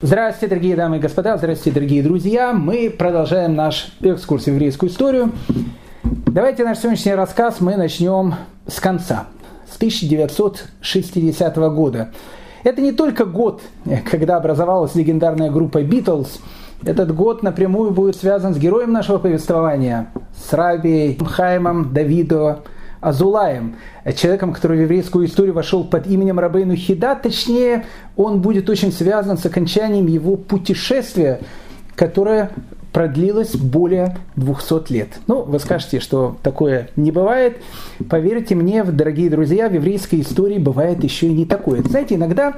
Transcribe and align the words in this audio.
Здравствуйте, 0.00 0.54
дорогие 0.54 0.76
дамы 0.76 0.98
и 0.98 1.00
господа, 1.00 1.36
здравствуйте, 1.38 1.74
дорогие 1.74 2.04
друзья. 2.04 2.52
Мы 2.52 2.88
продолжаем 2.88 3.56
наш 3.56 3.92
экскурс 4.00 4.44
в 4.44 4.46
еврейскую 4.46 4.90
историю. 4.90 5.32
Давайте 6.04 6.62
наш 6.62 6.78
сегодняшний 6.78 7.16
рассказ 7.16 7.60
мы 7.60 7.76
начнем 7.76 8.36
с 8.68 8.78
конца, 8.78 9.26
с 9.68 9.74
1960 9.74 11.56
года. 11.56 12.12
Это 12.62 12.80
не 12.80 12.92
только 12.92 13.24
год, 13.24 13.60
когда 14.08 14.36
образовалась 14.36 14.94
легендарная 14.94 15.50
группа 15.50 15.82
Beatles. 15.82 16.28
Этот 16.84 17.12
год 17.12 17.42
напрямую 17.42 17.90
будет 17.90 18.14
связан 18.14 18.54
с 18.54 18.56
героем 18.56 18.92
нашего 18.92 19.18
повествования, 19.18 20.12
с 20.36 20.52
Раби 20.52 21.18
Хаймом 21.28 21.92
Давидо 21.92 22.62
Азулаем, 23.00 23.76
человеком, 24.16 24.52
который 24.52 24.78
в 24.78 24.82
еврейскую 24.82 25.26
историю 25.26 25.54
вошел 25.54 25.84
под 25.84 26.06
именем 26.06 26.38
Рабейну 26.38 26.74
Хида, 26.74 27.18
точнее, 27.22 27.86
он 28.16 28.40
будет 28.40 28.68
очень 28.70 28.92
связан 28.92 29.38
с 29.38 29.46
окончанием 29.46 30.06
его 30.06 30.36
путешествия, 30.36 31.40
которое 31.94 32.50
продлилось 32.92 33.54
более 33.54 34.16
200 34.36 34.92
лет. 34.92 35.08
Ну, 35.26 35.42
вы 35.42 35.58
скажете, 35.58 36.00
что 36.00 36.36
такое 36.42 36.88
не 36.96 37.12
бывает. 37.12 37.58
Поверьте 38.08 38.54
мне, 38.54 38.82
дорогие 38.82 39.30
друзья, 39.30 39.68
в 39.68 39.74
еврейской 39.74 40.20
истории 40.22 40.58
бывает 40.58 41.04
еще 41.04 41.26
и 41.26 41.32
не 41.32 41.44
такое. 41.44 41.82
Знаете, 41.82 42.16
иногда 42.16 42.54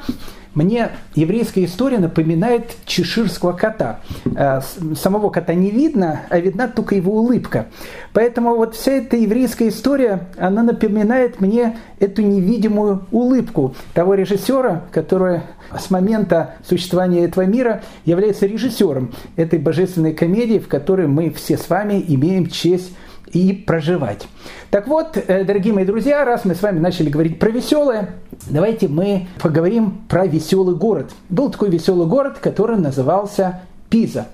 мне 0.54 0.90
еврейская 1.14 1.64
история 1.64 1.98
напоминает 1.98 2.76
чеширского 2.84 3.52
кота. 3.52 4.00
Э, 4.36 4.60
самого 4.96 5.30
кота 5.30 5.54
не 5.54 5.70
видно, 5.70 6.22
а 6.28 6.38
видна 6.40 6.66
только 6.68 6.94
его 6.94 7.14
улыбка. 7.14 7.66
Поэтому 8.12 8.56
вот 8.56 8.74
вся 8.74 8.92
эта 8.92 9.16
еврейская 9.16 9.68
история, 9.68 10.28
она 10.36 10.62
напоминает 10.62 11.40
мне 11.40 11.78
эту 12.00 12.22
невидимую 12.22 13.06
улыбку 13.12 13.74
того 13.94 14.14
режиссера, 14.14 14.84
который 14.90 15.42
с 15.78 15.90
момента 15.90 16.54
существования 16.68 17.24
этого 17.24 17.44
мира 17.44 17.82
является 18.04 18.46
режиссером 18.46 19.12
этой 19.36 19.58
божественной 19.58 20.14
комедии, 20.14 20.58
в 20.58 20.66
которой 20.66 21.06
мы 21.06 21.30
все 21.30 21.56
с 21.56 21.68
вами 21.68 22.04
имеем 22.08 22.48
честь 22.48 22.92
и 23.32 23.52
проживать. 23.52 24.26
Так 24.70 24.88
вот, 24.88 25.16
э, 25.16 25.44
дорогие 25.44 25.72
мои 25.72 25.84
друзья, 25.84 26.24
раз 26.24 26.44
мы 26.44 26.54
с 26.54 26.62
вами 26.62 26.78
начали 26.78 27.08
говорить 27.08 27.38
про 27.38 27.50
веселое, 27.50 28.10
давайте 28.48 28.88
мы 28.88 29.28
поговорим 29.40 30.02
про 30.08 30.26
веселый 30.26 30.74
город. 30.76 31.10
Был 31.28 31.50
такой 31.50 31.70
веселый 31.70 32.06
город, 32.06 32.38
который 32.40 32.78
назывался 32.78 33.62
Пиза. 33.88 34.28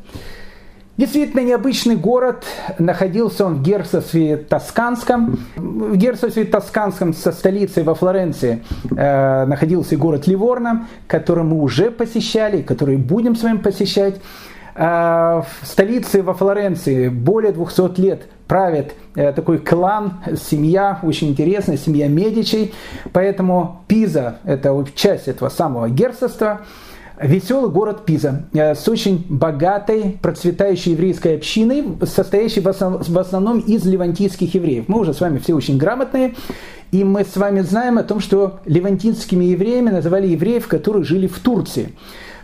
Действительно 0.96 1.40
необычный 1.40 1.96
город, 1.96 2.44
находился 2.78 3.44
он 3.44 3.56
в 3.56 3.62
герцогстве 3.62 4.38
Тосканском. 4.38 5.38
В 5.56 5.94
герцогстве 5.96 6.44
Тосканском 6.44 7.12
со 7.12 7.32
столицей 7.32 7.82
во 7.82 7.94
Флоренции 7.94 8.62
э, 8.96 9.44
находился 9.44 9.98
город 9.98 10.26
Ливорно, 10.26 10.88
который 11.06 11.44
мы 11.44 11.60
уже 11.60 11.90
посещали, 11.90 12.62
который 12.62 12.96
будем 12.96 13.36
с 13.36 13.42
вами 13.42 13.58
посещать. 13.58 14.16
Э, 14.76 15.42
в 15.62 15.66
столице 15.66 16.22
во 16.22 16.34
Флоренции 16.34 17.08
более 17.08 17.52
200 17.52 17.98
лет 17.98 18.28
правит 18.46 18.92
э, 19.14 19.32
такой 19.32 19.58
клан, 19.58 20.20
семья, 20.36 21.00
очень 21.02 21.30
интересная, 21.30 21.78
семья 21.78 22.08
Медичей. 22.08 22.74
Поэтому 23.12 23.84
Пиза– 23.88 24.38
это 24.44 24.84
часть 24.94 25.28
этого 25.28 25.48
самого 25.48 25.88
герцогства. 25.88 26.60
Веселый 27.18 27.70
город 27.70 28.04
Пиза 28.04 28.44
э, 28.52 28.74
с 28.74 28.86
очень 28.86 29.24
богатой, 29.30 30.18
процветающей 30.20 30.92
еврейской 30.92 31.36
общиной, 31.36 31.96
состоящей 32.02 32.60
в 32.60 32.68
основном 33.18 33.60
из 33.60 33.86
левантийских 33.86 34.54
евреев. 34.54 34.88
Мы 34.88 35.00
уже 35.00 35.14
с 35.14 35.20
вами 35.22 35.38
все 35.38 35.54
очень 35.54 35.78
грамотные, 35.78 36.34
и 36.92 37.02
мы 37.02 37.24
с 37.24 37.34
вами 37.36 37.60
знаем 37.60 37.96
о 37.96 38.02
том, 38.02 38.20
что 38.20 38.60
левантинскими 38.66 39.46
евреями 39.46 39.88
называли 39.88 40.26
евреев, 40.26 40.68
которые 40.68 41.04
жили 41.04 41.26
в 41.26 41.38
Турции. 41.38 41.94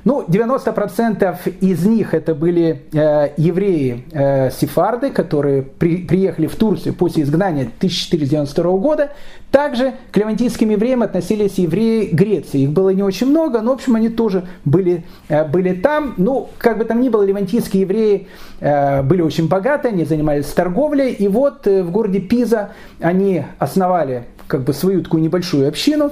Ну, 0.04 0.24
90% 0.26 1.38
из 1.60 1.86
них 1.86 2.12
это 2.12 2.34
были 2.34 2.82
э, 2.92 3.30
евреи 3.36 4.04
э, 4.10 4.50
сефарды, 4.50 5.10
которые 5.10 5.62
при, 5.62 5.98
приехали 5.98 6.48
в 6.48 6.56
Турцию 6.56 6.94
после 6.94 7.22
изгнания 7.22 7.62
1492 7.62 8.72
года. 8.78 9.12
Также 9.52 9.94
к 10.10 10.16
левантийским 10.16 10.70
евреям 10.70 11.02
относились 11.02 11.54
евреи 11.58 12.08
Греции. 12.12 12.62
Их 12.62 12.70
было 12.70 12.88
не 12.88 13.02
очень 13.02 13.28
много, 13.28 13.60
но, 13.60 13.72
в 13.72 13.74
общем, 13.74 13.94
они 13.94 14.08
тоже 14.08 14.44
были, 14.64 15.04
э, 15.28 15.44
были 15.44 15.72
там. 15.72 16.14
Ну, 16.16 16.48
как 16.58 16.78
бы 16.78 16.84
там 16.84 17.00
ни 17.00 17.08
было, 17.08 17.22
левантийские 17.22 17.82
евреи 17.82 18.26
э, 18.60 19.02
были 19.02 19.22
очень 19.22 19.46
богаты, 19.46 19.88
они 19.88 20.04
занимались 20.04 20.46
торговлей. 20.46 21.12
И 21.12 21.28
вот 21.28 21.66
э, 21.68 21.82
в 21.84 21.92
городе 21.92 22.18
Пиза 22.18 22.70
они 23.00 23.44
основали 23.58 24.24
как 24.48 24.64
бы 24.64 24.72
свою 24.72 25.02
такую 25.02 25.22
небольшую 25.22 25.68
общину. 25.68 26.10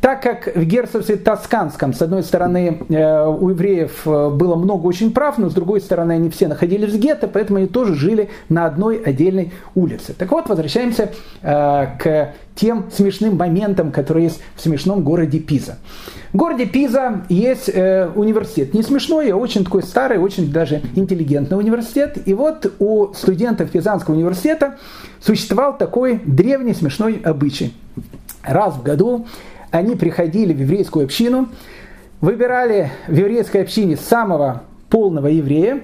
Так 0.00 0.22
как 0.22 0.56
в 0.56 0.64
герцогстве 0.64 1.16
Тосканском, 1.16 1.92
с 1.92 2.00
одной 2.00 2.22
стороны, 2.22 2.80
э, 2.88 3.26
у 3.26 3.50
евреев 3.50 4.06
э, 4.06 4.30
было 4.30 4.56
много 4.56 4.86
очень 4.86 5.12
прав, 5.12 5.36
но 5.36 5.50
с 5.50 5.54
другой 5.54 5.82
стороны, 5.82 6.12
они 6.12 6.30
все 6.30 6.48
находились 6.48 6.90
в 6.90 6.98
гетто, 6.98 7.28
поэтому 7.28 7.58
они 7.58 7.66
тоже 7.66 7.94
жили 7.94 8.30
на 8.48 8.64
одной 8.64 8.96
отдельной 8.96 9.52
улице. 9.74 10.14
Так 10.16 10.30
вот, 10.32 10.48
возвращаемся 10.48 11.12
э, 11.42 11.86
к 11.98 12.32
тем 12.54 12.86
смешным 12.90 13.36
моментам, 13.36 13.92
которые 13.92 14.24
есть 14.24 14.40
в 14.56 14.62
смешном 14.62 15.04
городе 15.04 15.38
Пиза. 15.38 15.76
В 16.32 16.36
городе 16.36 16.64
Пиза 16.64 17.24
есть 17.28 17.68
университет. 17.68 18.72
Не 18.74 18.82
смешной, 18.82 19.30
а 19.30 19.36
очень 19.36 19.64
такой 19.64 19.82
старый, 19.82 20.18
очень 20.18 20.52
даже 20.52 20.80
интеллигентный 20.94 21.58
университет. 21.58 22.18
И 22.26 22.34
вот 22.34 22.72
у 22.78 23.12
студентов 23.14 23.70
Пизанского 23.70 24.14
университета 24.14 24.76
существовал 25.20 25.76
такой 25.76 26.20
древний 26.24 26.74
смешной 26.74 27.20
обычай. 27.24 27.74
Раз 28.42 28.74
в 28.74 28.82
году 28.82 29.26
они 29.70 29.96
приходили 29.96 30.52
в 30.52 30.60
еврейскую 30.60 31.04
общину, 31.04 31.48
выбирали 32.20 32.90
в 33.06 33.16
еврейской 33.16 33.62
общине 33.62 33.96
самого 33.96 34.62
полного 34.88 35.28
еврея, 35.28 35.80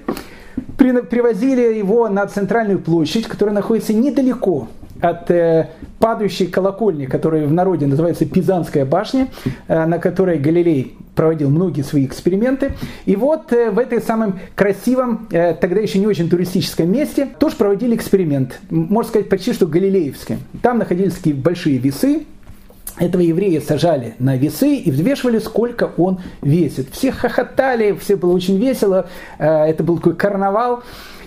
привозили 0.77 1.79
его 1.79 2.09
на 2.09 2.27
центральную 2.27 2.79
площадь, 2.79 3.27
которая 3.27 3.55
находится 3.55 3.93
недалеко 3.93 4.69
от 5.01 5.31
э, 5.31 5.69
падающей 5.99 6.47
колокольни, 6.47 7.07
которая 7.07 7.47
в 7.47 7.53
народе 7.53 7.87
называется 7.87 8.25
Пизанская 8.25 8.85
башня, 8.85 9.29
э, 9.69 9.85
на 9.85 9.99
которой 9.99 10.39
Галилей 10.39 10.97
проводил 11.15 11.51
многие 11.51 11.83
свои 11.83 12.07
эксперименты. 12.07 12.73
И 13.05 13.17
вот 13.17 13.53
э, 13.53 13.71
в 13.71 13.79
этой 13.79 14.01
самом 14.01 14.39
красивом, 14.55 15.27
э, 15.31 15.55
тогда 15.55 15.81
еще 15.81 15.99
не 15.99 16.07
очень 16.07 16.29
туристическом 16.29 16.91
месте, 16.91 17.29
тоже 17.39 17.57
проводили 17.57 17.97
эксперимент, 17.97 18.61
можно 18.71 19.09
сказать 19.09 19.29
почти 19.29 19.53
что 19.53 19.67
галилеевский. 19.67 20.39
Там 20.63 20.79
находились 20.79 21.15
такие 21.15 21.35
большие 21.35 21.79
весы, 21.79 22.25
этого 22.99 23.23
еврея 23.23 23.61
сажали 23.61 24.15
на 24.19 24.37
весы 24.37 24.77
и 24.77 24.91
взвешивали, 24.91 25.39
сколько 25.39 25.91
он 25.97 26.21
весит. 26.43 26.89
Все 26.93 27.13
хохотали, 27.13 27.93
все 28.01 28.17
было 28.17 28.33
очень 28.33 28.59
весело, 28.59 29.07
э, 29.39 29.47
это 29.47 29.83
был 29.83 29.99
такой 29.99 30.15
карнавал. 30.15 30.83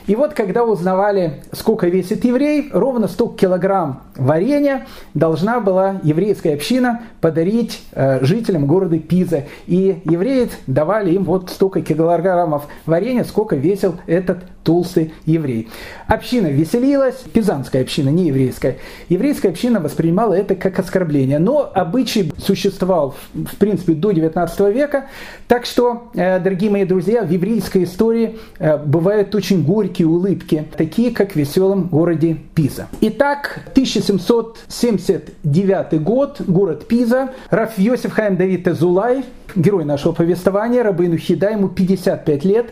И 0.09 0.15
вот 0.15 0.33
когда 0.33 0.63
узнавали, 0.63 1.43
сколько 1.51 1.87
весит 1.87 2.25
еврей, 2.25 2.71
ровно 2.73 3.07
100 3.07 3.27
килограмм 3.27 4.01
варенья 4.15 4.87
должна 5.13 5.59
была 5.59 6.01
еврейская 6.01 6.55
община 6.55 7.03
подарить 7.21 7.83
э, 7.91 8.25
жителям 8.25 8.65
города 8.65 8.97
Пиза. 8.97 9.43
И 9.67 10.01
евреи 10.05 10.49
давали 10.65 11.11
им 11.13 11.25
вот 11.25 11.51
столько 11.51 11.81
килограммов 11.81 12.65
варенья, 12.87 13.23
сколько 13.23 13.55
весил 13.55 13.97
этот 14.07 14.39
толстый 14.63 15.13
еврей. 15.25 15.67
Община 16.07 16.47
веселилась, 16.47 17.17
пизанская 17.33 17.81
община, 17.81 18.09
не 18.09 18.27
еврейская. 18.27 18.77
Еврейская 19.09 19.49
община 19.49 19.79
воспринимала 19.79 20.33
это 20.33 20.55
как 20.55 20.79
оскорбление. 20.79 21.37
Но 21.39 21.69
обычай 21.73 22.31
существовал, 22.37 23.15
в 23.33 23.55
принципе, 23.57 23.93
до 23.93 24.11
19 24.11 24.73
века. 24.73 25.05
Так 25.47 25.65
что, 25.65 26.11
э, 26.13 26.39
дорогие 26.39 26.71
мои 26.71 26.85
друзья, 26.85 27.23
в 27.23 27.29
еврейской 27.29 27.85
истории 27.85 28.37
э, 28.59 28.77
бывают 28.77 29.33
очень 29.35 29.63
горькие 29.63 30.07
улыбки, 30.07 30.65
такие 30.77 31.11
как 31.11 31.33
в 31.33 31.35
веселом 31.35 31.87
городе 31.87 32.37
Пиза. 32.55 32.87
Итак, 33.01 33.61
1779 33.71 36.01
год, 36.01 36.39
город 36.41 36.87
Пиза. 36.87 37.33
Раф 37.49 37.77
Йосиф 37.77 38.13
Хайм 38.13 38.37
Давид 38.37 38.65
Эзулай, 38.67 39.25
герой 39.55 39.85
нашего 39.85 40.13
повествования, 40.13 40.83
Рабыну 40.83 41.17
Хида, 41.17 41.51
ему 41.51 41.69
55 41.69 42.45
лет. 42.45 42.71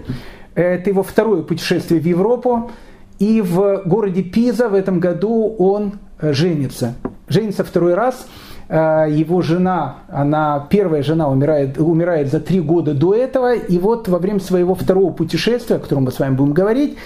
Это 0.57 0.89
его 0.89 1.03
второе 1.03 1.43
путешествие 1.43 2.01
в 2.01 2.05
Европу. 2.05 2.71
И 3.19 3.41
в 3.41 3.83
городе 3.85 4.23
Пиза 4.23 4.69
в 4.69 4.73
этом 4.73 4.99
году 4.99 5.55
он 5.59 5.99
э, 6.19 6.33
женится. 6.33 6.95
Женится 7.27 7.63
второй 7.63 7.93
раз. 7.93 8.27
Э, 8.67 9.05
его 9.07 9.43
жена, 9.43 9.97
она, 10.07 10.65
первая 10.67 11.03
жена 11.03 11.29
умирает, 11.29 11.77
умирает 11.77 12.31
за 12.31 12.39
три 12.39 12.59
года 12.59 12.95
до 12.95 13.13
этого. 13.13 13.53
И 13.53 13.77
вот 13.77 14.07
во 14.07 14.17
время 14.17 14.39
своего 14.39 14.73
второго 14.73 15.13
путешествия, 15.13 15.75
о 15.75 15.79
котором 15.79 16.05
мы 16.05 16.11
с 16.11 16.17
вами 16.17 16.33
будем 16.33 16.53
говорить, 16.53 16.97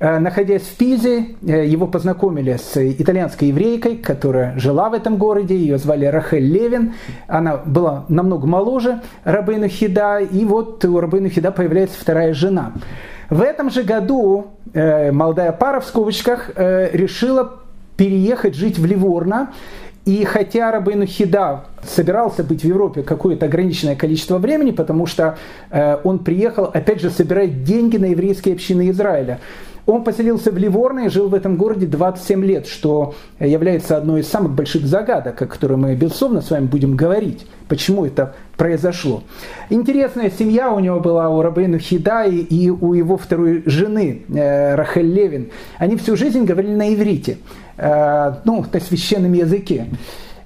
находясь 0.00 0.62
в 0.62 0.76
Пизе, 0.76 1.36
его 1.42 1.86
познакомили 1.86 2.56
с 2.56 2.76
итальянской 2.76 3.48
еврейкой, 3.48 3.96
которая 3.96 4.58
жила 4.58 4.88
в 4.88 4.94
этом 4.94 5.16
городе. 5.16 5.56
Ее 5.56 5.78
звали 5.78 6.06
Рахель 6.06 6.44
Левин. 6.44 6.94
Она 7.26 7.56
была 7.56 8.04
намного 8.08 8.46
моложе 8.46 9.00
Рабейну 9.24 9.68
Хида. 9.68 10.18
И 10.20 10.44
вот 10.44 10.84
у 10.84 11.00
Рабейну 11.00 11.28
Хида 11.28 11.52
появляется 11.52 11.98
вторая 12.00 12.34
жена. 12.34 12.72
В 13.30 13.42
этом 13.42 13.70
же 13.70 13.82
году 13.82 14.46
э, 14.72 15.10
молодая 15.10 15.52
пара 15.52 15.80
в 15.80 15.86
скобочках 15.86 16.50
э, 16.54 16.90
решила 16.92 17.60
переехать 17.96 18.54
жить 18.54 18.78
в 18.78 18.84
Ливорно. 18.84 19.52
И 20.06 20.24
хотя 20.24 20.70
Рабейну 20.70 21.04
Хида 21.04 21.64
собирался 21.82 22.44
быть 22.44 22.62
в 22.62 22.64
Европе 22.64 23.02
какое-то 23.02 23.46
ограниченное 23.46 23.96
количество 23.96 24.38
времени, 24.38 24.70
потому 24.70 25.06
что 25.06 25.36
э, 25.70 25.98
он 26.04 26.20
приехал, 26.20 26.70
опять 26.72 27.00
же, 27.00 27.10
собирать 27.10 27.64
деньги 27.64 27.96
на 27.96 28.06
еврейские 28.06 28.54
общины 28.54 28.88
Израиля. 28.90 29.40
Он 29.84 30.04
поселился 30.04 30.52
в 30.52 30.58
Ливорно 30.58 31.06
и 31.06 31.08
жил 31.08 31.28
в 31.28 31.34
этом 31.34 31.56
городе 31.56 31.86
27 31.86 32.44
лет, 32.44 32.66
что 32.68 33.14
является 33.40 33.96
одной 33.96 34.20
из 34.20 34.28
самых 34.28 34.52
больших 34.52 34.86
загадок, 34.86 35.42
о 35.42 35.46
которой 35.46 35.76
мы, 35.76 35.94
безусловно, 35.96 36.40
с 36.40 36.50
вами 36.50 36.66
будем 36.66 36.96
говорить. 36.96 37.46
Почему 37.68 38.04
это 38.04 38.34
произошло. 38.56 39.22
Интересная 39.70 40.30
семья 40.30 40.72
у 40.72 40.80
него 40.80 41.00
была, 41.00 41.28
у 41.30 41.42
Рабейну 41.42 41.78
Хида 41.78 42.24
и, 42.24 42.70
у 42.70 42.94
его 42.94 43.16
второй 43.16 43.62
жены, 43.66 44.22
э, 44.28 44.74
Рахель 44.76 45.12
Левин. 45.12 45.50
Они 45.78 45.96
всю 45.96 46.16
жизнь 46.16 46.44
говорили 46.44 46.74
на 46.74 46.94
иврите, 46.94 47.38
ну, 47.78 48.64
на 48.72 48.80
священном 48.80 49.32
языке. 49.32 49.86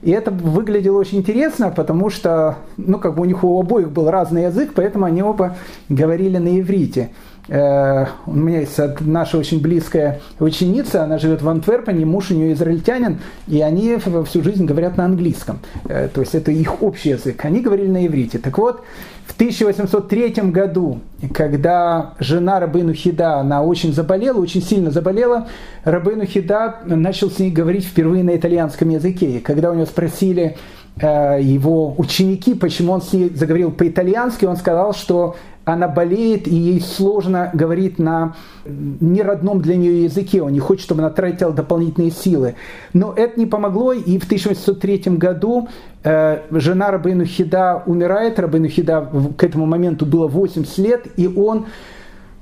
И 0.02 0.10
это 0.10 0.30
выглядело 0.30 0.98
очень 0.98 1.18
интересно, 1.18 1.70
потому 1.70 2.08
что, 2.08 2.56
ну, 2.78 2.98
как 2.98 3.14
бы 3.14 3.22
у 3.22 3.24
них 3.26 3.44
у 3.44 3.60
обоих 3.60 3.90
был 3.90 4.10
разный 4.10 4.44
язык, 4.44 4.72
поэтому 4.74 5.04
они 5.04 5.22
оба 5.22 5.56
говорили 5.90 6.38
на 6.38 6.58
иврите. 6.58 7.10
Э, 7.50 8.06
у 8.26 8.32
меня 8.32 8.60
есть 8.60 8.78
наша 9.00 9.36
очень 9.36 9.60
близкая 9.60 10.20
ученица, 10.38 11.02
она 11.02 11.18
живет 11.18 11.42
в 11.42 11.48
Антверпене, 11.48 12.06
муж 12.06 12.30
у 12.30 12.34
нее 12.34 12.52
израильтянин, 12.52 13.18
и 13.48 13.60
они 13.60 13.98
всю 14.24 14.42
жизнь 14.44 14.64
говорят 14.64 14.96
на 14.96 15.04
английском. 15.04 15.58
Э, 15.88 16.08
то 16.12 16.20
есть 16.20 16.36
это 16.36 16.52
их 16.52 16.80
общий 16.80 17.10
язык. 17.10 17.44
Они 17.44 17.60
говорили 17.60 17.88
на 17.88 18.06
иврите. 18.06 18.38
Так 18.38 18.56
вот, 18.56 18.82
в 19.26 19.34
1803 19.34 20.50
году, 20.50 21.00
когда 21.34 22.14
жена 22.20 22.60
Рабыну 22.60 22.94
Хида, 22.94 23.38
она 23.38 23.64
очень 23.64 23.92
заболела, 23.92 24.38
очень 24.38 24.62
сильно 24.62 24.92
заболела, 24.92 25.48
Рабыну 25.82 26.26
Хида 26.26 26.76
начал 26.84 27.30
с 27.30 27.40
ней 27.40 27.50
говорить 27.50 27.84
впервые 27.84 28.22
на 28.22 28.36
итальянском 28.36 28.90
языке. 28.90 29.38
И 29.38 29.40
когда 29.40 29.72
у 29.72 29.74
него 29.74 29.86
спросили, 29.86 30.56
э, 31.00 31.38
его 31.42 31.94
ученики, 31.98 32.54
почему 32.54 32.92
он 32.92 33.02
с 33.02 33.12
ней 33.12 33.30
заговорил 33.30 33.72
по-итальянски, 33.72 34.44
он 34.44 34.56
сказал, 34.56 34.94
что 34.94 35.34
она 35.72 35.88
болеет, 35.88 36.46
и 36.48 36.54
ей 36.54 36.80
сложно 36.80 37.50
говорить 37.52 37.98
на 37.98 38.34
неродном 38.64 39.60
для 39.60 39.76
нее 39.76 40.04
языке, 40.04 40.42
он 40.42 40.52
не 40.52 40.60
хочет, 40.60 40.84
чтобы 40.84 41.02
она 41.02 41.10
тратила 41.10 41.52
дополнительные 41.52 42.10
силы. 42.10 42.54
Но 42.92 43.12
это 43.14 43.38
не 43.38 43.46
помогло, 43.46 43.92
и 43.92 44.18
в 44.18 44.24
1803 44.24 45.16
году 45.16 45.68
э, 46.02 46.40
жена 46.50 46.90
Рабейну 46.90 47.24
Хида 47.24 47.82
умирает, 47.86 48.38
Рабейну 48.38 48.68
Хида 48.68 49.08
к 49.36 49.44
этому 49.44 49.66
моменту 49.66 50.06
было 50.06 50.28
80 50.28 50.78
лет, 50.78 51.06
и 51.16 51.26
он 51.26 51.66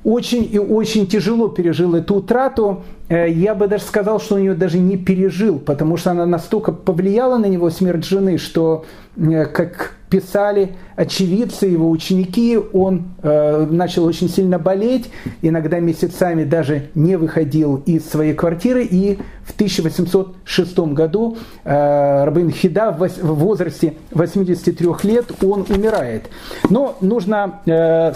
очень 0.05 0.49
и 0.51 0.59
очень 0.59 1.07
тяжело 1.07 1.49
пережил 1.49 1.95
эту 1.95 2.17
утрату. 2.17 2.83
Э, 3.09 3.31
я 3.31 3.55
бы 3.55 3.69
даже 3.69 3.85
сказал, 3.85 4.21
что 4.21 4.35
он 4.35 4.43
ее 4.43 4.55
даже 4.55 4.79
не 4.79 4.97
пережил, 4.97 5.59
потому 5.59 5.97
что 5.97 6.11
она 6.11 6.27
настолько 6.27 6.73
повлияла 6.73 7.39
на 7.39 7.47
него, 7.47 7.71
смерть 7.71 8.05
жены, 8.05 8.39
что, 8.39 8.85
э, 9.17 9.47
как 9.47 9.95
писали 10.11 10.71
очевидцы, 10.97 11.67
его 11.67 11.91
ученики, 11.91 12.59
он 12.73 13.09
э, 13.23 13.67
начал 13.71 14.05
очень 14.05 14.29
сильно 14.29 14.59
болеть, 14.59 15.11
иногда 15.43 15.81
месяцами 15.81 16.45
даже 16.45 16.89
не 16.95 17.17
выходил 17.17 17.83
из 17.85 18.09
своей 18.09 18.33
квартиры, 18.33 18.85
и 18.85 19.19
в 19.45 19.55
1806 19.55 20.79
году 20.79 21.37
Рабин 21.65 22.51
Хида 22.51 22.91
в, 22.93 23.09
возрасте 23.35 23.95
83 24.13 24.89
лет 25.03 25.27
он 25.43 25.67
умирает. 25.69 26.31
Но 26.71 26.97
нужно 27.01 27.61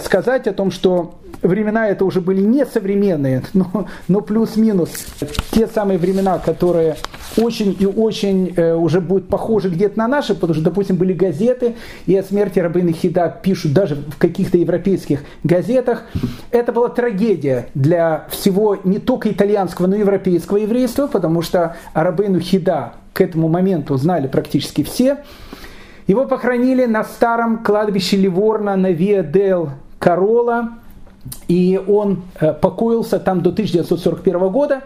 сказать 0.03 0.47
о 0.47 0.53
том, 0.53 0.71
что 0.71 1.15
времена 1.43 1.87
это 1.87 2.05
уже 2.05 2.21
были 2.21 2.41
не 2.41 2.65
современные, 2.65 3.43
но, 3.53 3.87
но 4.07 4.21
плюс-минус 4.21 4.82
те 5.51 5.67
самые 5.67 5.97
времена, 5.97 6.39
которые 6.39 6.97
очень 7.37 7.75
и 7.79 7.85
очень 7.85 8.53
э, 8.55 8.73
уже 8.73 9.01
будут 9.01 9.27
похожи 9.27 9.69
где-то 9.69 9.97
на 9.97 10.07
наши, 10.07 10.33
потому 10.35 10.53
что, 10.53 10.63
допустим, 10.63 10.95
были 10.95 11.13
газеты, 11.13 11.75
и 12.05 12.15
о 12.15 12.23
смерти 12.23 12.59
Рабына 12.59 12.91
Хида 12.91 13.39
пишут 13.41 13.73
даже 13.73 13.95
в 13.95 14.17
каких-то 14.17 14.57
европейских 14.57 15.23
газетах. 15.43 16.03
Это 16.51 16.71
была 16.71 16.89
трагедия 16.89 17.67
для 17.73 18.27
всего 18.29 18.77
не 18.83 18.99
только 18.99 19.31
итальянского, 19.31 19.87
но 19.87 19.95
и 19.95 19.99
европейского 19.99 20.57
еврейства, 20.57 21.07
потому 21.07 21.41
что 21.41 21.75
о 21.93 22.03
Рабыну 22.03 22.39
Хида 22.39 22.93
к 23.13 23.21
этому 23.21 23.47
моменту 23.47 23.95
знали 23.97 24.27
практически 24.27 24.83
все. 24.83 25.19
Его 26.07 26.25
похоронили 26.25 26.85
на 26.85 27.03
старом 27.03 27.63
кладбище 27.63 28.17
Ливорна 28.17 28.75
на 28.75 28.91
Виа 28.91 29.23
Дел 29.23 29.69
Корола, 29.99 30.79
и 31.47 31.81
он 31.87 32.23
э, 32.39 32.53
покоился 32.53 33.19
там 33.19 33.41
до 33.41 33.51
1941 33.51 34.49
года. 34.49 34.81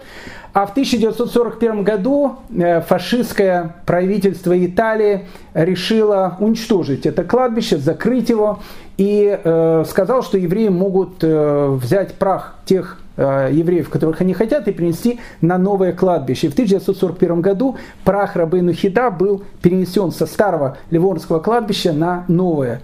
А 0.53 0.65
в 0.65 0.71
1941 0.71 1.83
году 1.83 2.37
э, 2.49 2.81
фашистское 2.81 3.75
правительство 3.85 4.65
Италии 4.65 5.25
решило 5.53 6.37
уничтожить 6.39 7.05
это 7.05 7.23
кладбище, 7.23 7.77
закрыть 7.77 8.29
его 8.29 8.59
и 8.97 9.39
э, 9.43 9.85
сказал, 9.87 10.23
что 10.23 10.37
евреи 10.37 10.69
могут 10.69 11.23
взять 11.23 12.15
прах 12.15 12.55
тех 12.65 12.99
евреев, 13.17 13.89
которых 13.89 14.21
они 14.21 14.35
хотят, 14.35 14.67
и 14.67 14.71
принести 14.71 15.19
на 15.41 15.57
новое 15.57 15.91
кладбище. 15.91 16.47
И 16.47 16.49
в 16.51 16.53
1941 16.53 17.41
году 17.41 17.75
прах 18.03 18.35
Рабыну 18.35 18.73
Хида 18.73 19.09
был 19.09 19.43
перенесен 19.63 20.11
со 20.11 20.27
старого 20.27 20.77
Ливорнского 20.91 21.39
кладбища 21.39 21.93
на 21.93 22.25
новое. 22.27 22.81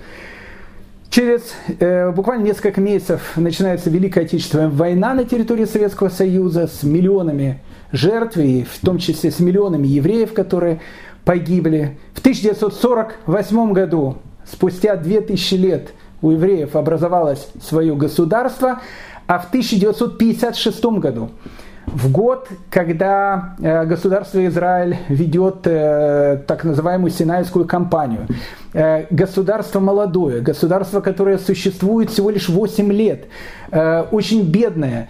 Через 1.14 1.54
э, 1.68 2.10
буквально 2.10 2.42
несколько 2.46 2.82
месяцев 2.82 3.34
начинается 3.36 3.92
Великая 3.92 4.22
Отечественная 4.22 4.70
война 4.70 5.14
на 5.14 5.26
территории 5.26 5.66
Советского 5.66 6.10
Союза 6.10 6.66
с 6.66 6.82
миллионами 6.82 7.62
жертв, 7.92 8.38
и 8.38 8.64
в 8.64 8.84
том 8.84 8.98
числе 8.98 9.30
с 9.30 9.40
миллионами 9.40 9.86
евреев, 9.86 10.34
которые 10.34 10.82
погибли. 11.24 12.00
В 12.16 12.20
1948 12.22 13.74
году, 13.74 14.18
спустя 14.44 14.96
2000 14.96 15.54
лет, 15.54 15.90
у 16.24 16.32
евреев 16.32 16.76
образовалось 16.76 17.48
свое 17.62 17.96
государство, 17.96 18.82
а 19.28 19.38
в 19.38 19.50
1956 19.50 20.84
году 20.98 21.30
в 21.86 22.12
год, 22.12 22.48
когда 22.72 23.56
э, 23.62 23.86
государство 23.86 24.44
Израиль 24.48 24.98
ведет 25.10 25.68
э, 25.68 26.42
так 26.48 26.64
называемую 26.64 27.12
Синайскую 27.12 27.66
кампанию. 27.66 28.26
Э, 28.74 29.06
государство 29.10 29.80
молодое, 29.80 30.42
государство, 30.42 31.02
которое 31.02 31.38
существует 31.38 32.10
всего 32.10 32.30
лишь 32.30 32.50
8 32.50 32.92
лет, 32.92 33.26
очень 34.12 34.44
бедное. 34.44 35.10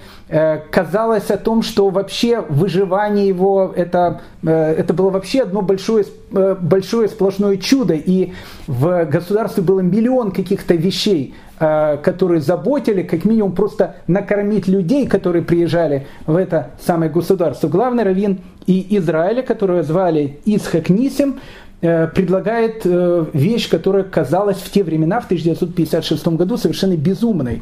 Казалось 0.71 1.30
о 1.30 1.38
том, 1.38 1.63
что 1.63 1.89
вообще 1.89 2.39
выживание 2.48 3.27
его 3.27 3.74
это, 3.75 4.21
это 4.42 4.94
было 4.94 5.10
вообще 5.10 5.42
одно 5.42 5.62
большое, 5.62 6.06
большое 6.31 7.10
сплошное 7.10 7.57
чудо. 7.57 7.94
И 7.94 8.31
в 8.68 9.04
государстве 9.04 9.63
было 9.63 9.81
миллион 9.81 10.31
каких-то 10.31 10.75
вещей, 10.75 11.36
Э, 11.59 11.98
которые 11.98 12.42
заботили, 12.42 13.04
как 13.04 13.24
минимум 13.24 13.54
просто 13.54 13.95
накормить 14.07 14.68
людей, 14.68 15.07
которые 15.07 15.44
приезжали 15.44 16.07
в 16.26 16.35
это 16.35 16.71
самое 16.85 17.09
государство. 17.09 17.69
Главный 17.69 18.04
раввин 18.04 18.42
и 18.66 18.97
Израиля, 18.97 19.44
которого 19.44 19.81
звали 19.83 20.40
Исхак 20.45 20.90
Нисим, 20.90 21.35
э, 21.35 21.40
предлагает 22.13 22.81
э, 22.85 23.25
вещь, 23.33 23.69
которая 23.69 24.04
казалась 24.04 24.57
в 24.57 24.71
те 24.71 24.83
времена, 24.83 25.19
в 25.19 25.25
1956 25.25 26.28
году, 26.30 26.57
совершенно 26.57 26.95
безумной. 26.95 27.61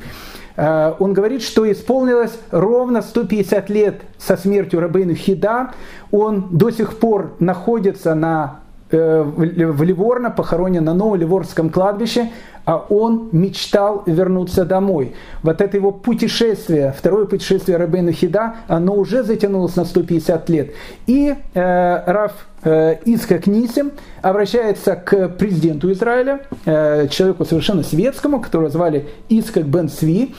Он 0.57 1.13
говорит, 1.13 1.43
что 1.43 1.71
исполнилось 1.71 2.37
ровно 2.51 3.01
150 3.01 3.69
лет 3.69 4.01
со 4.17 4.35
смертью 4.35 4.81
Рабейну 4.81 5.15
Хида. 5.15 5.71
Он 6.11 6.49
до 6.51 6.71
сих 6.71 6.99
пор 6.99 7.35
находится 7.39 8.13
на 8.15 8.59
в 8.91 9.83
Ливорно, 9.83 10.29
похоронен 10.29 10.83
на 10.83 10.93
Новом 10.93 11.19
Ливорском 11.19 11.69
кладбище, 11.69 12.29
а 12.65 12.77
он 12.77 13.29
мечтал 13.31 14.03
вернуться 14.05 14.65
домой. 14.65 15.15
Вот 15.43 15.61
это 15.61 15.77
его 15.77 15.91
путешествие, 15.91 16.93
второе 16.97 17.25
путешествие 17.25 17.77
Рабейну 17.77 18.11
Хида, 18.11 18.55
оно 18.67 18.93
уже 18.95 19.23
затянулось 19.23 19.75
на 19.75 19.85
150 19.85 20.49
лет. 20.49 20.71
И 21.07 21.33
э, 21.53 22.03
Раф 22.05 22.33
э, 22.63 22.97
Ицхак 23.05 23.47
Нисим 23.47 23.91
обращается 24.21 24.95
к 24.95 25.29
президенту 25.29 25.91
Израиля, 25.91 26.41
э, 26.65 27.07
человеку 27.09 27.45
совершенно 27.45 27.83
светскому, 27.83 28.39
которого 28.39 28.69
звали 28.69 29.09
Ицхак 29.29 29.65
Бен 29.65 29.89
Сви, 29.89 30.35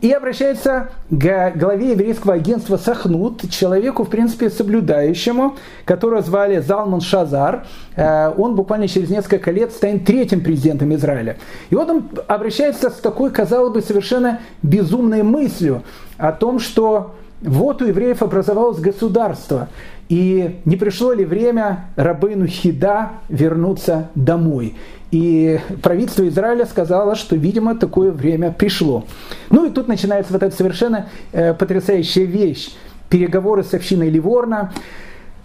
и 0.00 0.10
обращается 0.10 0.90
к 1.10 1.52
главе 1.56 1.92
еврейского 1.92 2.34
агентства 2.34 2.76
Сахнут, 2.76 3.50
человеку, 3.50 4.04
в 4.04 4.10
принципе, 4.10 4.50
соблюдающему, 4.50 5.56
которого 5.84 6.22
звали 6.22 6.58
Залман 6.58 7.00
Шазар. 7.00 7.66
Э, 7.96 8.32
он 8.36 8.54
буквально 8.54 8.88
через 8.88 9.10
несколько 9.10 9.50
лет 9.50 9.72
станет 9.72 10.04
третьим 10.04 10.42
президентом 10.42 10.94
Израиля. 10.94 11.36
И 11.70 11.74
вот 11.74 11.88
он 11.88 12.08
обращается 12.28 12.90
с 12.90 12.94
такой, 12.94 13.30
казалось 13.30 13.72
бы, 13.72 13.80
совершенно 13.80 14.40
безумной 14.62 15.22
мыслью 15.22 15.82
о 16.18 16.32
том, 16.32 16.58
что 16.58 17.14
вот 17.42 17.82
у 17.82 17.86
евреев 17.86 18.22
образовалось 18.22 18.78
государство, 18.78 19.68
и 20.08 20.60
не 20.64 20.76
пришло 20.76 21.12
ли 21.12 21.24
время 21.24 21.86
рабыну 21.96 22.46
Хида 22.46 23.10
вернуться 23.28 24.10
домой? 24.14 24.76
И 25.10 25.60
правительство 25.82 26.26
Израиля 26.28 26.64
сказало, 26.64 27.16
что, 27.16 27.36
видимо, 27.36 27.76
такое 27.76 28.10
время 28.10 28.50
пришло. 28.50 29.04
Ну 29.50 29.66
и 29.66 29.70
тут 29.70 29.88
начинается 29.88 30.32
вот 30.32 30.42
эта 30.42 30.56
совершенно 30.56 31.08
э, 31.32 31.52
потрясающая 31.52 32.24
вещь. 32.24 32.70
Переговоры 33.10 33.62
с 33.62 33.74
общиной 33.74 34.08
Ливорна. 34.08 34.72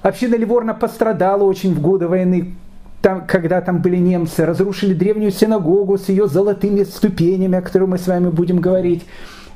Община 0.02 0.36
Ливорна 0.36 0.74
пострадала 0.74 1.44
очень 1.44 1.74
в 1.74 1.82
годы 1.82 2.08
войны, 2.08 2.56
там, 3.02 3.28
когда 3.28 3.60
там 3.60 3.82
были 3.82 3.98
немцы, 3.98 4.46
разрушили 4.46 4.94
древнюю 4.94 5.32
синагогу 5.32 5.98
с 5.98 6.08
ее 6.08 6.28
золотыми 6.28 6.84
ступенями, 6.84 7.58
о 7.58 7.62
которых 7.62 7.90
мы 7.90 7.98
с 7.98 8.08
вами 8.08 8.30
будем 8.30 8.60
говорить. 8.60 9.06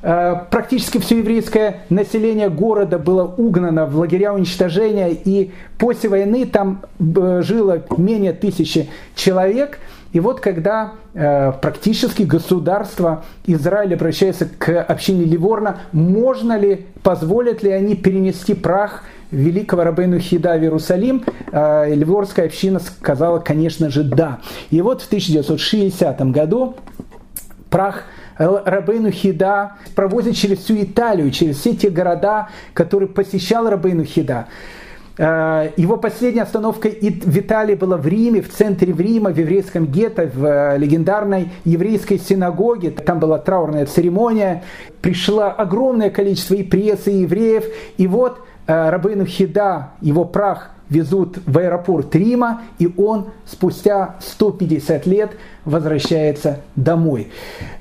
Э, 0.03 0.36
практически 0.50 0.98
все 0.98 1.20
еврейское 1.20 1.81
население 1.89 2.50
города 2.50 2.98
было 2.98 3.24
угнано 3.24 3.86
в 3.86 3.98
лагеря 3.98 4.34
уничтожения, 4.34 5.12
и 5.12 5.51
после 5.77 6.10
войны 6.10 6.46
там 6.46 6.81
э, 7.00 7.41
жило 7.43 7.84
менее 7.98 8.34
тысячи 8.34 8.89
человек. 9.15 9.79
И 10.12 10.20
вот 10.20 10.39
когда 10.39 10.93
э, 11.13 11.53
практически 11.62 12.24
государство 12.24 13.24
Израиль 13.46 13.93
обращается 13.93 14.46
к 14.46 14.81
общине 14.81 15.24
Ливорна, 15.24 15.81
можно 15.91 16.58
ли, 16.58 16.88
позволят 17.03 17.62
ли 17.62 17.70
они 17.70 17.96
перенести 17.96 18.55
прах 18.55 19.03
великого 19.29 19.84
Рабейну 19.84 20.20
Хида 20.20 20.58
в 20.58 20.62
Иерусалим, 20.62 21.24
Ливорская 21.53 22.48
община 22.48 22.79
сказала, 22.79 23.39
конечно 23.39 23.89
же, 23.89 24.03
да. 24.03 24.39
И 24.72 24.81
вот 24.81 25.01
в 25.01 25.08
1960 25.08 26.22
году 26.31 26.75
прах 27.70 28.03
Рабейну 28.65 29.12
Хида 29.12 29.74
провозят 29.95 30.36
через 30.36 30.60
всю 30.60 30.81
Италию, 30.81 31.31
через 31.31 31.57
все 31.57 31.75
те 31.75 31.89
города, 31.89 32.50
которые 32.74 33.10
посещал 33.10 33.69
Рабейну 33.69 34.03
Хида. 34.03 34.48
Э, 35.17 35.71
его 35.77 35.98
последняя 35.98 36.43
остановка 36.43 36.89
в 36.89 37.38
Италии 37.38 37.75
была 37.75 37.98
в 37.98 38.07
Риме, 38.07 38.41
в 38.41 38.50
центре 38.50 38.93
Рима, 38.93 39.31
в 39.31 39.38
еврейском 39.38 39.86
гетто, 39.86 40.29
в 40.33 40.45
э, 40.45 40.77
легендарной 40.77 41.50
еврейской 41.65 42.17
синагоге. 42.17 42.91
Там 42.91 43.19
была 43.19 43.38
траурная 43.38 43.86
церемония. 43.86 44.63
Пришло 45.01 45.53
огромное 45.55 46.10
количество 46.10 46.55
и 46.55 46.63
прессы, 46.63 47.12
и 47.12 47.21
евреев. 47.21 47.65
И 47.98 48.07
вот 48.07 48.41
Э, 48.71 48.89
Рабейну 48.89 49.25
Хида, 49.25 49.91
его 50.01 50.24
прах 50.24 50.71
везут 50.91 51.39
в 51.48 51.57
аэропорт 51.57 52.13
Рима, 52.13 52.62
и 52.77 52.88
он 52.98 53.31
спустя 53.48 54.17
150 54.19 55.07
лет 55.07 55.31
возвращается 55.65 56.62
домой. 56.75 57.31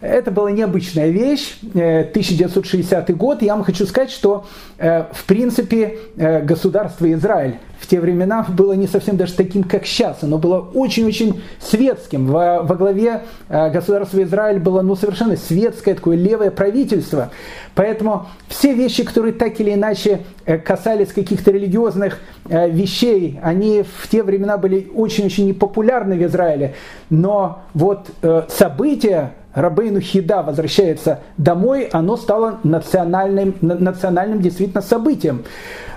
Это 0.00 0.30
была 0.30 0.50
необычная 0.50 1.08
вещь, 1.08 1.56
1960 1.62 3.10
э, 3.10 3.12
год. 3.14 3.42
Я 3.42 3.54
вам 3.54 3.64
хочу 3.64 3.86
сказать, 3.86 4.10
что 4.10 4.46
э, 4.78 5.04
в 5.12 5.24
принципе 5.24 5.98
государство 6.16 7.10
Израиль 7.12 7.56
в 7.78 7.86
те 7.86 7.98
времена 7.98 8.44
было 8.46 8.74
не 8.74 8.86
совсем 8.86 9.16
даже 9.16 9.32
таким, 9.32 9.64
как 9.64 9.86
сейчас. 9.86 10.18
Оно 10.22 10.36
было 10.36 10.58
очень-очень 10.60 11.42
светским. 11.58 12.26
Во, 12.26 12.62
во 12.62 12.74
главе 12.74 13.22
государства 13.48 14.22
Израиль 14.22 14.58
было 14.58 14.82
ну, 14.82 14.94
совершенно 14.96 15.36
светское, 15.36 15.94
такое 15.94 16.16
левое 16.16 16.50
правительство. 16.50 17.30
Поэтому 17.74 18.26
все 18.48 18.74
вещи, 18.74 19.02
которые 19.02 19.32
так 19.32 19.58
или 19.60 19.72
иначе 19.72 20.20
касались 20.66 21.08
каких-то 21.08 21.52
религиозных 21.52 22.18
вещей, 22.44 22.99
они 23.42 23.82
в 23.82 24.08
те 24.08 24.22
времена 24.22 24.58
были 24.58 24.90
очень-очень 24.94 25.46
непопулярны 25.46 26.16
в 26.16 26.22
Израиле. 26.22 26.74
Но 27.08 27.60
вот 27.74 28.10
э, 28.22 28.42
событие 28.48 29.32
Рабейну 29.54 30.00
Хида 30.00 30.42
возвращается 30.42 31.20
домой, 31.36 31.88
оно 31.92 32.16
стало 32.16 32.60
национальным, 32.62 33.54
национальным 33.60 34.40
действительно 34.40 34.82
событием. 34.82 35.44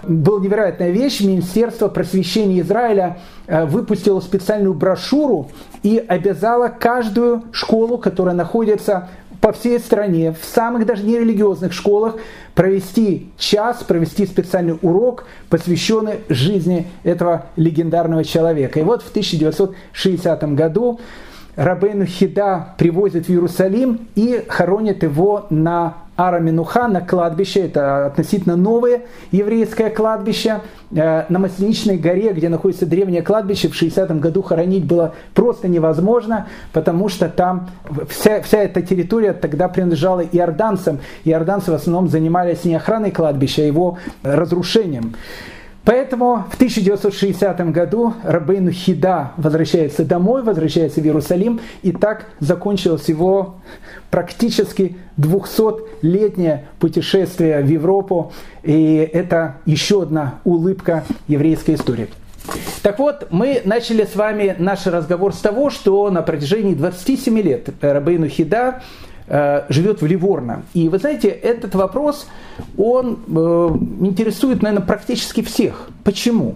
Была 0.04 0.42
невероятная 0.42 0.90
вещь. 0.90 1.22
Министерство 1.22 1.88
просвещения 1.88 2.60
Израиля 2.62 3.20
э, 3.48 3.66
выпустило 3.66 4.20
специальную 4.20 4.74
брошюру 4.74 5.50
и 5.82 5.98
обязало 5.98 6.68
каждую 6.68 7.44
школу, 7.52 7.98
которая 7.98 8.36
находится 8.36 9.10
по 9.44 9.52
всей 9.52 9.78
стране, 9.78 10.32
в 10.32 10.46
самых 10.46 10.86
даже 10.86 11.04
нерелигиозных 11.04 11.74
школах, 11.74 12.16
провести 12.56 13.28
час, 13.38 13.84
провести 13.84 14.26
специальный 14.26 14.80
урок, 14.82 15.26
посвященный 15.50 16.22
жизни 16.30 16.88
этого 17.04 17.48
легендарного 17.58 18.24
человека. 18.24 18.80
И 18.80 18.84
вот 18.84 19.04
в 19.04 19.10
1960 19.10 20.56
году 20.56 21.02
Рабейну 21.58 22.06
Хида 22.06 22.76
привозят 22.78 23.26
в 23.26 23.30
Иерусалим 23.32 24.08
и 24.16 24.46
хоронят 24.48 25.04
его 25.04 25.46
на 25.50 25.96
Араминуха, 26.16 26.88
на 26.88 27.02
кладбище, 27.02 27.62
это 27.62 28.06
относительно 28.06 28.56
новое 28.56 29.04
еврейское 29.32 29.90
кладбище, 29.90 30.62
э, 30.92 31.26
на 31.28 31.40
Масленичной 31.40 31.98
горе, 31.98 32.34
где 32.34 32.50
находится 32.50 32.86
древнее 32.86 33.24
кладбище, 33.24 33.68
в 33.68 33.82
60-м 33.82 34.20
году 34.20 34.44
хоронить 34.44 34.86
было 34.86 35.16
просто 35.34 35.68
невозможно, 35.68 36.48
потому 36.72 37.10
что 37.10 37.30
там 37.30 37.70
вся, 38.10 38.42
вся 38.42 38.60
эта 38.60 38.84
территория 38.84 39.34
тогда 39.34 39.68
принадлежала 39.68 40.22
иорданцам. 40.22 41.00
Иорданцы 41.26 41.72
в 41.72 41.76
основном 41.76 42.08
занимались 42.10 42.64
не 42.64 42.76
охраной 42.76 43.12
кладбища, 43.12 43.64
а 43.64 43.66
его 43.66 43.98
разрушением. 44.22 45.16
Поэтому 45.86 46.46
в 46.50 46.56
1960 46.56 47.72
году 47.72 48.14
Рабейну 48.24 48.72
Хида 48.72 49.34
возвращается 49.36 50.06
домой, 50.06 50.42
возвращается 50.42 51.02
в 51.02 51.06
Иерусалим, 51.06 51.60
и 51.82 51.92
так 51.92 52.28
закончилось 52.40 53.10
его 53.10 53.56
практически 54.10 54.96
200-летнее 55.18 56.66
путешествие 56.80 57.62
в 57.62 57.68
Европу, 57.68 58.32
и 58.64 59.10
это 59.12 59.58
еще 59.66 60.04
одна 60.04 60.36
улыбка 60.46 61.04
еврейской 61.28 61.76
истории. 61.76 62.08
Так 62.82 63.00
вот, 63.00 63.28
мы 63.30 63.62
начали 63.66 64.04
с 64.06 64.16
вами 64.16 64.56
наш 64.60 64.86
разговор 64.86 65.34
с 65.34 65.40
того, 65.40 65.70
что 65.70 66.10
на 66.10 66.22
протяжении 66.22 66.76
27 66.76 67.40
лет 67.40 67.70
Рабейну 67.82 68.28
Хида 68.28 68.82
живет 69.28 70.02
в 70.02 70.06
Ливорно. 70.06 70.64
И 70.74 70.90
вы 70.90 70.98
знаете, 70.98 71.30
этот 71.30 71.76
вопрос, 71.76 72.28
он 72.78 73.20
э, 73.28 73.70
интересует, 74.02 74.62
наверное, 74.62 74.86
практически 74.86 75.42
всех. 75.42 75.90
Почему? 76.04 76.56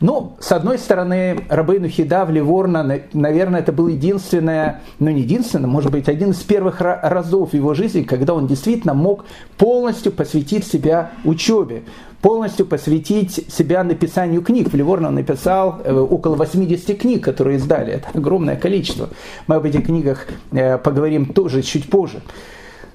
Ну, 0.00 0.36
с 0.38 0.52
одной 0.52 0.78
стороны, 0.78 1.44
Рабейну 1.48 1.88
Хида 1.88 2.24
в 2.24 2.30
Ливорно, 2.30 3.00
наверное, 3.12 3.60
это 3.60 3.72
был 3.72 3.88
единственное, 3.88 4.80
ну 5.00 5.10
не 5.10 5.22
единственное, 5.22 5.66
может 5.66 5.90
быть, 5.90 6.08
один 6.08 6.30
из 6.30 6.38
первых 6.38 6.80
разов 6.80 7.50
в 7.50 7.54
его 7.54 7.74
жизни, 7.74 8.02
когда 8.02 8.34
он 8.34 8.46
действительно 8.46 8.94
мог 8.94 9.24
полностью 9.56 10.12
посвятить 10.12 10.66
себя 10.66 11.10
учебе 11.24 11.82
полностью 12.20 12.66
посвятить 12.66 13.52
себя 13.52 13.84
написанию 13.84 14.42
книг. 14.42 14.70
В 14.72 14.74
Ливорно 14.74 15.08
он 15.08 15.14
написал 15.14 15.80
э, 15.84 15.92
около 15.94 16.34
80 16.34 16.98
книг, 16.98 17.22
которые 17.22 17.58
издали. 17.58 17.92
Это 17.92 18.08
огромное 18.12 18.56
количество. 18.56 19.10
Мы 19.46 19.56
об 19.56 19.64
этих 19.64 19.86
книгах 19.86 20.26
э, 20.50 20.78
поговорим 20.78 21.26
тоже 21.26 21.62
чуть 21.62 21.88
позже. 21.88 22.20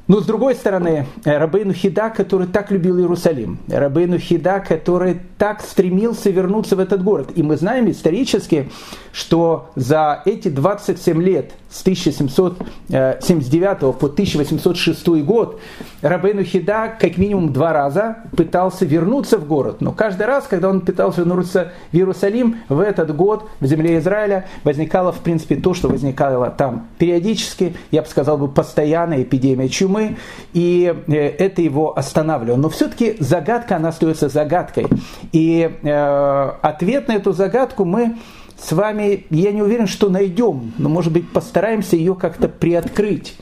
Но 0.08 0.20
с 0.20 0.26
другой 0.26 0.56
стороны, 0.56 1.06
Рабейну 1.24 1.72
Хида, 1.74 2.10
который 2.10 2.48
так 2.48 2.72
любил 2.72 3.00
Иерусалим, 3.00 3.60
Рабейну 3.70 4.18
Хида, 4.18 4.60
который 4.60 5.22
так 5.38 5.62
стремился 5.62 6.30
вернуться 6.30 6.76
в 6.76 6.80
этот 6.80 7.02
город. 7.04 7.32
И 7.36 7.44
мы 7.44 7.56
знаем 7.56 7.90
исторически, 7.90 8.70
что 9.14 9.70
за 9.76 10.22
эти 10.26 10.50
27 10.50 11.24
лет 11.24 11.54
с 11.70 11.82
1779 11.84 13.80
по 13.80 14.08
1806 14.08 15.08
год 15.24 15.62
Рабейну 16.04 16.44
Хида 16.44 16.96
как 17.00 17.18
минимум 17.18 17.54
два 17.54 17.72
раза 17.72 18.18
пытался 18.36 18.86
вернуться 18.86 19.38
в 19.38 19.48
город. 19.48 19.78
Но 19.80 19.94
каждый 19.94 20.28
раз, 20.28 20.46
когда 20.48 20.70
он 20.70 20.82
пытался 20.82 21.22
вернуться 21.22 21.72
в 21.92 21.96
Иерусалим, 21.96 22.58
в 22.68 22.80
этот 22.80 23.16
год 23.16 23.50
в 23.62 23.66
земле 23.66 23.98
Израиля 24.00 24.46
возникало, 24.66 25.14
в 25.14 25.20
принципе, 25.20 25.56
то, 25.56 25.74
что 25.74 25.88
возникало 25.88 26.50
там 26.50 26.88
периодически, 26.98 27.76
я 27.92 28.02
бы 28.02 28.08
сказал, 28.08 28.38
бы 28.38 28.50
постоянная 28.50 29.24
эпидемия 29.24 29.70
чумы, 29.70 30.18
и 30.52 30.94
э, 31.08 31.14
это 31.14 31.62
его 31.62 31.98
останавливало. 31.98 32.58
Но 32.58 32.70
все-таки 32.70 33.16
загадка, 33.20 33.78
она 33.78 33.90
остается 33.90 34.28
загадкой. 34.28 34.88
И 35.32 35.72
э, 35.82 36.52
ответ 36.62 37.08
на 37.08 37.14
эту 37.14 37.32
загадку 37.32 37.86
мы 37.86 38.18
с 38.58 38.74
вами, 38.74 39.26
я 39.30 39.54
не 39.54 39.62
уверен, 39.62 39.88
что 39.88 40.10
найдем, 40.10 40.74
но, 40.78 40.90
может 40.90 41.14
быть, 41.14 41.32
постараемся 41.32 41.96
ее 41.96 42.14
как-то 42.16 42.50
приоткрыть. 42.50 43.36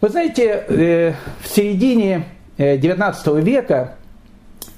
Вы 0.00 0.08
знаете, 0.08 0.64
э, 0.66 1.12
в 1.42 1.46
середине 1.46 2.24
XIX 2.56 3.14
э, 3.26 3.40
века 3.42 3.96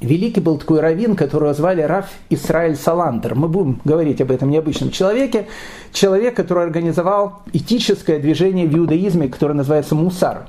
великий 0.01 0.41
был 0.41 0.59
такой 0.59 0.81
раввин, 0.81 1.15
которого 1.15 1.55
звали 1.55 1.81
Раф 1.83 2.07
Исраиль 2.29 2.75
Саландер. 2.75 3.37
Мы 3.37 3.47
будем 3.47 3.81
говорить 3.85 4.21
об 4.21 4.33
этом 4.33 4.51
необычном 4.51 4.91
человеке. 4.91 5.47
Человек, 5.93 6.35
который 6.35 6.65
организовал 6.65 7.43
этическое 7.53 8.19
движение 8.19 8.67
в 8.67 8.77
иудаизме, 8.77 9.29
которое 9.29 9.55
называется 9.55 9.95
Мусар 9.95 10.49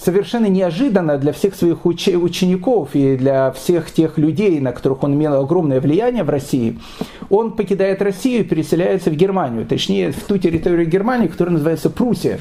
совершенно 0.00 0.46
неожиданно 0.46 1.18
для 1.18 1.32
всех 1.32 1.54
своих 1.54 1.84
уч- 1.84 2.16
учеников 2.16 2.90
и 2.94 3.16
для 3.16 3.50
всех 3.52 3.90
тех 3.90 4.18
людей, 4.18 4.60
на 4.60 4.72
которых 4.72 5.02
он 5.02 5.14
имел 5.14 5.34
огромное 5.34 5.80
влияние 5.80 6.24
в 6.24 6.30
России, 6.30 6.78
он 7.30 7.52
покидает 7.52 8.00
Россию 8.02 8.40
и 8.40 8.44
переселяется 8.44 9.10
в 9.10 9.14
Германию, 9.14 9.66
точнее 9.66 10.12
в 10.12 10.22
ту 10.24 10.38
территорию 10.38 10.86
Германии, 10.86 11.28
которая 11.28 11.54
называется 11.54 11.90
Пруссия, 11.90 12.40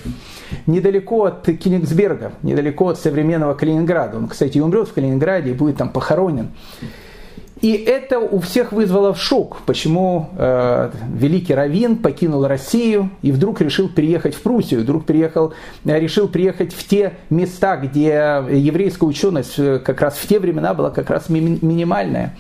недалеко 0.66 1.26
от 1.26 1.46
Кенигсберга, 1.46 2.34
недалеко 2.44 2.90
от 2.90 3.00
современного 3.00 3.54
Калининграда. 3.54 4.18
Он, 4.18 4.28
кстати, 4.28 4.60
умрет 4.60 4.88
в 4.88 4.94
Калининграде 4.94 5.52
и 5.52 5.54
будет 5.54 5.78
там 5.78 5.90
похоронен. 5.90 6.50
И 7.62 7.74
это 7.74 8.20
у 8.20 8.40
всех 8.40 8.72
вызвало 8.72 9.16
шок, 9.16 9.58
почему 9.66 10.30
э, 10.38 10.92
великий 11.14 11.56
Равин 11.56 11.98
покинул 11.98 12.46
Россию 12.46 13.10
и 13.24 13.32
вдруг 13.32 13.62
решил 13.62 13.90
переехать 13.90 14.36
в 14.36 14.42
Пруссию, 14.42 14.82
вдруг 14.82 15.06
приехал, 15.06 15.54
э, 15.84 16.00
решил 16.00 16.28
приехать 16.28 16.74
в 16.74 16.88
те 16.88 17.14
места, 17.30 17.78
где 17.78 18.44
еврейская 18.50 19.08
ученость 19.08 19.58
э, 19.58 19.80
как 19.80 20.02
раз 20.02 20.18
в 20.18 20.28
те 20.28 20.40
времена 20.40 20.76
была 20.76 20.92
как 20.92 21.10
раз 21.10 21.30
ми- 21.30 21.60
минимальная. 21.62 22.36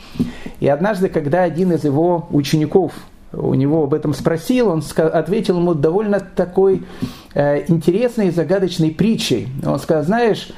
И 0.59 0.67
однажды, 0.67 1.09
когда 1.09 1.43
один 1.43 1.71
из 1.71 1.83
его 1.83 2.27
учеников 2.29 2.91
у 3.33 3.53
него 3.55 3.83
об 3.83 3.93
этом 3.93 4.13
спросил, 4.13 4.69
он 4.69 4.83
ответил 4.95 5.57
ему 5.57 5.73
довольно 5.73 6.19
такой 6.19 6.83
э, 7.33 7.63
интересной 7.67 8.27
и 8.27 8.31
загадочной 8.31 8.91
притчей. 8.91 9.47
Он 9.65 9.79
сказал, 9.79 10.03
знаешь, 10.03 10.49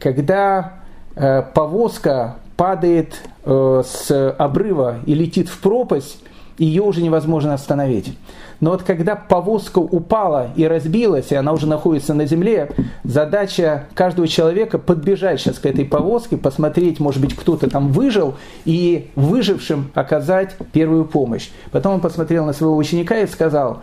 когда 0.00 0.80
э, 1.14 1.42
повозка 1.54 2.36
падает 2.58 3.14
э, 3.44 3.82
с 3.86 4.32
обрыва 4.32 4.96
и 5.06 5.14
летит 5.14 5.48
в 5.48 5.60
пропасть, 5.60 6.18
ее 6.58 6.82
уже 6.82 7.02
невозможно 7.02 7.54
остановить. 7.54 8.18
Но 8.58 8.72
вот 8.72 8.82
когда 8.82 9.14
повозка 9.14 9.78
упала 9.78 10.50
и 10.56 10.64
разбилась, 10.66 11.30
и 11.30 11.36
она 11.36 11.52
уже 11.52 11.68
находится 11.68 12.14
на 12.14 12.26
земле, 12.26 12.72
задача 13.04 13.86
каждого 13.94 14.26
человека 14.26 14.78
подбежать 14.78 15.40
сейчас 15.40 15.60
к 15.60 15.66
этой 15.66 15.84
повозке, 15.84 16.36
посмотреть, 16.36 16.98
может 16.98 17.20
быть, 17.20 17.36
кто-то 17.36 17.70
там 17.70 17.92
выжил, 17.92 18.34
и 18.64 19.12
выжившим 19.14 19.92
оказать 19.94 20.56
первую 20.72 21.04
помощь. 21.04 21.50
Потом 21.70 21.94
он 21.94 22.00
посмотрел 22.00 22.44
на 22.44 22.52
своего 22.52 22.76
ученика 22.76 23.20
и 23.20 23.28
сказал, 23.28 23.78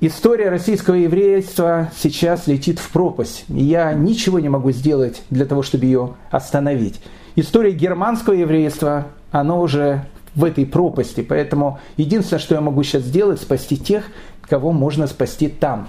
История 0.00 0.48
российского 0.48 0.94
еврейства 0.94 1.92
сейчас 1.96 2.46
летит 2.46 2.78
в 2.78 2.90
пропасть. 2.90 3.44
Я 3.46 3.92
ничего 3.92 4.40
не 4.40 4.48
могу 4.48 4.72
сделать 4.72 5.22
для 5.28 5.44
того, 5.44 5.62
чтобы 5.62 5.84
ее 5.84 6.14
остановить 6.30 6.98
история 7.36 7.72
германского 7.72 8.34
еврейства, 8.34 9.06
она 9.30 9.56
уже 9.56 10.04
в 10.34 10.44
этой 10.44 10.66
пропасти. 10.66 11.22
Поэтому 11.22 11.78
единственное, 11.96 12.40
что 12.40 12.54
я 12.54 12.60
могу 12.60 12.82
сейчас 12.82 13.02
сделать, 13.02 13.40
спасти 13.40 13.76
тех, 13.76 14.04
кого 14.42 14.72
можно 14.72 15.06
спасти 15.06 15.48
там. 15.48 15.88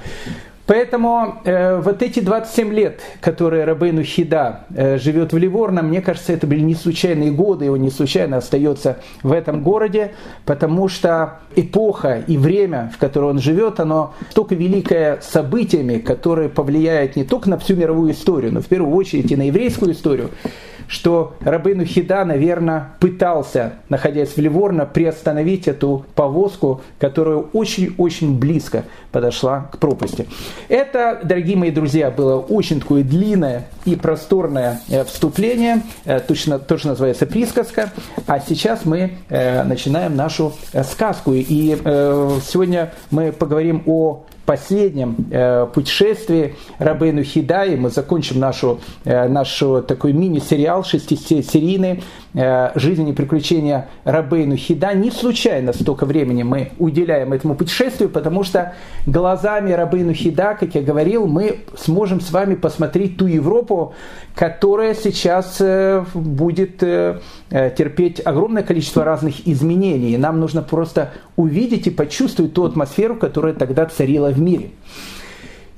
Поэтому 0.67 1.35
э, 1.45 1.79
вот 1.79 2.01
эти 2.01 2.19
27 2.19 2.73
лет, 2.73 2.99
которые 3.21 3.63
Рабейну 3.63 4.03
Хида 4.03 4.65
э, 4.75 4.97
живет 4.97 5.31
в 5.31 5.37
Ливорно, 5.37 5.81
мне 5.81 6.01
кажется, 6.01 6.33
это 6.33 6.45
были 6.45 6.59
не 6.59 6.75
случайные 6.75 7.31
годы, 7.31 7.67
и 7.67 7.69
он 7.69 7.81
не 7.81 7.89
случайно 7.89 8.37
остается 8.37 8.97
в 9.23 9.31
этом 9.31 9.63
городе, 9.63 10.11
потому 10.43 10.89
что 10.89 11.39
эпоха 11.55 12.21
и 12.27 12.35
время, 12.35 12.91
в 12.93 12.97
которое 12.97 13.27
он 13.27 13.39
живет, 13.39 13.79
оно 13.79 14.13
столько 14.31 14.55
великое 14.55 15.21
событиями, 15.21 15.99
которые 15.99 16.49
повлияют 16.49 17.15
не 17.15 17.23
только 17.23 17.49
на 17.49 17.57
всю 17.57 17.77
мировую 17.77 18.11
историю, 18.11 18.51
но 18.51 18.59
в 18.59 18.65
первую 18.65 18.93
очередь 18.93 19.31
и 19.31 19.37
на 19.37 19.43
еврейскую 19.43 19.93
историю 19.93 20.31
что 20.87 21.35
Рабыну 21.41 21.85
Хида, 21.85 22.23
наверное, 22.25 22.89
пытался, 22.99 23.73
находясь 23.89 24.29
в 24.29 24.37
Ливорно, 24.37 24.85
приостановить 24.85 25.67
эту 25.67 26.05
повозку, 26.15 26.81
которая 26.99 27.37
очень-очень 27.37 28.37
близко 28.37 28.83
подошла 29.11 29.69
к 29.71 29.77
пропасти. 29.77 30.27
Это, 30.69 31.19
дорогие 31.23 31.57
мои 31.57 31.71
друзья, 31.71 32.11
было 32.11 32.37
очень 32.37 32.79
такое 32.79 33.03
длинное 33.03 33.67
и 33.85 33.95
просторное 33.95 34.79
э, 34.89 35.03
вступление, 35.03 35.81
э, 36.05 36.19
точно, 36.19 36.59
тоже 36.59 36.87
называется 36.87 37.25
присказка, 37.25 37.91
а 38.25 38.39
сейчас 38.39 38.85
мы 38.85 39.13
э, 39.29 39.63
начинаем 39.63 40.15
нашу 40.15 40.53
сказку. 40.83 41.33
И 41.33 41.77
сегодня 42.45 42.91
мы 43.11 43.31
поговорим 43.31 43.83
о 43.85 44.23
последнем 44.47 45.15
э, 45.29 45.67
путешествии 45.73 46.55
Рабейну 46.79 47.21
Хидай. 47.21 47.75
Мы 47.75 47.89
закончим 47.89 48.39
нашу, 48.39 48.79
э, 49.03 49.27
нашу 49.27 49.83
такой 49.83 50.13
мини-сериал 50.13 50.85
шестисерийный 50.85 52.01
«Жизнь 52.75 53.09
и 53.09 53.13
приключения 53.13 53.87
Рабейну 54.03 54.57
Хида». 54.57 54.93
Не 54.93 55.09
случайно 55.09 55.73
столько 55.73 56.05
времени 56.05 56.43
мы 56.43 56.69
уделяем 56.77 57.33
этому 57.33 57.55
путешествию, 57.55 58.09
потому 58.09 58.43
что 58.43 58.75
глазами 59.07 59.71
Рабейну 59.71 60.13
Хида, 60.13 60.55
как 60.59 60.75
я 60.75 60.83
говорил, 60.83 61.25
мы 61.25 61.61
сможем 61.75 62.21
с 62.21 62.31
вами 62.31 62.53
посмотреть 62.53 63.17
ту 63.17 63.25
Европу, 63.25 63.95
которая 64.35 64.93
сейчас 64.93 65.57
э, 65.59 66.05
будет 66.13 66.83
э, 66.83 67.21
э, 67.49 67.71
терпеть 67.75 68.21
огромное 68.23 68.61
количество 68.61 69.03
разных 69.03 69.47
изменений. 69.47 70.13
И 70.13 70.17
нам 70.17 70.39
нужно 70.39 70.61
просто 70.61 71.13
увидеть 71.35 71.87
и 71.87 71.89
почувствовать 71.89 72.53
ту 72.53 72.65
атмосферу, 72.65 73.15
которая 73.15 73.55
тогда 73.55 73.87
царила 73.87 74.29
в 74.29 74.39
мире. 74.39 74.69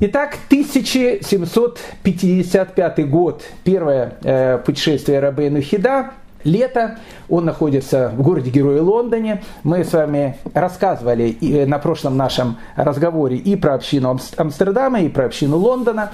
Итак, 0.01 0.37
1755 0.47 3.09
год, 3.09 3.43
первое 3.63 4.13
э, 4.23 4.57
путешествие 4.65 5.19
Рабейну 5.19 5.61
Хида, 5.61 6.11
лето, 6.43 6.97
он 7.29 7.45
находится 7.45 8.09
в 8.15 8.21
городе-герое 8.21 8.81
Лондоне. 8.81 9.43
Мы 9.63 9.83
с 9.83 9.93
вами 9.93 10.37
рассказывали 10.53 11.23
и, 11.23 11.65
на 11.65 11.79
прошлом 11.79 12.17
нашем 12.17 12.57
разговоре 12.75 13.37
и 13.37 13.55
про 13.55 13.75
общину 13.75 14.17
Амстердама, 14.37 15.01
и 15.01 15.09
про 15.09 15.25
общину 15.25 15.57
Лондона. 15.57 16.11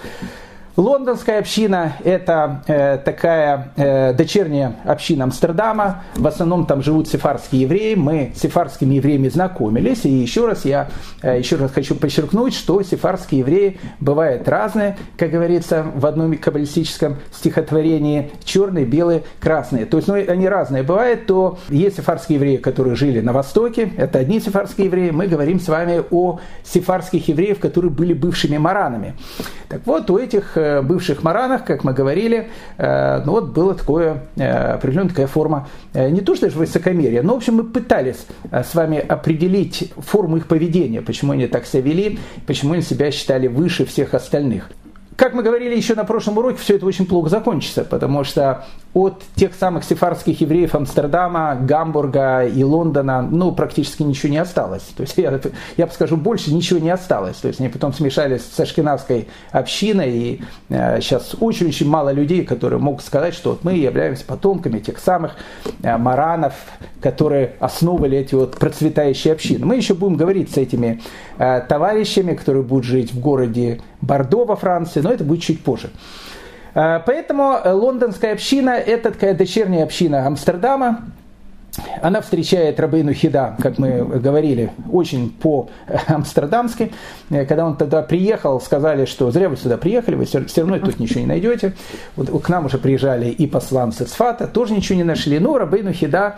Лондонская 0.77 1.39
община– 1.39 1.93
это 2.03 2.61
э, 2.67 2.97
такая 2.97 3.71
э, 3.77 4.13
дочерняя 4.13 4.75
община 4.83 5.23
Амстердама. 5.23 6.03
В 6.15 6.27
основном 6.27 6.65
там 6.65 6.83
живут 6.83 7.07
сефарские 7.07 7.61
евреи. 7.61 7.95
Мы 7.95 8.33
с 8.35 8.41
сефарскими 8.41 8.95
евреями 8.95 9.29
знакомились. 9.29 10.03
И 10.03 10.09
еще 10.09 10.45
раз 10.45 10.65
я 10.65 10.89
э, 11.21 11.37
еще 11.37 11.55
раз 11.55 11.71
хочу 11.71 11.95
подчеркнуть, 11.95 12.53
что 12.53 12.81
сефарские 12.83 13.39
евреи 13.39 13.79
бывают 14.01 14.49
разные, 14.49 14.97
как 15.17 15.31
говорится 15.31 15.85
в 15.95 16.05
одном 16.05 16.35
каббалистическом 16.35 17.19
стихотворении– 17.31 18.31
черные, 18.43 18.83
белые, 18.83 19.23
красные. 19.39 19.85
То 19.85 19.95
есть 19.95 20.09
ну, 20.09 20.15
они 20.15 20.49
разные 20.49 20.83
бывают. 20.83 21.25
То 21.25 21.57
есть 21.69 21.95
сефарские 21.95 22.35
евреи, 22.35 22.57
которые 22.57 22.97
жили 22.97 23.21
на 23.21 23.31
Востоке, 23.31 23.93
это 23.95 24.19
одни 24.19 24.41
сефарские 24.41 24.87
евреи. 24.87 25.11
Мы 25.11 25.27
говорим 25.27 25.61
с 25.61 25.69
вами 25.69 26.03
о 26.11 26.39
сефарских 26.65 27.29
евреев, 27.29 27.59
которые 27.59 27.91
были 27.91 28.11
бывшими 28.11 28.57
маранами. 28.57 29.13
Так 29.69 29.81
вот, 29.85 30.09
у 30.11 30.17
этих 30.17 30.57
э, 30.57 30.64
бывших 30.81 31.23
маранах, 31.23 31.65
как 31.65 31.83
мы 31.83 31.93
говорили, 31.93 32.49
э, 32.77 33.21
ну 33.25 33.31
вот 33.33 33.49
была 33.49 33.73
такое, 33.73 34.23
э, 34.35 34.73
определенная 34.73 35.09
такая 35.09 35.27
форма, 35.27 35.67
не 35.93 36.21
то 36.21 36.35
что 36.35 36.45
даже 36.45 36.57
высокомерия, 36.57 37.21
но, 37.23 37.33
в 37.33 37.37
общем, 37.37 37.55
мы 37.55 37.63
пытались 37.63 38.25
с 38.51 38.75
вами 38.75 38.97
определить 38.99 39.93
форму 39.97 40.37
их 40.37 40.47
поведения, 40.47 41.01
почему 41.01 41.33
они 41.33 41.47
так 41.47 41.65
себя 41.65 41.81
вели, 41.81 42.19
почему 42.47 42.73
они 42.73 42.81
себя 42.81 43.11
считали 43.11 43.47
выше 43.47 43.85
всех 43.85 44.13
остальных. 44.13 44.69
Как 45.15 45.33
мы 45.33 45.43
говорили 45.43 45.75
еще 45.75 45.95
на 45.95 46.03
прошлом 46.03 46.37
уроке, 46.37 46.57
все 46.57 46.75
это 46.75 46.85
очень 46.85 47.05
плохо 47.05 47.29
закончится, 47.29 47.85
потому 47.85 48.25
что 48.25 48.65
от 48.95 49.21
тех 49.35 49.53
самых 49.53 49.83
сефарских 49.83 50.39
евреев 50.39 50.73
Амстердама, 50.73 51.55
Гамбурга 51.55 52.45
и 52.45 52.63
Лондона, 52.63 53.21
ну, 53.21 53.51
практически 53.51 54.03
ничего 54.03 54.31
не 54.31 54.37
осталось. 54.37 54.83
То 54.95 55.01
есть, 55.01 55.17
я, 55.17 55.37
я 55.75 55.85
бы 55.85 55.91
скажу, 55.91 56.15
больше 56.15 56.53
ничего 56.53 56.79
не 56.79 56.91
осталось. 56.91 57.35
То 57.35 57.49
есть, 57.49 57.59
они 57.59 57.67
потом 57.67 57.93
смешались 57.93 58.45
с 58.45 58.57
ашкенадской 58.57 59.27
общиной, 59.51 60.11
и 60.11 60.41
э, 60.69 61.01
сейчас 61.01 61.35
очень-очень 61.37 61.89
мало 61.89 62.13
людей, 62.13 62.45
которые 62.45 62.79
могут 62.79 63.03
сказать, 63.03 63.33
что 63.33 63.51
вот 63.51 63.65
мы 63.65 63.73
являемся 63.73 64.23
потомками 64.23 64.79
тех 64.79 64.97
самых 64.97 65.33
э, 65.83 65.97
маранов, 65.97 66.53
которые 67.01 67.55
основывали 67.59 68.17
эти 68.17 68.33
вот 68.33 68.55
процветающие 68.55 69.33
общины. 69.33 69.65
Мы 69.65 69.75
еще 69.75 69.93
будем 69.93 70.15
говорить 70.15 70.53
с 70.53 70.57
этими 70.57 71.01
э, 71.37 71.59
товарищами, 71.67 72.33
которые 72.33 72.63
будут 72.63 72.85
жить 72.85 73.11
в 73.11 73.19
городе 73.19 73.81
Бордо 73.99 74.45
во 74.45 74.55
Франции, 74.55 75.01
но 75.01 75.11
это 75.11 75.25
будет 75.25 75.41
чуть 75.41 75.61
позже. 75.61 75.89
Э, 76.75 76.99
поэтому 77.03 77.57
лондонская 77.65 78.33
община– 78.33 78.69
это 78.85 79.11
такая 79.11 79.33
дочерняя 79.33 79.83
община 79.83 80.27
Амстердама, 80.27 81.05
она 82.01 82.21
встречает 82.21 82.79
Рабейну 82.79 83.13
Хида, 83.13 83.55
как 83.61 83.77
мы 83.77 84.05
говорили, 84.19 84.71
очень 84.91 85.29
по-амстердамски. 85.29 86.91
Э, 87.29 87.45
когда 87.45 87.65
он 87.65 87.75
тогда 87.77 88.01
приехал, 88.01 88.59
сказали, 88.61 89.05
что 89.05 89.31
зря 89.31 89.49
вы 89.49 89.57
сюда 89.57 89.77
приехали, 89.77 90.15
вы 90.15 90.25
все 90.25 90.39
равно 90.57 90.79
тут 90.79 90.99
ничего 90.99 91.21
не 91.21 91.25
найдете. 91.25 91.73
Вот 92.15 92.29
к 92.43 92.49
нам 92.49 92.65
уже 92.65 92.77
приезжали 92.77 93.29
и 93.29 93.47
посланцы 93.47 94.05
Сфата, 94.07 94.47
тоже 94.47 94.73
ничего 94.73 94.97
не 94.97 95.03
нашли. 95.03 95.39
Но 95.39 95.57
Рабейну 95.57 95.91
Хида 95.91 96.37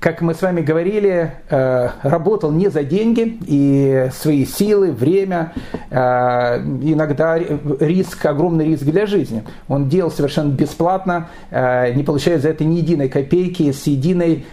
как 0.00 0.20
мы 0.20 0.34
с 0.34 0.42
вами 0.42 0.60
говорили, 0.60 1.32
э, 1.48 1.88
работал 2.02 2.52
не 2.52 2.68
за 2.68 2.84
деньги 2.84 3.38
и 3.46 4.08
свои 4.12 4.44
силы, 4.44 4.92
время, 4.92 5.52
э, 5.90 5.96
иногда 5.96 7.38
риск, 7.38 8.24
огромный 8.26 8.66
риск 8.66 8.84
для 8.84 9.06
жизни. 9.06 9.44
Он 9.68 9.88
делал 9.88 10.10
совершенно 10.10 10.52
бесплатно, 10.52 11.28
э, 11.50 11.92
не 11.94 12.02
получая 12.02 12.38
за 12.38 12.50
это 12.50 12.64
ни 12.64 12.76
единой 12.76 13.08
копейки, 13.08 13.72
с 13.72 13.86
единой 13.86 14.46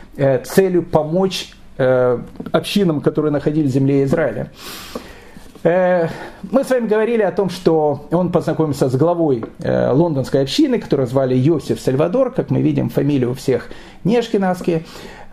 целью 0.43 0.83
помочь 0.83 1.53
общинам, 2.51 3.01
которые 3.01 3.31
находились 3.31 3.71
в 3.71 3.73
земле 3.73 4.03
Израиля. 4.03 4.51
Мы 5.63 6.63
с 6.63 6.69
вами 6.69 6.87
говорили 6.87 7.23
о 7.23 7.31
том, 7.31 7.49
что 7.49 8.05
он 8.11 8.31
познакомился 8.31 8.89
с 8.89 8.95
главой 8.95 9.43
лондонской 9.59 10.43
общины, 10.43 10.77
которую 10.77 11.07
звали 11.07 11.35
Йосиф 11.35 11.79
Сальвадор, 11.79 12.31
как 12.31 12.51
мы 12.51 12.61
видим, 12.61 12.89
фамилию 12.89 13.31
у 13.31 13.33
всех 13.33 13.69
не 14.03 14.21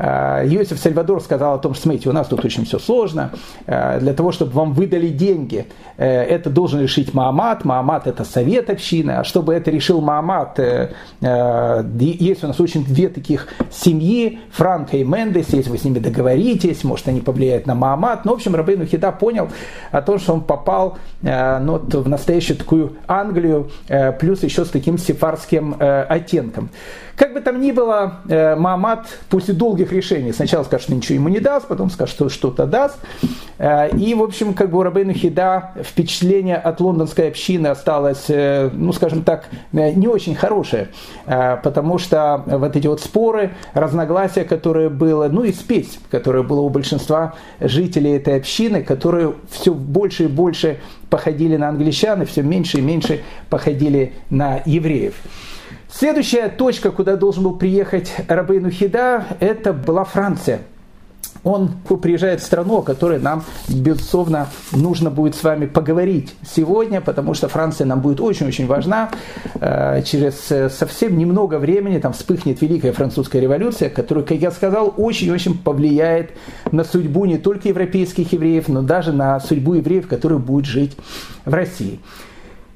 ашкенадские. 0.01 0.59
Иосиф 0.59 0.79
Сальвадор 0.79 1.21
сказал 1.21 1.55
о 1.55 1.59
том, 1.59 1.75
что, 1.75 1.85
смотрите, 1.85 2.09
у 2.09 2.13
нас 2.13 2.27
тут 2.27 2.45
очень 2.45 2.65
все 2.65 2.79
сложно, 2.79 3.33
для 3.67 4.15
того, 4.15 4.33
чтобы 4.33 4.53
вам 4.53 4.73
выдали 4.73 5.09
деньги, 5.09 5.67
это 5.97 6.51
должен 6.51 6.81
решить 6.81 7.13
Маамат, 7.15 7.65
Маамат 7.65 8.07
это 8.07 8.25
совет 8.25 8.71
общины, 8.71 9.13
а 9.13 9.25
чтобы 9.25 9.55
это 9.55 9.71
решил 9.71 10.01
Маамат, 10.01 10.59
есть 10.59 12.45
у 12.45 12.47
нас 12.47 12.61
очень 12.61 12.85
две 12.85 13.09
таких 13.09 13.49
семьи, 13.71 14.41
Франко 14.53 14.97
и 14.97 15.05
Мендес, 15.05 15.53
если 15.53 15.71
вы 15.71 15.79
с 15.79 15.85
ними 15.85 15.99
договоритесь, 15.99 16.83
может 16.85 17.09
они 17.09 17.21
повлияют 17.21 17.67
на 17.67 17.75
Маамат, 17.75 18.25
но, 18.25 18.33
в 18.33 18.35
общем, 18.37 18.55
Рабейну 18.55 18.87
Хида 18.87 19.13
понял 19.13 19.49
о 19.91 20.03
том, 20.03 20.19
что 20.19 20.33
он 20.35 20.41
попал 20.41 20.99
ну, 21.23 21.79
в 21.79 22.09
настоящую 22.09 22.57
такую 22.57 22.95
Англию, 23.07 23.71
плюс 24.19 24.43
еще 24.43 24.65
с 24.65 24.71
таким 24.71 24.97
сефарским 24.99 25.77
оттенком. 25.79 26.71
Как 27.21 27.35
бы 27.35 27.43
там 27.43 27.61
ни 27.61 27.71
было, 27.71 28.15
э, 28.31 28.57
Маамад 28.57 29.07
после 29.29 29.53
долгих 29.53 29.93
решений 29.93 30.33
сначала 30.33 30.65
скажет, 30.65 30.85
что 30.85 30.95
ничего 30.95 31.17
ему 31.17 31.29
не 31.29 31.39
даст, 31.39 31.69
потом 31.69 31.91
скажет, 31.91 32.15
что 32.15 32.31
что-то 32.31 32.65
даст. 32.65 32.97
Э, 33.59 33.91
и, 33.95 34.15
в 34.15 34.23
общем, 34.23 34.55
как 34.55 34.71
бы 34.71 34.79
у 34.79 34.83
Рабейну 34.83 35.13
Хида 35.13 35.73
впечатление 35.83 36.57
от 36.57 36.81
лондонской 36.81 37.29
общины 37.29 37.67
осталось, 37.67 38.25
э, 38.29 38.71
ну, 38.73 38.95
скажем 38.95 39.23
так, 39.23 39.51
не 39.73 40.09
очень 40.09 40.35
хорошее, 40.35 40.89
потому 41.27 41.99
что 41.99 42.43
вот 42.47 42.75
эти 42.75 42.87
вот 42.87 43.03
споры, 43.03 43.51
разногласия, 43.75 44.45
которые 44.45 44.89
было, 44.89 45.29
ну 45.29 45.45
и 45.45 45.53
спесь, 45.53 45.99
которая 46.11 46.43
была 46.43 46.63
у 46.63 46.71
большинства 46.71 47.35
жителей 47.61 48.13
этой 48.13 48.37
общины, 48.37 48.83
которые 48.83 49.35
все 49.51 49.75
больше 49.75 50.25
и 50.25 50.29
больше 50.29 50.79
походили 51.11 51.59
на 51.59 51.69
англичан 51.69 52.23
и 52.23 52.25
все 52.25 52.43
меньше 52.43 52.79
и 52.79 52.81
меньше 52.81 53.21
походили 53.51 54.15
на 54.31 54.63
евреев. 54.65 55.17
Следующая 55.93 56.49
точка, 56.49 56.93
куда 56.93 57.17
должен 57.17 57.43
был 57.43 57.57
приехать 57.57 58.13
Рабейну 58.29 58.71
Хида, 58.71 59.25
это 59.41 59.73
была 59.73 60.05
Франция. 60.05 60.61
Он 61.43 61.71
приезжает 62.03 62.41
в 62.41 62.45
страну, 62.45 62.79
о 62.79 62.83
которой 62.83 63.19
нам, 63.19 63.43
безусловно, 63.69 64.49
нужно 64.73 65.11
будет 65.11 65.35
с 65.35 65.43
вами 65.43 65.67
поговорить 65.67 66.35
сегодня, 66.47 67.01
потому 67.01 67.35
что 67.35 67.49
Франция 67.49 67.87
нам 67.87 68.01
будет 68.01 68.21
очень-очень 68.21 68.67
важна. 68.67 69.11
Э, 69.55 70.03
через 70.05 70.51
э, 70.51 70.69
совсем 70.69 71.17
немного 71.17 71.59
времени 71.59 71.99
там 71.99 72.13
вспыхнет 72.13 72.61
Великая 72.61 72.93
Французская 72.93 73.41
революция, 73.41 73.89
которая, 73.89 74.25
как 74.25 74.37
я 74.39 74.51
сказал, 74.51 74.93
очень-очень 74.97 75.59
повлияет 75.59 76.33
на 76.73 76.85
судьбу 76.85 77.25
не 77.25 77.39
только 77.39 77.69
европейских 77.69 78.33
евреев, 78.33 78.69
но 78.69 78.83
даже 78.83 79.13
на 79.13 79.41
судьбу 79.41 79.75
евреев, 79.75 80.09
которые 80.09 80.39
будут 80.39 80.67
жить 80.67 80.97
в 81.47 81.55
России. 81.55 82.01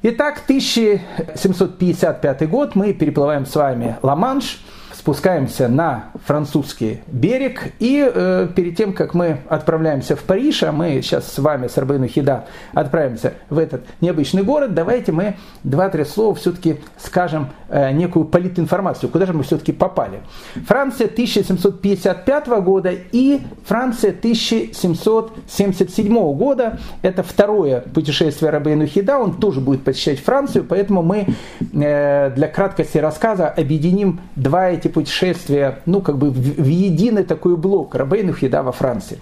Итак, 0.07 0.43
1755 0.45 2.49
год, 2.51 2.75
мы 2.75 2.93
переплываем 2.93 3.47
с 3.47 3.57
вами 3.57 3.97
Ла-Манш– 4.03 4.59
спускаемся 5.05 5.69
на 5.69 6.07
французский 6.25 7.03
берег, 7.09 7.75
и 7.79 8.11
э, 8.11 8.49
перед 8.57 8.75
тем, 8.75 8.95
как 8.95 9.13
мы 9.13 9.41
отправляемся 9.51 10.17
в 10.17 10.23
Париж, 10.23 10.63
а 10.63 10.73
мы 10.73 11.03
сейчас 11.03 11.31
с 11.31 11.39
вами, 11.39 11.69
с 11.69 11.77
Арбейну 11.77 12.07
Хида, 12.07 12.47
отправимся 12.73 13.35
в 13.51 13.59
этот 13.59 13.85
необычный 14.01 14.43
город, 14.43 14.73
давайте 14.73 15.13
мы 15.13 15.37
два-три 15.63 16.07
слова 16.07 16.35
все-таки 16.35 16.81
скажем 16.97 17.51
э, 17.69 17.93
некую 17.93 18.25
политинформацию, 18.25 19.11
куда 19.11 19.27
же 19.27 19.35
мы 19.35 19.43
все-таки 19.43 19.73
попали. 19.73 20.21
Франция 20.67 21.09
1755 21.09 22.47
года 22.63 22.91
и 23.13 23.43
Франция 23.67 24.13
1777 24.13 26.15
года, 26.33 26.79
это 27.03 27.23
второе 27.23 27.81
путешествие 27.81 28.51
Рабейну 28.51 28.87
Хида, 28.87 29.19
он 29.19 29.35
тоже 29.35 29.61
будет 29.61 29.85
посещать 29.85 30.21
Францию, 30.21 30.65
поэтому 30.65 31.03
мы 31.03 31.27
э, 31.75 32.31
для 32.31 32.49
краткости 32.49 32.97
рассказа 32.97 33.49
объединим 33.49 34.21
два 34.35 34.71
эти 34.71 34.94
путешествия, 34.95 35.81
ну, 35.85 36.01
как 36.01 36.17
бы 36.17 36.31
в, 36.31 36.39
в 36.39 36.67
единый 36.67 37.25
такой 37.25 37.57
блок 37.57 37.95
Рабейну 37.95 38.33
Хида 38.33 38.63
во 38.63 38.73
Франции. 38.73 39.19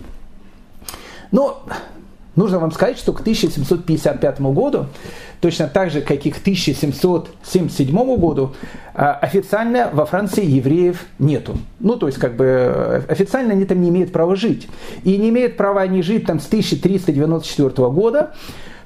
Но 1.33 1.65
нужно 2.37 2.59
вам 2.59 2.71
сказать, 2.71 2.99
что 2.99 3.13
к 3.13 3.21
1755 3.21 4.41
году, 4.41 4.87
точно 5.41 5.67
так 5.67 5.91
же, 5.91 6.01
как 6.03 6.25
и 6.25 6.31
к 6.31 6.39
1777 6.39 8.17
году, 8.17 8.53
а, 8.95 9.15
официально 9.15 9.91
во 9.93 10.07
Франции 10.07 10.45
евреев 10.45 11.05
нету. 11.19 11.59
Ну, 11.81 11.97
то 11.97 12.07
есть, 12.07 12.19
как 12.19 12.37
бы, 12.37 13.05
официально 13.09 13.53
они 13.53 13.65
там 13.65 13.81
не 13.81 13.89
имеют 13.89 14.13
права 14.13 14.37
жить. 14.37 14.69
И 15.05 15.17
не 15.17 15.31
имеют 15.31 15.57
права 15.57 15.81
они 15.81 16.03
жить 16.03 16.27
там 16.27 16.39
с 16.39 16.47
1394 16.47 17.89
года, 17.91 18.35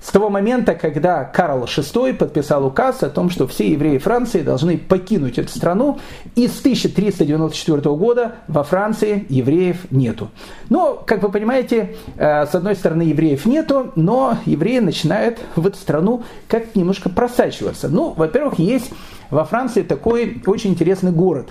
с 0.01 0.11
того 0.11 0.31
момента, 0.31 0.75
когда 0.75 1.25
Карл 1.25 1.65
VI 1.65 2.15
подписал 2.15 2.67
указ 2.67 3.03
о 3.03 3.11
том, 3.11 3.31
что 3.31 3.47
все 3.47 3.71
евреи 3.71 3.99
Франции 3.99 4.43
должны 4.43 4.79
покинуть 4.79 5.39
эту 5.39 5.51
страну, 5.51 5.99
и 6.35 6.49
с 6.49 6.61
1394 6.61 7.81
года 7.97 8.37
во 8.49 8.63
Франции 8.63 9.27
евреев 9.29 9.91
нету. 9.91 10.31
Но, 10.69 11.03
как 11.07 11.23
вы 11.23 11.31
понимаете, 11.31 11.97
э, 12.17 12.47
с 12.47 12.55
одной 12.55 12.75
стороны 12.75 13.03
евреев 13.03 13.47
нету, 13.47 13.93
но 13.97 14.39
евреи 14.47 14.79
начинают 14.79 15.39
в 15.55 15.67
эту 15.67 15.77
страну 15.77 16.25
как 16.49 16.75
немножко 16.75 17.09
просачиваться. 17.09 17.89
Ну, 17.89 18.13
во-первых, 18.17 18.59
есть 18.59 18.91
во 19.31 19.45
Франции 19.45 19.83
такой 19.83 20.43
очень 20.47 20.71
интересный 20.71 21.13
город. 21.13 21.49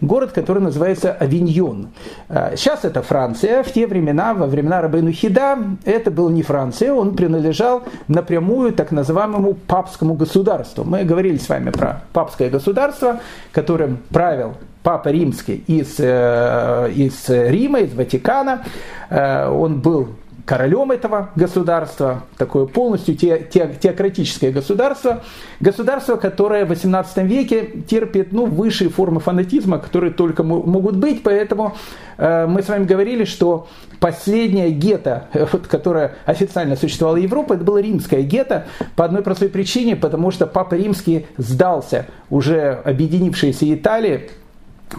Город, 0.00 0.32
который 0.32 0.62
называется 0.62 1.12
Авиньон. 1.12 1.88
А, 2.28 2.56
сейчас 2.56 2.84
это 2.84 3.02
Франция. 3.02 3.62
В 3.62 3.72
те 3.72 3.86
времена, 3.86 4.34
во 4.34 4.46
времена 4.46 4.80
Рабейну 4.80 5.12
Хида, 5.12 5.58
это 5.84 6.10
был 6.10 6.28
не 6.30 6.42
Франция. 6.42 6.92
Он 6.92 7.14
принадлежал 7.14 7.82
напрямую 8.08 8.72
так 8.72 8.92
называемому 8.92 9.54
папскому 9.54 10.14
государству. 10.14 10.84
Мы 10.84 11.04
говорили 11.04 11.38
с 11.38 11.48
вами 11.48 11.70
про 11.70 12.02
папское 12.12 12.50
государство, 12.50 13.20
которым 13.52 13.98
правил 14.10 14.54
Папа 14.82 15.08
Римский 15.08 15.64
из, 15.66 15.96
э, 15.98 16.92
из 16.94 17.28
Рима, 17.28 17.80
из 17.80 17.94
Ватикана. 17.94 18.64
Э, 19.08 19.48
он 19.48 19.80
был 19.80 20.10
королем 20.44 20.90
этого 20.90 21.30
государства, 21.36 22.24
такое 22.36 22.66
полностью 22.66 23.16
те, 23.16 23.38
те, 23.50 23.74
теократическое 23.80 24.52
государство, 24.52 25.22
государство, 25.60 26.16
которое 26.16 26.66
в 26.66 26.72
XVIII 26.72 27.26
веке 27.26 27.70
терпит 27.88 28.32
ну, 28.32 28.46
высшие 28.46 28.90
формы 28.90 29.20
фанатизма, 29.20 29.78
которые 29.78 30.12
только 30.12 30.42
могут 30.42 30.96
быть, 30.96 31.22
поэтому 31.22 31.76
э, 32.18 32.46
мы 32.46 32.62
с 32.62 32.68
вами 32.68 32.84
говорили, 32.84 33.24
что 33.24 33.68
последняя 34.00 34.70
гетто, 34.70 35.28
вот, 35.52 35.66
которая 35.66 36.16
официально 36.26 36.76
существовала 36.76 37.16
в 37.16 37.20
Европе, 37.22 37.54
это 37.54 37.64
было 37.64 37.78
римское 37.78 38.22
гетто 38.22 38.66
по 38.96 39.06
одной 39.06 39.22
простой 39.22 39.48
причине, 39.48 39.96
потому 39.96 40.30
что 40.30 40.46
Папа 40.46 40.74
Римский 40.74 41.26
сдался 41.38 42.06
уже 42.28 42.82
объединившейся 42.84 43.72
Италии, 43.72 44.30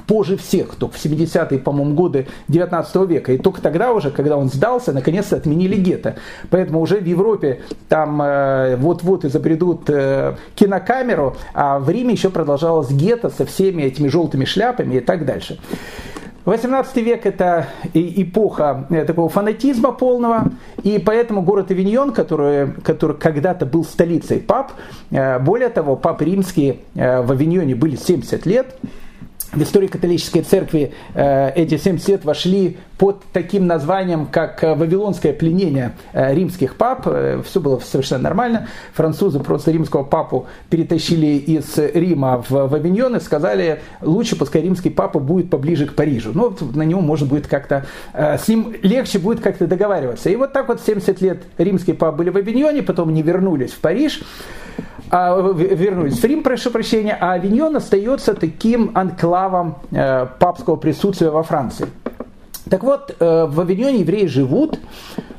позже 0.07 0.37
всех, 0.37 0.75
только 0.75 0.95
в 0.95 1.05
70-е, 1.05 1.59
по-моему, 1.59 1.93
годы 1.93 2.27
19 2.47 2.95
века. 3.09 3.33
И 3.33 3.37
только 3.37 3.61
тогда 3.61 3.93
уже, 3.93 4.11
когда 4.11 4.37
он 4.37 4.49
сдался, 4.49 4.93
наконец-то 4.93 5.35
отменили 5.35 5.75
гетто. 5.75 6.15
Поэтому 6.49 6.81
уже 6.81 6.97
в 6.97 7.05
Европе 7.05 7.61
там 7.89 8.21
э, 8.21 8.75
вот-вот 8.77 9.25
изобретут 9.25 9.89
э, 9.89 10.35
кинокамеру, 10.55 11.35
а 11.53 11.79
в 11.79 11.89
Риме 11.89 12.13
еще 12.13 12.29
продолжалось 12.29 12.91
гетто 12.91 13.29
со 13.29 13.45
всеми 13.45 13.83
этими 13.83 14.07
желтыми 14.07 14.45
шляпами 14.45 14.95
и 14.95 14.99
так 14.99 15.25
дальше. 15.25 15.59
18 16.45 16.95
век 16.97 17.25
это 17.25 17.67
эпоха 17.93 18.85
э, 18.91 19.03
такого 19.05 19.29
фанатизма 19.29 19.91
полного, 19.91 20.51
и 20.83 20.99
поэтому 20.99 21.41
город 21.41 21.71
Авиньон, 21.71 22.13
который, 22.13 22.71
который 22.83 23.17
когда-то 23.17 23.65
был 23.65 23.83
столицей 23.83 24.39
пап, 24.39 24.71
э, 25.09 25.39
более 25.39 25.69
того, 25.69 25.95
пап 25.95 26.21
римские 26.21 26.77
э, 26.93 27.21
в 27.21 27.31
Авиньоне 27.31 27.73
были 27.73 27.95
70 27.95 28.45
лет, 28.45 28.77
в 29.53 29.61
истории 29.61 29.87
католической 29.87 30.41
церкви 30.41 30.93
э, 31.13 31.51
эти 31.55 31.77
70 31.77 32.07
лет 32.09 32.25
вошли 32.25 32.77
под 32.97 33.23
таким 33.33 33.67
названием, 33.67 34.25
как 34.25 34.63
э, 34.63 34.75
Вавилонское 34.75 35.33
пленение 35.33 35.93
э, 36.13 36.33
римских 36.33 36.75
пап. 36.75 37.07
Все 37.45 37.59
было 37.59 37.79
совершенно 37.79 38.23
нормально. 38.23 38.67
Французы 38.93 39.39
просто 39.39 39.71
римского 39.71 40.03
папу 40.03 40.47
перетащили 40.69 41.37
из 41.37 41.77
Рима 41.77 42.43
в 42.47 42.73
Авиньон 42.73 43.15
и 43.15 43.19
сказали, 43.19 43.81
лучше 44.01 44.35
пускай 44.35 44.61
римский 44.61 44.89
папа 44.89 45.19
будет 45.19 45.49
поближе 45.49 45.85
к 45.85 45.95
Парижу. 45.95 46.31
Ну, 46.33 46.55
на 46.73 46.83
него 46.83 47.01
можно 47.01 47.27
будет 47.27 47.47
как-то, 47.47 47.85
с 48.13 48.47
ним 48.47 48.75
легче 48.81 49.19
будет 49.19 49.41
как-то 49.41 49.67
договариваться. 49.67 50.29
И 50.29 50.35
вот 50.35 50.53
так 50.53 50.67
вот 50.67 50.81
70 50.81 51.21
лет 51.21 51.43
римские 51.57 51.95
папы 51.95 52.17
были 52.17 52.29
в 52.29 52.37
Авиньоне, 52.37 52.81
потом 52.83 53.13
не 53.13 53.21
вернулись 53.21 53.71
в 53.71 53.79
Париж 53.79 54.21
а, 55.09 55.39
вернулись 55.41 56.19
в 56.19 56.25
Рим, 56.25 56.43
прошу 56.43 56.71
прощения, 56.71 57.17
а 57.19 57.33
Авиньон 57.33 57.75
остается 57.75 58.33
таким 58.33 58.91
анклавом 58.93 59.77
э, 59.91 60.25
папского 60.39 60.75
присутствия 60.75 61.29
во 61.29 61.43
Франции. 61.43 61.87
Так 62.69 62.83
вот, 62.83 63.15
э, 63.19 63.45
в 63.45 63.61
Авиньоне 63.61 63.99
евреи 63.99 64.25
живут, 64.25 64.79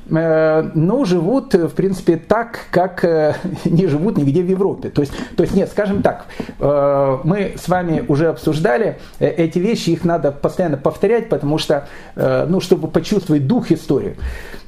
ну, 0.08 1.04
живут, 1.04 1.54
в 1.54 1.70
принципе, 1.70 2.16
так, 2.16 2.60
как 2.70 3.04
не 3.64 3.86
живут 3.86 4.18
нигде 4.18 4.42
в 4.42 4.48
Европе. 4.48 4.88
То 4.88 5.02
есть, 5.02 5.12
то 5.36 5.42
есть 5.42 5.54
нет, 5.54 5.68
скажем 5.70 6.02
так, 6.02 6.26
мы 6.58 7.54
с 7.56 7.68
вами 7.68 8.04
уже 8.06 8.28
обсуждали 8.28 8.98
эти 9.18 9.58
вещи, 9.58 9.90
их 9.90 10.04
надо 10.04 10.32
постоянно 10.32 10.76
повторять, 10.76 11.28
потому 11.28 11.58
что, 11.58 11.88
ну, 12.14 12.60
чтобы 12.60 12.88
почувствовать 12.88 13.46
дух 13.46 13.70
истории. 13.70 14.16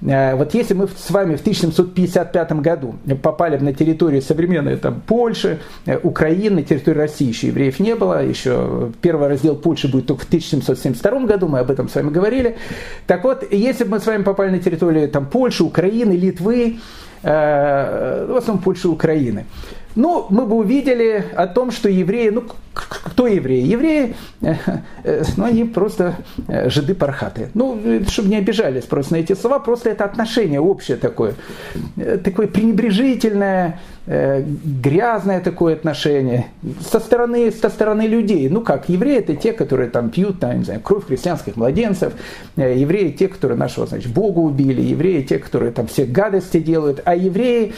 Вот 0.00 0.54
если 0.54 0.74
мы 0.74 0.88
с 0.88 1.10
вами 1.10 1.36
в 1.36 1.40
1755 1.40 2.52
году 2.60 2.94
попали 3.22 3.58
на 3.58 3.72
территорию 3.72 4.22
современной 4.22 4.76
там, 4.76 5.00
Польши, 5.00 5.58
Украины, 6.02 6.62
территории 6.62 6.98
России 6.98 7.28
еще 7.28 7.48
евреев 7.48 7.80
не 7.80 7.94
было, 7.94 8.24
еще 8.24 8.92
первый 9.00 9.28
раздел 9.28 9.56
Польши 9.56 9.88
будет 9.88 10.06
только 10.06 10.22
в 10.22 10.28
1772 10.28 11.20
году, 11.20 11.48
мы 11.48 11.58
об 11.60 11.70
этом 11.70 11.88
с 11.88 11.94
вами 11.94 12.10
говорили. 12.10 12.56
Так 13.06 13.24
вот, 13.24 13.44
если 13.52 13.84
бы 13.84 13.90
мы 13.90 14.00
с 14.00 14.06
вами 14.06 14.22
попали 14.22 14.50
на 14.50 14.58
территорию 14.58 15.08
там, 15.08 15.27
Польши, 15.30 15.64
Украины, 15.64 16.12
Литвы, 16.12 16.78
э, 17.22 18.26
в 18.28 18.36
основном 18.36 18.62
Польши 18.62 18.88
Украины, 18.88 19.44
ну, 19.94 20.26
мы 20.30 20.46
бы 20.46 20.56
увидели 20.56 21.24
о 21.34 21.46
том, 21.46 21.72
что 21.72 21.88
евреи, 21.88 22.28
ну, 22.28 22.44
кто 22.74 23.26
евреи? 23.26 23.66
Евреи, 23.66 24.14
э, 24.42 24.54
э, 25.04 25.24
ну, 25.36 25.44
они 25.44 25.64
просто 25.64 26.16
жиды 26.66 26.94
пархаты. 26.94 27.48
Ну, 27.54 27.80
чтобы 28.08 28.28
не 28.28 28.36
обижались 28.36 28.84
просто 28.84 29.14
на 29.14 29.18
эти 29.18 29.34
слова, 29.34 29.58
просто 29.58 29.90
это 29.90 30.04
отношение 30.04 30.60
общее 30.60 30.96
такое, 30.96 31.34
такое 32.24 32.46
пренебрежительное, 32.46 33.80
грязное 34.08 35.40
такое 35.40 35.74
отношение 35.74 36.46
со 36.80 36.98
стороны, 36.98 37.52
со 37.52 37.68
стороны 37.68 38.02
людей. 38.02 38.48
Ну 38.48 38.62
как, 38.62 38.88
евреи 38.88 39.18
это 39.18 39.36
те, 39.36 39.52
которые 39.52 39.90
там 39.90 40.08
пьют, 40.08 40.40
там, 40.40 40.58
не 40.58 40.64
знаю, 40.64 40.80
кровь 40.80 41.06
христианских 41.06 41.56
младенцев, 41.56 42.14
евреи 42.56 43.10
те, 43.10 43.28
которые 43.28 43.58
нашего, 43.58 43.86
значит, 43.86 44.12
Бога 44.12 44.38
убили, 44.38 44.80
евреи 44.80 45.22
те, 45.22 45.38
которые 45.38 45.72
там 45.72 45.86
все 45.88 46.06
гадости 46.06 46.58
делают, 46.58 47.02
а 47.04 47.14
евреи 47.14 47.74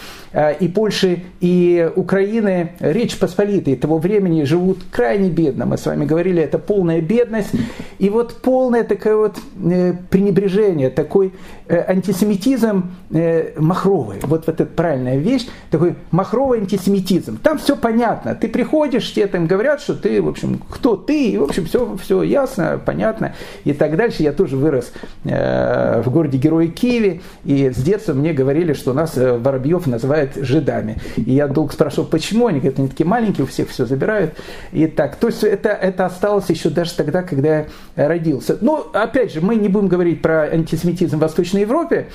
и 0.60 0.68
Польши, 0.68 1.24
и 1.40 1.90
Украины, 1.96 2.72
Речь 2.78 3.18
Посполитой 3.18 3.76
того 3.76 3.98
времени 3.98 4.44
живут 4.44 4.78
крайне 4.90 5.30
бедно. 5.30 5.66
Мы 5.66 5.78
с 5.78 5.86
вами 5.86 6.04
говорили, 6.04 6.42
это 6.42 6.58
полная 6.58 7.00
бедность. 7.00 7.50
И 7.98 8.08
вот 8.10 8.34
полное 8.36 8.84
такое 8.84 9.16
вот 9.16 9.36
э, 9.62 9.94
пренебрежение, 10.10 10.90
такой 10.90 11.32
э, 11.68 11.84
антисемитизм 11.88 12.90
э, 13.10 13.52
махровый. 13.58 14.18
Вот, 14.22 14.46
вот 14.46 14.60
эта 14.60 14.66
правильная 14.66 15.18
вещь, 15.18 15.46
такой 15.70 15.94
махровый 16.20 16.61
антисемитизм. 16.61 17.38
Там 17.38 17.56
все 17.56 17.76
понятно. 17.76 18.35
Ты 18.35 18.48
приходишь, 18.48 19.11
тебе 19.11 19.26
там 19.26 19.46
говорят, 19.46 19.80
что 19.80 19.94
ты, 19.94 20.20
в 20.20 20.28
общем, 20.28 20.61
кто 20.68 20.96
ты, 20.96 21.30
и, 21.30 21.38
в 21.38 21.44
общем, 21.44 21.64
все, 21.64 21.96
все 21.96 22.22
ясно, 22.22 22.78
понятно, 22.85 23.35
и 23.64 23.72
так 23.72 23.96
дальше. 23.96 24.22
Я 24.22 24.33
тоже 24.33 24.59
вырос 24.59 24.92
в 25.24 26.04
городе 26.06 26.37
Герои 26.37 26.66
Киеве, 26.66 27.22
и 27.44 27.70
с 27.70 27.76
детства 27.76 28.12
мне 28.12 28.35
говорили, 28.35 28.74
что 28.74 28.92
нас 28.92 29.16
Воробьев 29.16 29.87
называет 29.87 30.37
жидами. 30.37 30.98
И 31.16 31.33
я 31.33 31.48
долго 31.48 31.72
спрашивал, 31.72 32.06
почему? 32.06 32.48
Они 32.48 32.59
говорят, 32.59 32.78
они 32.78 32.88
такие 32.88 33.06
маленькие, 33.06 33.44
у 33.44 33.48
всех 33.48 33.70
все 33.70 33.87
забирают. 33.87 34.35
И 34.72 34.87
так, 34.87 35.16
то 35.16 35.28
есть 35.28 35.42
это, 35.42 35.70
это 35.70 36.04
осталось 36.04 36.50
еще 36.50 36.68
даже 36.68 36.94
тогда, 36.94 37.22
когда 37.22 37.48
я 37.48 37.66
родился. 37.96 38.59
Но, 38.61 38.90
опять 38.92 39.33
же, 39.33 39.40
мы 39.40 39.56
не 39.56 39.68
будем 39.68 39.88
говорить 39.88 40.20
про 40.20 40.42
антисемитизм 40.42 41.16
в 41.16 41.20
Восточной 41.20 41.62
Европе. 41.62 42.09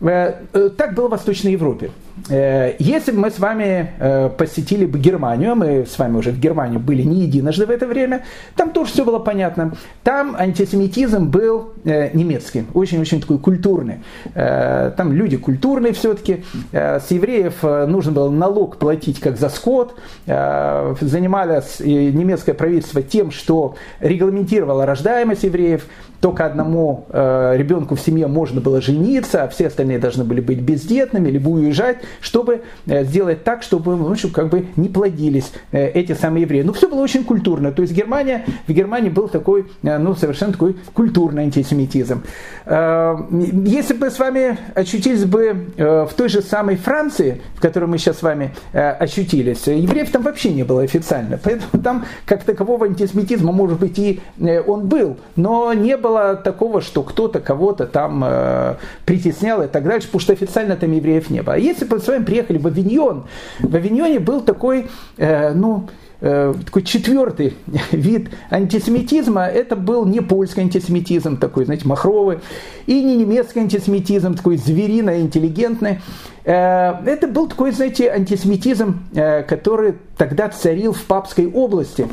Э, 0.00 0.34
э, 0.52 0.70
так 0.76 0.94
было 0.94 1.08
в 1.08 1.10
Восточной 1.10 1.52
Европе. 1.52 1.90
Э, 2.28 2.74
если 2.78 3.12
бы 3.12 3.20
мы 3.20 3.30
с 3.30 3.38
вами 3.38 3.92
посетили 4.36 4.86
бы 4.86 4.98
Германию, 4.98 5.54
мы 5.54 5.86
с 5.86 5.98
вами 5.98 6.16
уже 6.16 6.30
в 6.30 6.38
Германии 6.38 6.78
были 6.78 7.02
не 7.02 7.22
единожды 7.22 7.66
в 7.66 7.70
это 7.70 7.86
время, 7.86 8.24
там 8.56 8.70
тоже 8.70 8.92
все 8.92 9.04
было 9.04 9.18
понятно. 9.18 9.74
Там 10.02 10.36
антисемитизм 10.38 11.30
был 11.30 11.72
немецкий, 11.84 12.64
очень-очень 12.74 13.20
такой 13.20 13.38
культурный. 13.38 14.00
Там 14.34 15.12
люди 15.12 15.36
культурные 15.36 15.92
все-таки. 15.92 16.44
С 16.72 17.10
евреев 17.10 17.62
нужно 17.62 18.12
было 18.12 18.30
налог 18.30 18.76
платить 18.76 19.20
как 19.20 19.36
за 19.38 19.48
скот. 19.48 19.94
Занималось 20.26 21.80
немецкое 21.80 22.54
правительство 22.54 23.02
тем, 23.02 23.30
что 23.30 23.76
регламентировало 24.00 24.86
рождаемость 24.86 25.44
евреев. 25.44 25.86
Только 26.20 26.46
одному 26.46 27.06
ребенку 27.12 27.96
в 27.96 28.00
семье 28.00 28.26
можно 28.28 28.60
было 28.60 28.80
жениться, 28.80 29.42
а 29.42 29.48
все 29.48 29.66
остальные 29.66 29.98
должны 29.98 30.24
были 30.24 30.40
быть 30.40 30.60
бездетными, 30.60 31.28
либо 31.30 31.48
уезжать 31.48 31.98
чтобы 32.20 32.62
э, 32.86 33.04
сделать 33.04 33.44
так, 33.44 33.62
чтобы 33.62 33.96
ну, 33.96 34.14
чтобы 34.14 34.34
как 34.34 34.48
бы 34.48 34.66
не 34.76 34.88
плодились 34.88 35.52
э, 35.72 35.88
эти 35.88 36.12
самые 36.12 36.42
евреи. 36.42 36.62
Ну, 36.62 36.72
все 36.72 36.88
было 36.88 37.00
очень 37.00 37.24
культурно. 37.24 37.72
То 37.72 37.82
есть 37.82 37.94
Германия, 37.94 38.44
в 38.66 38.72
Германии 38.72 39.10
был 39.10 39.28
такой, 39.28 39.66
э, 39.82 39.98
ну, 39.98 40.14
совершенно 40.14 40.52
такой 40.52 40.76
культурный 40.92 41.44
антисемитизм. 41.44 42.22
Если 42.66 43.94
бы 43.94 44.10
с 44.10 44.18
вами 44.18 44.58
очутились 44.74 45.24
бы 45.24 45.66
в 45.76 46.10
той 46.16 46.28
же 46.28 46.42
самой 46.42 46.76
Франции, 46.76 47.40
в 47.56 47.60
которой 47.60 47.86
мы 47.86 47.98
сейчас 47.98 48.18
с 48.18 48.22
вами 48.22 48.54
ощутились, 48.72 49.66
евреев 49.66 50.10
там 50.10 50.22
вообще 50.22 50.52
не 50.52 50.62
было 50.62 50.82
официально. 50.82 51.38
Поэтому 51.42 51.82
там 51.82 52.04
как 52.24 52.44
такового 52.44 52.86
антисемитизма, 52.86 53.52
может 53.52 53.78
быть, 53.80 53.98
и 53.98 54.20
он 54.66 54.86
был, 54.86 55.16
но 55.36 55.72
не 55.72 55.96
было 55.96 56.36
такого, 56.36 56.80
что 56.80 57.02
кто-то 57.02 57.40
кого-то 57.40 57.86
там 57.86 58.76
притеснял 59.04 59.62
и 59.62 59.66
так 59.66 59.84
дальше, 59.84 60.06
потому 60.08 60.20
что 60.20 60.32
официально 60.32 60.76
там 60.76 60.92
евреев 60.92 61.30
не 61.30 61.42
было. 61.42 61.54
А 61.54 61.58
если 61.58 61.84
бы 61.84 61.91
вами 62.00 62.24
приехали 62.24 62.58
в 62.58 62.66
Авиньон, 62.66 63.24
в 63.60 63.74
Авиньоне 63.74 64.20
был 64.20 64.40
такой, 64.40 64.88
э, 65.16 65.52
ну, 65.52 65.88
э, 66.20 66.54
такой 66.64 66.82
четвертый 66.82 67.54
вид 67.92 68.30
антисемитизма, 68.50 69.46
это 69.46 69.76
был 69.76 70.06
не 70.06 70.20
польский 70.20 70.62
антисемитизм, 70.62 71.36
такой, 71.36 71.64
знаете, 71.64 71.86
махровый, 71.86 72.38
и 72.86 73.02
не 73.02 73.16
немецкий 73.16 73.60
антисемитизм, 73.60 74.34
такой 74.34 74.56
звериный, 74.56 75.20
интеллигентный. 75.20 76.00
Э, 76.44 76.94
это 77.04 77.26
был 77.26 77.48
такой, 77.48 77.72
знаете, 77.72 78.10
антисемитизм, 78.10 79.00
э, 79.14 79.42
который 79.42 79.94
тогда 80.16 80.48
царил 80.48 80.92
в 80.92 81.02
Папской 81.04 81.46
области. 81.46 82.08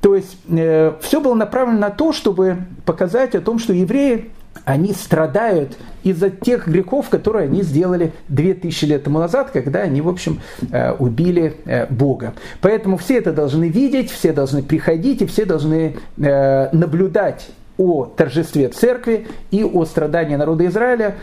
То 0.00 0.16
есть 0.16 0.36
все 1.00 1.20
было 1.20 1.34
направлено 1.34 1.78
на 1.78 1.90
то, 1.90 2.12
чтобы 2.12 2.56
показать 2.84 3.36
о 3.36 3.40
том, 3.40 3.60
что 3.60 3.72
евреи 3.72 4.32
они 4.64 4.92
страдают 4.92 5.76
из-за 6.02 6.30
тех 6.30 6.68
грехов, 6.68 7.08
которые 7.08 7.44
они 7.44 7.62
сделали 7.62 8.12
2000 8.28 8.84
лет 8.84 9.04
тому 9.04 9.18
назад, 9.18 9.50
когда 9.50 9.80
они, 9.80 10.00
в 10.00 10.08
общем, 10.08 10.40
э, 10.70 10.92
убили 10.92 11.56
э, 11.64 11.86
Бога. 11.86 12.34
Поэтому 12.60 12.96
все 12.96 13.18
это 13.18 13.32
должны 13.32 13.68
видеть, 13.68 14.10
все 14.10 14.32
должны 14.32 14.62
приходить 14.62 15.22
и 15.22 15.26
все 15.26 15.44
должны 15.44 15.96
э, 16.18 16.68
наблюдать 16.72 17.48
о 17.78 18.04
торжестве 18.04 18.68
церкви 18.68 19.26
и 19.50 19.64
о 19.64 19.84
страдании 19.86 20.36
народа 20.36 20.66
Израиля 20.66 21.16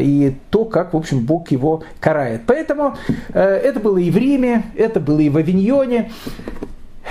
и 0.00 0.34
то, 0.50 0.64
как, 0.64 0.94
в 0.94 0.96
общем, 0.96 1.20
Бог 1.20 1.50
его 1.50 1.84
карает. 2.00 2.40
Поэтому 2.46 2.96
это 3.32 3.78
было 3.78 3.98
и 3.98 4.10
в 4.10 4.16
Риме, 4.16 4.64
это 4.74 5.00
было 5.00 5.20
и 5.20 5.28
в 5.28 5.36
Авиньоне. 5.36 6.10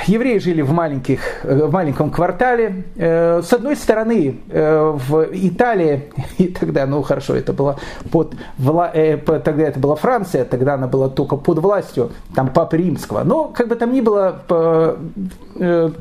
Евреи 0.08 0.40
жили 0.40 0.62
в, 0.62 0.72
маленьких, 0.72 1.20
э, 1.44 1.66
в 1.66 1.72
маленьком 1.72 2.10
квартале. 2.10 2.86
Э, 2.96 3.42
с 3.44 3.54
одной 3.54 3.76
стороны, 3.76 4.40
э, 4.50 4.98
в 4.98 5.28
Италии, 5.32 6.12
и 6.38 6.48
тогда, 6.48 6.86
ну 6.86 7.02
хорошо, 7.02 7.36
это 7.36 7.54
было 7.54 7.78
под, 8.12 8.36
тогда 9.44 9.64
это 9.64 9.80
была 9.80 9.96
Франция, 9.96 10.46
тогда 10.46 10.74
она 10.76 10.88
была 10.88 11.10
только 11.10 11.36
под 11.36 11.60
властью 11.60 12.12
там, 12.36 12.50
Папы 12.50 12.78
Римского. 12.78 13.24
Но, 13.24 13.46
как 13.46 13.68
бы 13.68 13.76
там 13.76 13.94
ни 13.94 14.02
было, 14.02 14.42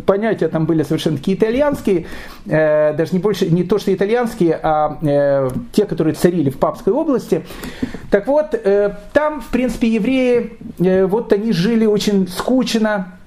понятия 0.06 0.48
там 0.48 0.66
были 0.66 0.82
совершенно 0.82 1.18
такие 1.18 1.36
итальянские, 1.36 2.06
даже 2.44 3.08
не, 3.12 3.18
больше, 3.18 3.48
не 3.50 3.64
то, 3.64 3.78
что 3.78 3.92
итальянские, 3.92 4.58
а 4.62 4.98
те, 5.72 5.84
которые 5.84 6.14
царили 6.14 6.50
в 6.50 6.58
Папской 6.58 6.92
области. 6.92 7.44
Так 8.10 8.26
вот, 8.26 8.54
там, 9.12 9.40
в 9.40 9.48
принципе, 9.48 9.88
евреи, 9.88 10.56
вот 11.04 11.32
они 11.32 11.52
жили 11.52 11.86
очень 11.86 12.28
скучно, 12.28 13.19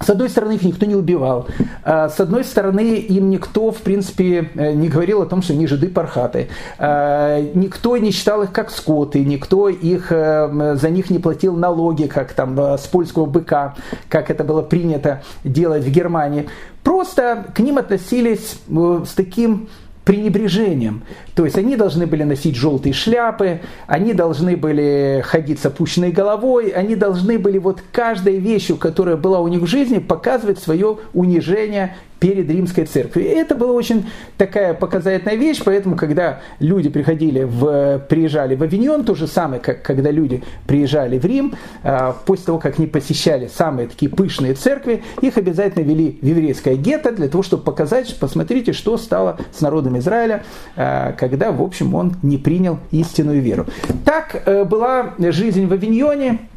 с 0.00 0.10
одной 0.10 0.28
стороны, 0.28 0.52
их 0.52 0.62
никто 0.62 0.86
не 0.86 0.94
убивал. 0.94 1.48
А 1.82 2.08
с 2.08 2.20
одной 2.20 2.44
стороны, 2.44 2.96
им 2.96 3.30
никто, 3.30 3.72
в 3.72 3.78
принципе, 3.78 4.50
э, 4.54 4.72
не 4.72 4.88
говорил 4.88 5.22
о 5.22 5.26
том, 5.26 5.42
что 5.42 5.54
они 5.54 5.66
жиды 5.66 5.88
пархаты. 5.88 6.48
А 6.78 7.40
никто 7.54 7.96
не 7.96 8.12
считал 8.12 8.42
их 8.42 8.52
как 8.52 8.70
скоты, 8.70 9.24
никто 9.24 9.68
их, 9.68 10.12
э, 10.12 10.76
за 10.80 10.90
них 10.90 11.10
не 11.10 11.18
платил 11.18 11.56
налоги, 11.56 12.06
как 12.06 12.32
там 12.32 12.58
э, 12.58 12.78
с 12.78 12.86
польского 12.86 13.26
быка, 13.26 13.74
как 14.08 14.30
это 14.30 14.44
было 14.44 14.62
принято 14.62 15.22
делать 15.42 15.84
в 15.84 15.90
Германии. 15.90 16.48
Просто 16.84 17.46
к 17.54 17.58
ним 17.58 17.78
относились 17.78 18.60
с 18.68 19.14
таким 19.14 19.68
пренебрежением. 20.08 21.02
То 21.34 21.44
есть 21.44 21.58
они 21.58 21.76
должны 21.76 22.06
были 22.06 22.22
носить 22.22 22.56
желтые 22.56 22.94
шляпы, 22.94 23.60
они 23.86 24.14
должны 24.14 24.56
были 24.56 25.22
ходить 25.22 25.60
с 25.60 25.66
опущенной 25.66 26.12
головой, 26.12 26.70
они 26.70 26.96
должны 26.96 27.38
были 27.38 27.58
вот 27.58 27.82
каждой 27.92 28.38
вещью, 28.38 28.78
которая 28.78 29.18
была 29.18 29.40
у 29.40 29.48
них 29.48 29.60
в 29.60 29.66
жизни, 29.66 29.98
показывать 29.98 30.60
свое 30.60 30.96
унижение 31.12 31.94
перед 32.20 32.50
римской 32.50 32.84
церковью. 32.84 33.28
И 33.28 33.32
это 33.32 33.54
была 33.54 33.72
очень 33.72 34.08
такая 34.36 34.74
показательная 34.74 35.36
вещь, 35.36 35.60
поэтому, 35.64 35.96
когда 35.96 36.40
люди 36.58 36.88
приходили 36.88 37.44
в, 37.44 38.00
приезжали 38.08 38.54
в 38.54 38.62
Авиньон, 38.62 39.04
то 39.04 39.14
же 39.14 39.26
самое, 39.26 39.60
как 39.60 39.82
когда 39.82 40.10
люди 40.10 40.42
приезжали 40.66 41.18
в 41.18 41.24
Рим, 41.24 41.54
а, 41.82 42.16
после 42.26 42.46
того, 42.46 42.58
как 42.58 42.78
они 42.78 42.86
посещали 42.86 43.48
самые 43.48 43.88
такие 43.88 44.10
пышные 44.10 44.54
церкви, 44.54 45.02
их 45.20 45.36
обязательно 45.38 45.84
вели 45.84 46.18
в 46.20 46.26
еврейское 46.26 46.76
гетто 46.76 47.12
для 47.12 47.28
того, 47.28 47.42
чтобы 47.42 47.62
показать, 47.62 48.16
посмотрите, 48.18 48.72
что 48.72 48.96
стало 48.96 49.38
с 49.52 49.60
народом 49.60 49.98
Израиля, 49.98 50.42
а, 50.76 51.12
когда, 51.12 51.52
в 51.52 51.62
общем, 51.62 51.94
он 51.94 52.16
не 52.22 52.38
принял 52.38 52.78
истинную 52.90 53.40
веру. 53.40 53.66
Так 54.04 54.42
э, 54.44 54.64
была 54.64 55.14
жизнь 55.18 55.66
в 55.66 55.72
Авиньоне, 55.72 56.47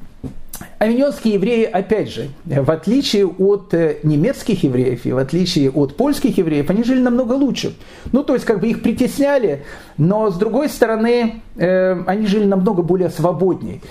Авиньонские 0.78 1.36
евреи, 1.36 1.64
опять 1.66 2.10
же, 2.10 2.30
в 2.46 2.70
отличие 2.72 3.28
от 3.28 3.74
э, 3.74 3.98
немецких 4.04 4.64
евреев 4.64 5.06
и 5.06 5.12
в 5.12 5.18
отличие 5.18 5.70
от 5.70 5.96
польских 5.96 6.38
евреев, 6.38 6.70
они 6.70 6.84
жили 6.84 7.02
намного 7.02 7.34
лучше. 7.34 7.76
Ну, 8.12 8.24
то 8.24 8.34
есть, 8.34 8.46
как 8.46 8.60
бы 8.60 8.68
их 8.68 8.82
притесняли, 8.82 9.64
но 9.98 10.30
с 10.32 10.38
другой 10.38 10.70
стороны, 10.70 11.42
э, 11.56 12.04
они 12.06 12.26
жили 12.26 12.46
намного 12.46 12.82
более 12.82 13.10
свободнее. 13.10 13.82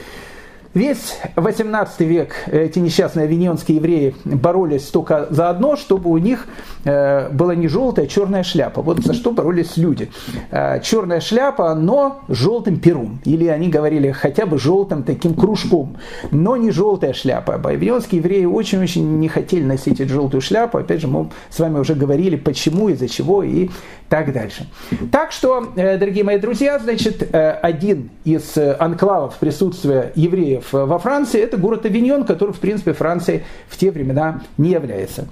Весь 0.73 1.19
18 1.35 2.01
век 2.03 2.33
эти 2.47 2.79
несчастные 2.79 3.25
авиньонские 3.25 3.79
евреи 3.79 4.15
боролись 4.25 4.85
только 4.85 5.27
за 5.31 5.51
одно, 5.51 5.75
чтобы 5.75 6.11
у 6.11 6.19
них 6.19 6.47
э, 6.85 7.29
была 7.31 7.57
не 7.57 7.67
желтая, 7.67 8.05
а 8.05 8.09
черная 8.09 8.45
шляпа. 8.45 8.81
Вот 8.81 9.01
за 9.01 9.15
что 9.15 9.33
боролись 9.33 9.77
люди. 9.77 10.13
Э, 10.53 10.81
черная 10.81 11.19
шляпа, 11.19 11.75
но 11.75 12.21
желтым 12.29 12.79
пером. 12.79 13.21
Или 13.25 13.49
они 13.49 13.69
говорили 13.69 14.13
хотя 14.13 14.47
бы 14.47 14.61
желтым 14.61 15.03
таким 15.03 15.35
кружком, 15.35 15.97
но 16.31 16.57
не 16.57 16.71
желтая 16.71 17.15
шляпа. 17.15 17.55
Авиньонские 17.55 18.21
евреи 18.21 18.45
очень-очень 18.45 19.19
не 19.19 19.27
хотели 19.27 19.65
носить 19.65 19.99
эту 20.01 20.13
желтую 20.13 20.41
шляпу. 20.41 20.79
Опять 20.79 21.01
же, 21.01 21.09
мы 21.09 21.31
с 21.51 21.59
вами 21.59 21.81
уже 21.81 21.97
говорили, 21.97 22.37
почему, 22.37 22.91
из-за 22.91 23.09
чего 23.09 23.43
и 23.43 23.71
так 24.09 24.33
дальше. 24.33 24.69
Так 25.11 25.33
что, 25.33 25.67
э, 25.75 25.99
дорогие 25.99 26.23
мои 26.23 26.39
друзья, 26.39 26.79
значит, 26.79 27.29
один 27.33 28.11
из 28.25 28.57
анклавов 28.57 29.35
присутствия 29.39 30.13
евреев 30.15 30.60
евреев 30.61 30.73
во 30.73 30.99
Франции, 30.99 31.41
это 31.41 31.57
город 31.57 31.87
Авиньон, 31.87 32.25
который, 32.25 32.53
в 32.53 32.61
принципе, 32.61 32.93
Францией 32.93 33.43
в 33.69 33.77
те 33.77 33.91
времена 33.91 34.43
не 34.59 34.71
является. 34.71 35.27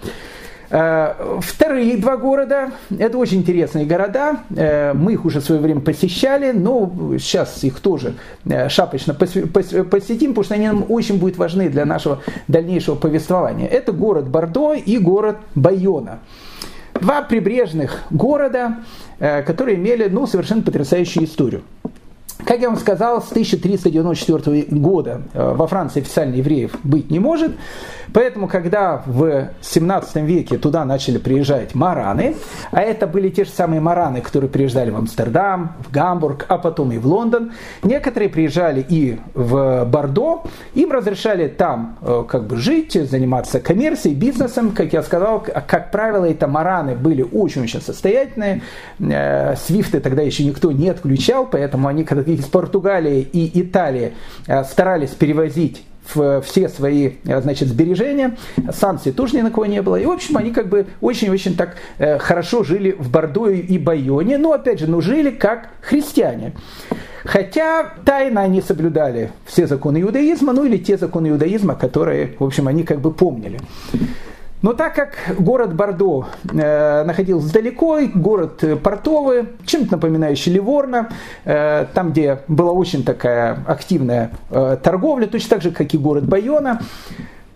Э, 0.70 1.38
вторые 1.40 1.96
два 1.96 2.18
города, 2.18 2.72
это 2.98 3.16
очень 3.16 3.38
интересные 3.38 3.86
города, 3.86 4.40
э, 4.54 4.92
мы 4.92 5.14
их 5.14 5.24
уже 5.24 5.40
в 5.40 5.44
свое 5.44 5.60
время 5.60 5.80
посещали, 5.80 6.52
но 6.52 6.92
сейчас 7.18 7.64
их 7.64 7.80
тоже 7.80 8.14
э, 8.44 8.68
шапочно 8.68 9.14
посетим, 9.14 10.30
потому 10.30 10.44
что 10.44 10.54
они 10.54 10.66
нам 10.66 10.84
очень 10.90 11.18
будут 11.18 11.38
важны 11.38 11.70
для 11.70 11.86
нашего 11.86 12.20
дальнейшего 12.48 12.96
повествования. 12.96 13.66
Это 13.66 13.92
город 13.92 14.28
Бордо 14.28 14.74
и 14.74 14.98
город 14.98 15.38
Байона. 15.54 16.18
Два 17.00 17.22
прибрежных 17.22 18.02
города, 18.10 18.78
которые 19.20 19.76
имели 19.76 20.08
ну, 20.08 20.26
совершенно 20.26 20.62
потрясающую 20.62 21.24
историю. 21.26 21.62
Как 22.48 22.60
я 22.60 22.70
вам 22.70 22.78
сказал, 22.78 23.20
с 23.20 23.30
1394 23.30 24.68
года 24.70 25.20
э, 25.34 25.52
во 25.54 25.66
Франции 25.66 26.00
официально 26.00 26.34
евреев 26.34 26.78
быть 26.82 27.10
не 27.10 27.18
может. 27.18 27.52
Поэтому, 28.12 28.48
когда 28.48 29.02
в 29.04 29.48
17 29.60 30.16
веке 30.16 30.56
туда 30.56 30.84
начали 30.86 31.18
приезжать 31.18 31.74
мараны, 31.74 32.36
а 32.70 32.80
это 32.80 33.06
были 33.06 33.28
те 33.28 33.44
же 33.44 33.50
самые 33.50 33.80
мараны, 33.80 34.20
которые 34.22 34.48
приезжали 34.48 34.90
в 34.90 34.96
Амстердам, 34.96 35.74
в 35.86 35.92
Гамбург, 35.92 36.46
а 36.48 36.58
потом 36.58 36.92
и 36.92 36.98
в 36.98 37.06
Лондон, 37.06 37.52
некоторые 37.82 38.30
приезжали 38.30 38.84
и 38.88 39.18
в 39.34 39.84
Бордо, 39.84 40.44
им 40.74 40.90
разрешали 40.90 41.48
там 41.48 41.98
э, 42.00 42.24
как 42.26 42.46
бы 42.46 42.56
жить, 42.56 42.94
заниматься 42.94 43.60
коммерцией, 43.60 44.14
бизнесом, 44.14 44.70
как 44.70 44.92
я 44.92 45.02
сказал, 45.02 45.40
как 45.40 45.90
правило, 45.90 46.24
это 46.24 46.46
мараны 46.46 46.94
были 46.94 47.22
очень-очень 47.22 47.82
состоятельные, 47.82 48.62
э, 49.00 49.54
свифты 49.56 50.00
тогда 50.00 50.22
еще 50.22 50.44
никто 50.44 50.72
не 50.72 50.88
отключал, 50.88 51.46
поэтому 51.46 51.88
они, 51.88 52.04
когда 52.04 52.32
из 52.38 52.46
Португалии 52.46 53.20
и 53.32 53.60
Италии 53.60 54.14
э, 54.46 54.64
старались 54.64 55.10
перевозить 55.10 55.84
все 56.42 56.70
свои 56.70 57.12
значит, 57.24 57.68
сбережения. 57.68 58.36
Санкций 58.72 59.12
тоже 59.12 59.36
ни 59.36 59.42
на 59.42 59.50
кого 59.50 59.66
не 59.66 59.82
было. 59.82 59.96
И, 59.96 60.06
в 60.06 60.10
общем, 60.10 60.38
они 60.38 60.52
как 60.52 60.68
бы 60.68 60.86
очень-очень 61.02 61.54
так 61.54 61.76
э, 61.98 62.18
хорошо 62.18 62.64
жили 62.64 62.96
в 62.98 63.10
Бордо 63.10 63.50
и 63.50 63.78
Байоне. 63.78 64.38
Но, 64.38 64.52
опять 64.52 64.80
же, 64.80 64.86
ну, 64.86 65.00
жили 65.00 65.30
как 65.30 65.68
христиане. 65.82 66.54
Хотя 67.24 67.92
тайно 68.04 68.40
они 68.40 68.62
соблюдали 68.62 69.30
все 69.44 69.66
законы 69.66 70.00
иудаизма, 70.00 70.52
ну 70.52 70.64
или 70.64 70.78
те 70.78 70.96
законы 70.96 71.28
иудаизма, 71.28 71.74
которые, 71.74 72.36
в 72.38 72.44
общем, 72.44 72.68
они 72.68 72.84
как 72.84 73.00
бы 73.00 73.12
помнили. 73.12 73.60
Но 74.60 74.72
так 74.72 74.94
как 74.94 75.36
город 75.38 75.74
Бордо 75.74 76.26
э, 76.50 77.04
находился 77.04 77.52
далеко, 77.52 78.00
город 78.14 78.64
портовый, 78.82 79.50
чем-то 79.64 79.92
напоминающий 79.92 80.52
Ливорно, 80.52 81.10
э, 81.44 81.86
там, 81.94 82.10
где 82.10 82.40
была 82.48 82.72
очень 82.72 83.04
такая 83.04 83.62
активная 83.66 84.32
э, 84.50 84.76
торговля, 84.82 85.26
точно 85.26 85.50
так 85.50 85.62
же, 85.62 85.70
как 85.70 85.94
и 85.94 85.98
город 85.98 86.24
Байона, 86.24 86.80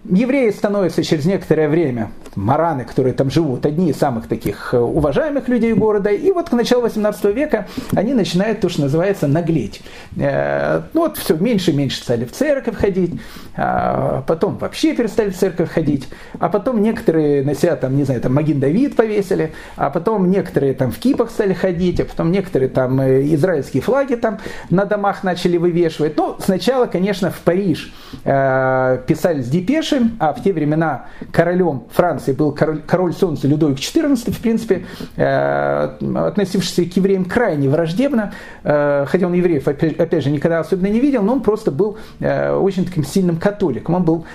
евреи 0.05 0.51
становятся 0.51 1.05
через 1.05 1.25
некоторое 1.27 1.69
время, 1.69 2.11
мараны, 2.35 2.85
которые 2.85 3.15
там 3.15 3.31
живут, 3.31 3.67
одни 3.67 3.91
из 3.91 3.97
самых 3.97 4.27
таких 4.27 4.75
э, 4.75 4.79
уважаемых 4.79 5.49
людей 5.49 5.75
города, 5.75 6.11
и 6.11 6.31
вот 6.33 6.49
к 6.49 6.53
началу 6.53 6.83
18 6.83 7.25
века 7.27 7.69
они 7.95 8.15
начинают 8.15 8.61
то, 8.61 8.69
что 8.69 8.83
называется, 8.83 9.29
наглеть. 9.29 9.83
Э, 10.17 10.83
ну 10.93 11.03
вот 11.03 11.19
все 11.19 11.37
меньше 11.37 11.71
и 11.71 11.75
меньше 11.75 12.03
стали 12.03 12.25
в 12.25 12.33
церковь 12.33 12.77
ходить, 12.77 13.21
а 13.57 14.25
потом 14.27 14.57
вообще 14.57 14.95
перестали 14.95 15.31
в 15.31 15.39
церковь 15.39 15.71
ходить, 15.71 16.09
а 16.39 16.49
потом 16.49 16.83
некоторые 16.83 17.45
на 17.45 17.55
себя 17.55 17.77
там, 17.77 17.97
не 17.97 18.05
знаю, 18.05 18.21
там 18.21 18.35
Магин 18.35 18.59
Давид 18.59 18.97
повесили, 18.97 19.53
а 19.77 19.91
потом 19.91 20.31
некоторые 20.31 20.75
там 20.75 20.91
в 20.91 20.99
кипах 20.99 21.31
стали 21.31 21.53
ходить, 21.53 22.01
а 22.01 22.05
потом 22.05 22.33
некоторые 22.33 22.71
там 22.71 23.01
э, 23.01 23.23
израильские 23.35 23.83
флаги 23.83 24.17
там 24.17 24.39
на 24.71 24.85
домах 24.85 25.23
начали 25.23 25.59
вывешивать. 25.59 26.17
Ну, 26.17 26.37
сначала, 26.41 26.87
конечно, 26.87 27.31
в 27.31 27.39
Париж 27.41 27.93
писались 28.25 29.49
депеши, 29.49 29.92
Польши, 29.93 30.11
а 30.19 30.33
в 30.33 30.43
те 30.43 30.53
времена 30.53 31.07
королем 31.31 31.85
Франции 31.91 32.33
был 32.33 32.53
король, 32.53 32.81
король 32.87 33.13
солнца 33.13 33.47
Людовик 33.47 33.79
XIV, 33.79 34.33
в 34.33 34.41
принципе, 34.41 34.87
э, 35.17 35.97
относившийся 36.27 36.85
к 36.85 36.97
евреям 36.97 37.25
крайне 37.25 37.69
враждебно, 37.69 38.33
э, 38.65 39.07
хотя 39.09 39.27
он 39.27 39.33
евреев, 39.33 39.67
опять, 39.69 40.25
же, 40.25 40.31
никогда 40.31 40.61
особенно 40.61 40.89
не 40.89 41.01
видел, 41.01 41.23
но 41.23 41.35
он 41.35 41.41
просто 41.41 41.71
был 41.71 41.99
э, 42.21 42.53
очень 42.53 42.85
таким 42.85 43.05
сильным 43.05 43.37
католиком. 43.37 43.95
Он 43.95 44.05
был, 44.05 44.27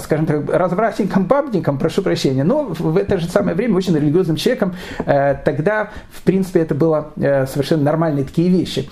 скажем 0.00 0.26
так, 0.26 0.50
развратником, 0.52 1.24
бабником, 1.24 1.78
прошу 1.78 2.02
прощения, 2.02 2.44
но 2.44 2.64
в 2.64 2.96
это 2.96 3.18
же 3.18 3.26
самое 3.26 3.56
время 3.56 3.76
очень 3.76 3.94
религиозным 3.94 4.36
человеком. 4.36 4.74
Тогда, 5.04 5.90
в 6.10 6.22
принципе, 6.22 6.60
это 6.60 6.74
было 6.74 7.12
совершенно 7.16 7.84
нормальные 7.84 8.24
такие 8.24 8.48
вещи. 8.48 8.88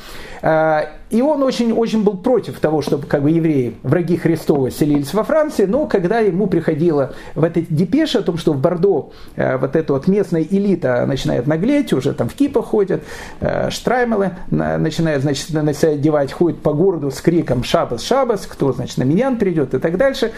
И 1.14 1.22
он 1.22 1.44
очень-очень 1.44 2.02
был 2.02 2.16
против 2.16 2.58
того, 2.58 2.82
чтобы 2.82 3.06
как 3.06 3.22
бы 3.22 3.30
евреи, 3.30 3.76
враги 3.84 4.16
Христова, 4.16 4.72
селились 4.72 5.14
во 5.14 5.22
Франции, 5.22 5.64
но 5.64 5.86
когда 5.86 6.18
ему 6.18 6.48
приходило 6.48 7.14
в 7.36 7.44
этой 7.44 7.64
депеше 7.70 8.18
о 8.18 8.22
том, 8.22 8.36
что 8.36 8.52
в 8.52 8.60
Бордо 8.60 9.12
э, 9.36 9.56
вот 9.56 9.76
эта 9.76 9.92
вот 9.92 10.08
местная 10.08 10.42
элита 10.42 11.06
начинает 11.06 11.46
наглеть, 11.46 11.92
уже 11.92 12.14
там 12.14 12.28
в 12.28 12.34
кипах 12.34 12.64
ходят, 12.64 13.04
э, 13.40 13.70
штраймелы 13.70 14.32
начинают, 14.50 15.22
значит, 15.22 15.50
на 15.52 15.72
себя 15.72 15.92
одевать, 15.92 16.32
ходят 16.32 16.58
по 16.58 16.72
городу 16.72 17.12
с 17.12 17.20
криком 17.20 17.62
«Шабас, 17.62 18.02
Шабас», 18.02 18.48
кто, 18.48 18.72
значит, 18.72 18.98
на 18.98 19.04
меня 19.04 19.30
придет 19.30 19.72
и 19.74 19.78
так 19.78 19.96
дальше. 19.96 20.32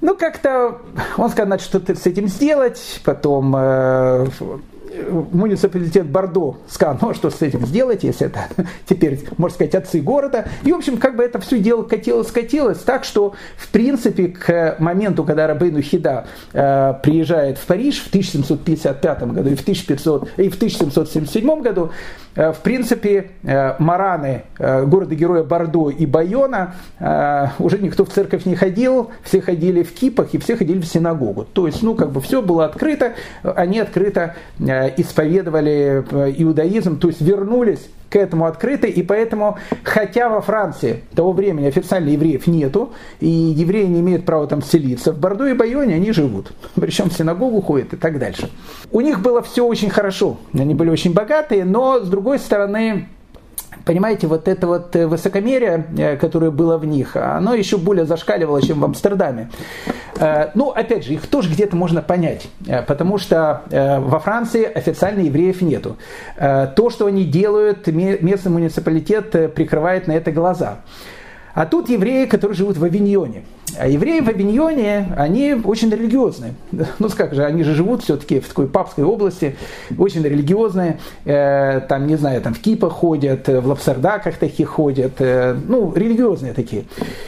Ну, 0.00 0.16
как-то 0.16 0.78
он 1.16 1.30
сказал, 1.30 1.50
надо 1.50 1.62
что-то 1.62 1.94
с 1.94 2.04
этим 2.04 2.26
сделать, 2.26 3.00
потом 3.04 3.54
э, 3.56 4.26
муниципалитет 5.10 6.06
Бордо 6.06 6.56
сказал, 6.68 6.98
ну 7.00 7.14
что 7.14 7.30
с 7.30 7.42
этим 7.42 7.66
сделать, 7.66 8.04
если 8.04 8.26
это 8.26 8.48
теперь, 8.88 9.20
можно 9.36 9.54
сказать, 9.54 9.74
отцы 9.74 10.00
города. 10.00 10.46
И, 10.64 10.72
в 10.72 10.76
общем, 10.76 10.98
как 10.98 11.16
бы 11.16 11.22
это 11.22 11.40
все 11.40 11.58
дело 11.58 11.82
катилось-катилось, 11.82 12.78
так 12.78 13.04
что, 13.04 13.34
в 13.56 13.68
принципе, 13.68 14.28
к 14.28 14.76
моменту, 14.78 15.24
когда 15.24 15.46
Рабейну 15.46 15.80
Хида 15.80 16.26
э, 16.52 16.94
приезжает 17.02 17.58
в 17.58 17.66
Париж 17.66 18.02
в 18.02 18.08
1755 18.08 19.22
году 19.32 19.50
и 19.50 19.54
в, 19.54 19.62
1500, 19.62 20.30
и 20.38 20.48
в 20.48 20.56
1777 20.56 21.60
году, 21.60 21.90
в 22.34 22.60
принципе, 22.62 23.30
э, 23.42 23.74
мараны 23.78 24.42
э, 24.58 24.84
города-героя 24.84 25.44
Бордо 25.44 25.90
и 25.90 26.04
Байона 26.06 26.74
э, 26.98 27.46
уже 27.58 27.78
никто 27.78 28.04
в 28.04 28.08
церковь 28.08 28.44
не 28.44 28.56
ходил, 28.56 29.10
все 29.22 29.40
ходили 29.40 29.82
в 29.82 29.92
кипах 29.92 30.34
и 30.34 30.38
все 30.38 30.56
ходили 30.56 30.80
в 30.80 30.86
синагогу. 30.86 31.44
То 31.44 31.66
есть, 31.66 31.82
ну, 31.82 31.94
как 31.94 32.10
бы 32.10 32.20
все 32.20 32.42
было 32.42 32.64
открыто, 32.64 33.14
они 33.42 33.78
открыто 33.78 34.34
э, 34.58 35.00
исповедовали 35.00 36.04
э, 36.10 36.34
иудаизм, 36.36 36.98
то 36.98 37.08
есть 37.08 37.20
вернулись 37.20 37.88
к 38.14 38.16
этому 38.16 38.46
открыто, 38.46 38.86
и 38.86 39.02
поэтому, 39.02 39.58
хотя 39.82 40.28
во 40.28 40.40
Франции 40.40 41.02
того 41.16 41.32
времени 41.32 41.66
официально 41.66 42.10
евреев 42.10 42.46
нету, 42.46 42.92
и 43.18 43.28
евреи 43.28 43.86
не 43.86 43.98
имеют 44.00 44.24
права 44.24 44.46
там 44.46 44.62
селиться, 44.62 45.12
в 45.12 45.18
Бордо 45.18 45.48
и 45.48 45.52
Байоне 45.52 45.96
они 45.96 46.12
живут, 46.12 46.52
причем 46.76 47.10
в 47.10 47.12
синагогу 47.12 47.60
ходят 47.60 47.92
и 47.92 47.96
так 47.96 48.20
дальше. 48.20 48.50
У 48.92 49.00
них 49.00 49.20
было 49.20 49.42
все 49.42 49.66
очень 49.66 49.90
хорошо, 49.90 50.36
они 50.52 50.74
были 50.74 50.90
очень 50.90 51.12
богатые, 51.12 51.64
но, 51.64 51.98
с 51.98 52.08
другой 52.08 52.23
стороны, 52.38 53.08
понимаете, 53.84 54.26
вот 54.26 54.48
это 54.48 54.66
вот 54.66 54.96
э, 54.96 55.06
высокомерие, 55.06 55.86
э, 55.96 56.16
которое 56.16 56.50
было 56.50 56.78
в 56.78 56.86
них, 56.86 57.16
оно 57.16 57.54
еще 57.54 57.76
более 57.76 58.06
зашкаливало, 58.06 58.62
чем 58.62 58.80
в 58.80 58.84
Амстердаме. 58.84 59.50
Э, 60.16 60.50
ну, 60.54 60.70
опять 60.70 61.04
же, 61.04 61.14
их 61.14 61.26
тоже 61.26 61.50
где-то 61.50 61.76
можно 61.76 62.02
понять, 62.02 62.48
потому 62.86 63.18
что 63.18 63.62
во 63.70 64.18
Франции 64.20 64.64
официально 64.64 65.20
евреев 65.20 65.60
нету. 65.62 65.96
То, 66.36 66.90
что 66.90 67.06
они 67.06 67.24
делают, 67.24 67.86
местный 67.86 68.50
муниципалитет 68.50 69.54
прикрывает 69.54 70.06
на 70.06 70.12
это 70.12 70.32
глаза. 70.32 70.78
А 71.54 71.66
тут 71.66 71.88
евреи, 71.88 72.26
которые 72.26 72.56
живут 72.56 72.78
в 72.78 72.84
Авиньоне. 72.84 73.44
А 73.78 73.88
евреи 73.88 74.20
в 74.20 74.28
Авиньоне, 74.28 75.12
они 75.16 75.54
очень 75.54 75.90
религиозные. 75.90 76.54
Ну, 76.98 77.08
как 77.16 77.34
же, 77.34 77.44
они 77.44 77.64
же 77.64 77.74
живут 77.74 78.02
все-таки 78.02 78.40
в 78.40 78.48
такой 78.48 78.66
папской 78.66 79.04
области, 79.04 79.56
очень 79.98 80.22
религиозные. 80.22 80.98
Э, 81.24 81.80
там, 81.80 82.06
не 82.06 82.16
знаю, 82.16 82.40
там 82.40 82.54
в 82.54 82.60
кипах 82.60 82.92
ходят, 82.92 83.48
в 83.48 83.66
лапсардаках 83.66 84.36
таких 84.36 84.68
ходят. 84.68 85.14
Э, 85.18 85.56
ну, 85.66 85.92
религиозные 85.94 86.52
такие. 86.52 86.84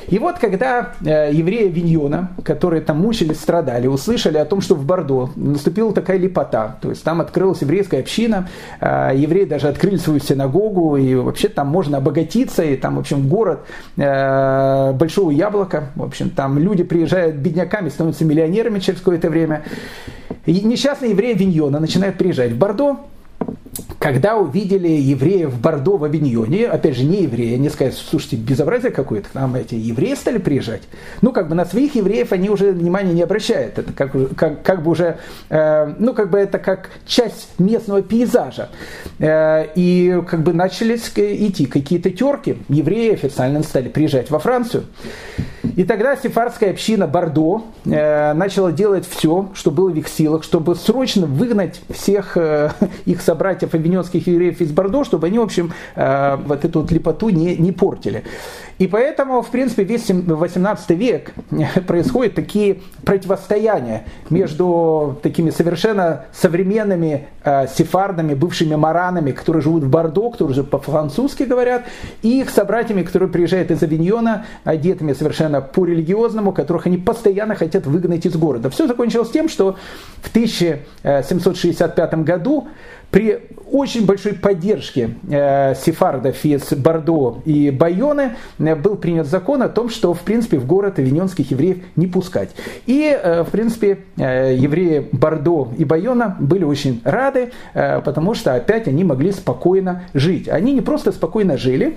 И 0.08 0.18
вот, 0.18 0.38
когда 0.38 0.94
э, 1.04 1.30
евреи 1.32 1.66
Авиньона, 1.66 2.30
которые 2.44 2.82
там 2.82 3.00
мучились, 3.00 3.40
страдали, 3.40 3.86
услышали 3.86 4.38
о 4.38 4.44
том, 4.44 4.60
что 4.60 4.74
в 4.74 4.84
Бордо 4.84 5.30
наступила 5.36 5.92
такая 5.92 6.18
лепота, 6.18 6.76
то 6.80 6.90
есть 6.90 7.02
там 7.02 7.20
открылась 7.20 7.62
еврейская 7.62 8.00
община, 8.00 8.48
э, 8.80 9.12
евреи 9.14 9.44
даже 9.44 9.68
открыли 9.68 9.96
свою 9.96 10.20
синагогу, 10.20 10.96
и 10.96 11.14
вообще 11.14 11.48
там 11.48 11.68
можно 11.68 11.98
обогатиться, 11.98 12.62
и 12.62 12.76
там, 12.76 12.96
в 12.96 13.00
общем, 13.00 13.28
город 13.28 13.60
э, 13.96 14.92
Большого 14.92 15.30
Яблока, 15.30 15.90
в 15.96 16.04
общем, 16.04 16.25
там 16.28 16.58
люди 16.58 16.82
приезжают 16.84 17.36
бедняками, 17.36 17.88
становятся 17.88 18.24
миллионерами 18.24 18.78
через 18.78 18.98
какое-то 19.00 19.30
время. 19.30 19.64
И 20.44 20.60
несчастные 20.60 21.12
евреи 21.12 21.34
Виньона 21.34 21.80
начинают 21.80 22.16
приезжать 22.18 22.52
в 22.52 22.58
Бордо, 22.58 22.98
когда 23.98 24.36
увидели 24.36 24.88
евреев 24.88 25.50
в 25.50 25.60
Бордо 25.60 25.96
в 25.96 26.04
Авиньоне, 26.04 26.66
опять 26.66 26.96
же, 26.96 27.04
не 27.04 27.22
евреи, 27.22 27.54
они 27.54 27.68
сказали, 27.68 27.94
слушайте, 27.94 28.36
безобразие 28.36 28.92
какое-то, 28.92 29.30
к 29.30 29.34
нам 29.34 29.54
эти 29.54 29.74
евреи 29.74 30.14
стали 30.14 30.38
приезжать. 30.38 30.82
Ну, 31.22 31.32
как 31.32 31.48
бы 31.48 31.54
на 31.54 31.64
своих 31.64 31.94
евреев 31.94 32.32
они 32.32 32.50
уже 32.50 32.72
внимания 32.72 33.12
не 33.12 33.22
обращают. 33.22 33.78
Это 33.78 33.92
как, 33.92 34.12
как, 34.36 34.62
как 34.62 34.82
бы 34.82 34.90
уже, 34.90 35.18
э, 35.48 35.94
ну, 35.98 36.14
как 36.14 36.30
бы 36.30 36.38
это 36.38 36.58
как 36.58 36.90
часть 37.06 37.48
местного 37.58 38.02
пейзажа. 38.02 38.68
Э, 39.18 39.66
и 39.74 40.22
как 40.28 40.42
бы 40.42 40.52
начались 40.52 41.10
идти 41.16 41.66
какие-то 41.66 42.10
терки. 42.10 42.58
Евреи 42.68 43.14
официально 43.14 43.62
стали 43.62 43.88
приезжать 43.88 44.30
во 44.30 44.38
Францию. 44.38 44.84
И 45.76 45.84
тогда 45.84 46.16
сефардская 46.16 46.70
община 46.70 47.06
Бордо 47.06 47.62
э, 47.84 48.32
начала 48.32 48.72
делать 48.72 49.06
все, 49.06 49.50
что 49.54 49.70
было 49.70 49.90
в 49.90 49.96
их 49.96 50.08
силах, 50.08 50.42
чтобы 50.42 50.74
срочно 50.74 51.26
выгнать 51.26 51.80
всех 51.90 52.36
э, 52.36 52.70
их 53.04 53.20
собратьев 53.20 53.65
авиньонских 53.74 54.26
евреев 54.26 54.60
из 54.60 54.72
Бордо, 54.72 55.04
чтобы 55.04 55.26
они, 55.26 55.38
в 55.38 55.42
общем, 55.42 55.72
э, 55.94 56.36
вот 56.44 56.64
эту 56.64 56.80
вот 56.80 56.90
лепоту 56.90 57.28
не, 57.30 57.56
не 57.56 57.72
портили. 57.72 58.24
И 58.78 58.86
поэтому, 58.86 59.40
в 59.40 59.48
принципе, 59.48 59.84
весь 59.84 60.10
18 60.10 60.90
век 60.90 61.32
происходят 61.86 62.34
такие 62.34 62.82
противостояния 63.04 64.04
между 64.28 65.18
такими 65.22 65.50
совершенно 65.50 66.26
современными 66.32 67.28
э, 67.42 67.66
сефардами, 67.68 68.34
бывшими 68.34 68.74
маранами, 68.74 69.32
которые 69.32 69.62
живут 69.62 69.84
в 69.84 69.88
Бордо, 69.88 70.30
которые 70.30 70.52
уже 70.52 70.64
по-французски 70.64 71.44
говорят, 71.44 71.84
и 72.22 72.40
их 72.40 72.50
собратьями, 72.50 73.02
которые 73.02 73.30
приезжают 73.30 73.70
из 73.70 73.82
Авиньона, 73.82 74.44
одетыми 74.64 75.14
совершенно 75.14 75.62
по-религиозному, 75.62 76.52
которых 76.52 76.86
они 76.86 76.98
постоянно 76.98 77.54
хотят 77.54 77.86
выгнать 77.86 78.26
из 78.26 78.36
города. 78.36 78.68
Все 78.68 78.86
закончилось 78.86 79.30
тем, 79.30 79.48
что 79.48 79.76
в 80.22 80.28
1765 80.28 82.14
году 82.24 82.68
при 83.16 83.38
очень 83.72 84.04
большой 84.04 84.34
поддержке 84.34 85.14
э, 85.30 85.74
сефардов 85.74 86.44
из 86.44 86.70
Бордо 86.74 87.38
и 87.46 87.70
Байоны 87.70 88.36
э, 88.58 88.74
был 88.74 88.96
принят 88.96 89.26
закон 89.26 89.62
о 89.62 89.70
том, 89.70 89.88
что 89.88 90.12
в 90.12 90.20
принципе 90.20 90.58
в 90.58 90.66
город 90.66 90.98
авиньонских 90.98 91.50
евреев 91.50 91.78
не 91.96 92.08
пускать. 92.08 92.50
И 92.84 93.04
э, 93.04 93.42
в 93.42 93.48
принципе 93.48 94.00
э, 94.18 94.54
евреи 94.58 95.08
Бордо 95.12 95.68
и 95.78 95.86
Байона 95.86 96.36
были 96.38 96.64
очень 96.64 97.00
рады, 97.04 97.52
э, 97.72 98.02
потому 98.02 98.34
что 98.34 98.54
опять 98.54 98.86
они 98.86 99.02
могли 99.02 99.32
спокойно 99.32 100.02
жить. 100.12 100.46
Они 100.50 100.74
не 100.74 100.82
просто 100.82 101.10
спокойно 101.10 101.56
жили. 101.56 101.96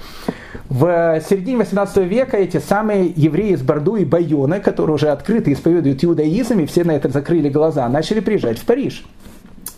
В 0.69 1.21
середине 1.29 1.57
18 1.57 1.97
века 1.97 2.37
эти 2.37 2.59
самые 2.59 3.11
евреи 3.13 3.55
из 3.55 3.61
Бордо 3.61 3.97
и 3.97 4.05
Байона, 4.05 4.61
которые 4.61 4.95
уже 4.95 5.09
открыто 5.09 5.51
исповедуют 5.51 6.01
иудаизм, 6.01 6.59
и 6.61 6.65
все 6.65 6.85
на 6.85 6.93
это 6.93 7.09
закрыли 7.09 7.49
глаза, 7.49 7.89
начали 7.89 8.21
приезжать 8.21 8.57
в 8.57 8.63
Париж. 8.63 9.03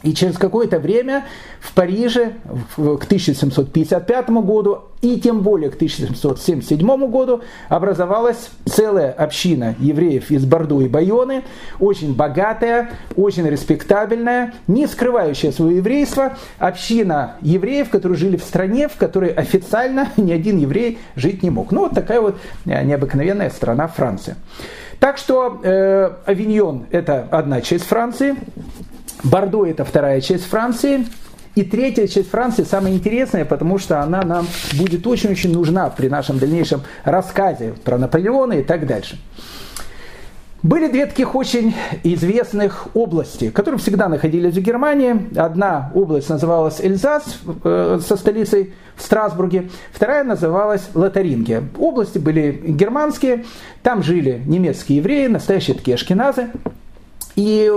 И 0.04 0.14
через 0.14 0.38
какое-то 0.38 0.80
время 0.80 1.26
в 1.60 1.74
Париже 1.74 2.34
к 2.76 3.04
1755 3.06 4.30
году 4.30 4.80
и 5.02 5.20
тем 5.20 5.42
более 5.42 5.70
к 5.70 5.76
1777 5.76 7.10
году 7.10 7.42
образовалась 7.70 8.50
целая 8.66 9.12
община 9.12 9.76
евреев 9.80 10.32
из 10.32 10.46
Бордо 10.46 10.82
и 10.82 10.88
Байоны, 10.88 11.44
очень 11.80 12.14
богатая, 12.14 12.92
очень 13.16 13.48
респектабельная, 13.48 14.54
не 14.68 14.88
скрывающая 14.88 15.52
свое 15.52 15.78
еврейство, 15.78 16.38
община 16.60 17.36
евреев, 17.42 17.90
которые 17.90 18.18
жили 18.18 18.38
в 18.38 18.44
стране, 18.44 18.88
в 18.88 18.96
которой 18.96 19.32
официально 19.32 20.10
ни 20.18 20.32
один 20.32 20.58
еврей 20.58 21.00
жить 21.16 21.44
не 21.44 21.50
мог. 21.50 21.72
Ну 21.72 21.82
вот 21.82 21.94
такая 21.94 22.22
вот 22.22 22.38
э, 22.66 22.84
необыкновенная 22.84 23.50
страна 23.50 23.88
Франция. 23.88 24.38
Так 25.00 25.18
что 25.18 25.60
э, 25.64 26.12
Авиньон 26.26 26.86
это 26.92 27.28
одна 27.32 27.62
часть 27.62 27.86
Франции, 27.86 28.36
Бордо 29.24 29.66
это 29.66 29.86
вторая 29.86 30.22
часть 30.22 30.46
Франции. 30.46 31.06
И 31.54 31.64
третья 31.64 32.08
часть 32.08 32.30
Франции 32.30 32.64
самая 32.64 32.94
интересная, 32.94 33.44
потому 33.44 33.78
что 33.78 34.02
она 34.02 34.22
нам 34.22 34.48
будет 34.78 35.06
очень-очень 35.06 35.52
нужна 35.52 35.90
при 35.90 36.08
нашем 36.08 36.40
дальнейшем 36.40 36.82
рассказе 37.04 37.74
про 37.84 37.98
Наполеона 37.98 38.54
и 38.54 38.64
так 38.64 38.88
дальше. 38.88 39.20
Были 40.64 40.88
две 40.88 41.08
таких 41.08 41.36
очень 41.36 41.74
известных 42.04 42.88
области, 42.94 43.50
которые 43.50 43.80
всегда 43.80 44.08
находились 44.08 44.54
в 44.54 44.62
Германии. 44.62 45.36
Одна 45.36 45.92
область 45.96 46.30
называлась 46.30 46.80
Эльзас 46.80 47.40
э, 47.64 48.00
со 48.06 48.16
столицей 48.16 48.74
в 48.96 49.02
Страсбурге, 49.02 49.70
вторая 49.92 50.24
называлась 50.24 50.84
Лотарингия. 50.94 51.64
Области 51.80 52.20
были 52.20 52.62
германские, 52.64 53.46
там 53.82 54.04
жили 54.04 54.42
немецкие 54.46 55.00
евреи, 55.00 55.26
настоящие 55.26 55.76
такие 55.76 55.96
ашкеназы. 55.96 56.50
И 57.36 57.72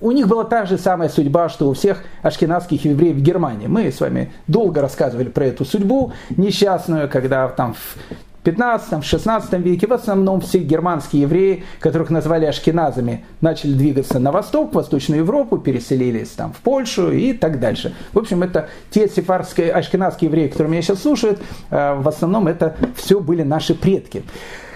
у 0.00 0.12
них 0.12 0.28
была 0.28 0.44
та 0.44 0.64
же 0.64 0.78
самая 0.78 1.08
судьба, 1.08 1.48
что 1.48 1.68
у 1.68 1.74
всех 1.74 2.02
ашкенадских 2.22 2.84
евреев 2.84 3.16
в 3.16 3.22
Германии. 3.22 3.66
Мы 3.66 3.92
с 3.92 4.00
вами 4.00 4.32
долго 4.46 4.80
рассказывали 4.80 5.28
про 5.28 5.46
эту 5.46 5.64
судьбу 5.64 6.12
несчастную, 6.30 7.08
когда 7.08 7.48
там 7.48 7.74
в 7.74 7.96
15-16 8.44 9.60
веке 9.62 9.86
в 9.86 9.92
основном 9.92 10.40
все 10.40 10.58
германские 10.58 11.22
евреи, 11.22 11.64
которых 11.78 12.10
назвали 12.10 12.46
ашкеназами, 12.46 13.24
начали 13.40 13.72
двигаться 13.72 14.18
на 14.18 14.32
восток, 14.32 14.72
в 14.72 14.74
Восточную 14.74 15.20
Европу, 15.20 15.58
переселились 15.58 16.30
там 16.30 16.52
в 16.52 16.58
Польшу 16.58 17.12
и 17.12 17.34
так 17.34 17.60
дальше. 17.60 17.94
В 18.12 18.18
общем, 18.18 18.42
это 18.42 18.68
те 18.90 19.08
сефарские, 19.08 19.72
ашкенадские 19.72 20.28
евреи, 20.28 20.48
которые 20.48 20.70
меня 20.72 20.82
сейчас 20.82 21.02
слушают, 21.02 21.40
э, 21.70 21.94
в 21.94 22.08
основном 22.08 22.48
это 22.48 22.76
все 22.96 23.20
были 23.20 23.42
наши 23.42 23.74
предки. 23.74 24.24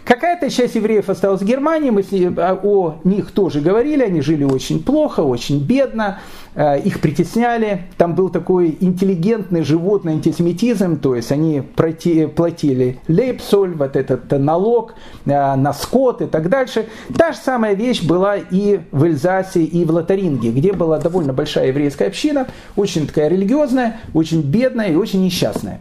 Какая-то 0.04 0.50
часть 0.50 0.74
евреев 0.74 1.08
осталась 1.08 1.40
в 1.40 1.44
Германии, 1.46 1.88
мы 1.88 2.04
а, 2.36 2.60
о 2.62 2.96
них 3.04 3.30
тоже 3.30 3.60
говорили, 3.60 4.02
они 4.02 4.20
жили 4.20 4.44
очень 4.44 4.82
плохо, 4.82 5.20
очень 5.20 5.64
бедно, 5.64 6.20
э, 6.54 6.80
их 6.80 7.00
притесняли, 7.00 7.86
там 7.96 8.14
был 8.14 8.28
такой 8.28 8.76
интеллигентный 8.80 9.62
животный 9.62 10.12
антисемитизм, 10.12 10.98
то 10.98 11.14
есть 11.14 11.32
они 11.32 11.62
платили 11.62 13.00
лейпсоль, 13.08 13.74
вот 13.74 13.96
этот 13.96 14.30
налог 14.32 14.94
э, 15.24 15.30
на 15.30 15.72
скот 15.72 16.20
и 16.20 16.26
так 16.26 16.50
дальше. 16.50 16.86
Та 17.16 17.32
же 17.32 17.38
самая 17.38 17.72
вещь 17.72 18.02
была 18.02 18.36
и 18.36 18.80
в 18.92 19.04
Эльзасе, 19.04 19.64
и 19.64 19.86
в 19.86 19.90
Лотаринге, 19.90 20.50
где 20.50 20.74
была 20.74 20.98
довольно 20.98 21.32
большая 21.32 21.68
еврейская 21.68 22.08
община, 22.08 22.46
очень 22.76 23.06
такая 23.06 23.28
религиозная, 23.28 24.00
очень 24.12 24.42
бедная 24.42 24.92
и 24.92 24.96
очень 24.96 25.24
несчастная. 25.24 25.80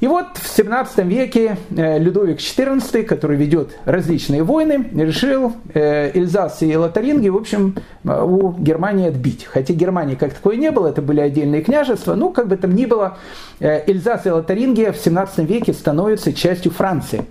И 0.00 0.06
вот 0.06 0.26
в 0.36 0.46
17 0.48 1.04
веке 1.06 1.56
э, 1.76 1.98
Людовик 1.98 2.38
XIV, 2.38 3.02
который 3.02 3.36
ведет 3.36 3.70
различные 3.84 4.44
войны, 4.44 4.88
решил 4.94 5.54
э, 5.74 6.12
Эльзас 6.14 6.62
и 6.62 6.76
Лотаринги, 6.76 7.28
в 7.28 7.36
общем, 7.36 7.74
э, 8.04 8.22
у 8.22 8.52
Германии 8.52 9.08
отбить. 9.08 9.46
Хотя 9.46 9.74
Германии 9.74 10.14
как 10.14 10.34
такой 10.34 10.56
не 10.56 10.70
было, 10.70 10.88
это 10.88 11.02
были 11.02 11.20
отдельные 11.20 11.62
княжества, 11.62 12.14
ну, 12.14 12.30
как 12.30 12.46
бы 12.46 12.56
там 12.56 12.76
ни 12.76 12.86
было, 12.86 13.18
Эльзас 13.58 14.26
и 14.26 14.30
Лотарингия 14.30 14.92
в 14.92 14.98
17 14.98 15.38
веке 15.48 15.72
становятся 15.72 16.32
частью 16.32 16.70
Франции. 16.70 17.24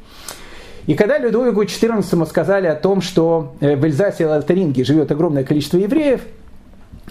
И 0.88 0.93
когда 0.93 1.18
Людовику 1.18 1.63
XIV 1.63 2.26
сказали 2.26 2.68
о 2.68 2.76
том, 2.76 3.01
что 3.01 3.55
в 3.61 3.84
Эльзасе 3.84 4.24
и 4.24 4.28
Лотаринге 4.28 4.84
живет 4.84 5.11
огромное 5.11 5.43
количество 5.43 5.78
евреев, 5.78 6.22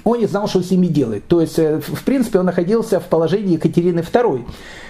он 0.04 0.18
не 0.20 0.26
знал, 0.26 0.48
что 0.48 0.62
с 0.62 0.70
ними 0.70 0.86
делать. 0.86 1.26
То 1.26 1.40
есть, 1.40 1.58
э, 1.58 1.80
в 1.80 2.04
принципе, 2.04 2.38
он 2.38 2.46
находился 2.46 3.00
в 3.00 3.04
положении 3.04 3.54
Екатерины 3.54 4.00
II, 4.00 4.44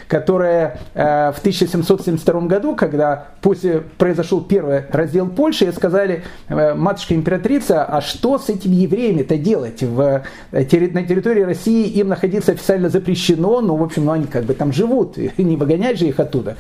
которая 0.09 0.81
э, 0.95 1.33
в 1.33 1.39
1772 1.39 2.41
году, 2.43 2.77
когда 2.77 3.29
после 3.41 3.83
произошел 3.99 4.41
первый 4.43 4.85
раздел 4.91 5.29
Польши, 5.29 5.65
ей 5.65 5.73
сказали, 5.73 6.25
э, 6.49 6.75
матушка 6.75 7.15
императрица, 7.15 7.85
а 7.85 8.01
что 8.01 8.39
с 8.39 8.49
этими 8.49 8.75
евреями-то 8.75 9.37
делать? 9.37 9.83
На 9.83 10.65
территории 10.65 11.43
России 11.43 11.89
им 11.89 12.09
находиться 12.09 12.53
официально 12.53 12.89
запрещено, 12.89 13.61
но, 13.61 13.77
в 13.77 13.83
общем, 13.83 14.05
ну, 14.05 14.13
они 14.13 14.27
как 14.27 14.45
бы 14.45 14.55
там 14.55 14.73
живут, 14.73 15.17
не 15.37 15.57
выгонять 15.57 15.99
же 15.99 16.07
их 16.07 16.21
оттуда. 16.21 16.57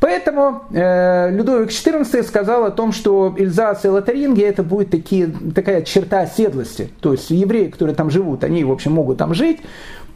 Поэтому 0.00 0.62
э, 0.70 1.30
Людовик 1.30 1.70
XIV 1.70 2.22
сказал 2.22 2.64
о 2.64 2.70
том, 2.70 2.92
что 2.92 3.34
Эльзас 3.36 3.84
и 3.84 3.88
Лотарингия 3.88 4.48
это 4.48 4.62
будет 4.62 4.90
такие, 4.90 5.30
такая 5.54 5.82
черта 5.82 6.20
оседлости. 6.20 6.90
То 7.00 7.12
есть 7.12 7.30
евреи, 7.30 7.68
которые 7.68 7.94
там 7.94 8.10
живут, 8.10 8.44
они, 8.44 8.64
в 8.64 8.70
общем, 8.70 8.92
могут 8.92 9.18
там 9.18 9.34
жить, 9.34 9.60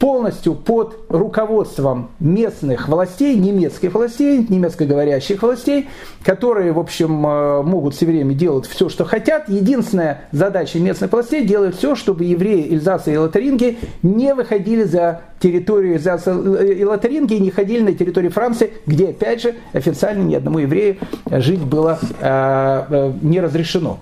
полностью 0.01 0.55
под 0.55 0.97
руководством 1.09 2.09
местных 2.19 2.89
властей, 2.89 3.35
немецких 3.37 3.93
властей, 3.93 4.43
немецкоговорящих 4.49 5.43
властей, 5.43 5.89
которые, 6.23 6.71
в 6.71 6.79
общем, 6.79 7.23
э, 7.27 7.61
могут 7.61 7.93
все 7.93 8.07
время 8.07 8.33
делать 8.33 8.65
все, 8.65 8.89
что 8.89 9.05
хотят. 9.05 9.47
Единственная 9.47 10.23
задача 10.31 10.79
местных 10.79 11.11
властей 11.11 11.45
делать 11.45 11.77
все, 11.77 11.93
чтобы 11.93 12.23
евреи 12.23 12.73
Эльзаса 12.73 13.11
и 13.11 13.15
Лотарингии 13.15 13.77
не 14.01 14.33
выходили 14.33 14.85
за 14.85 15.21
территорию 15.39 15.93
Эльзаса 15.93 16.31
и 16.31 16.83
Лотарингии, 16.83 17.35
не 17.35 17.51
ходили 17.51 17.83
на 17.83 17.93
территорию 17.93 18.31
Франции, 18.31 18.73
где, 18.87 19.09
опять 19.09 19.43
же, 19.43 19.53
официально 19.71 20.23
ни 20.23 20.33
одному 20.33 20.57
еврею 20.57 20.97
жить 21.29 21.61
было 21.61 21.99
э, 22.01 22.83
э, 22.89 23.13
не 23.21 23.39
разрешено. 23.39 23.99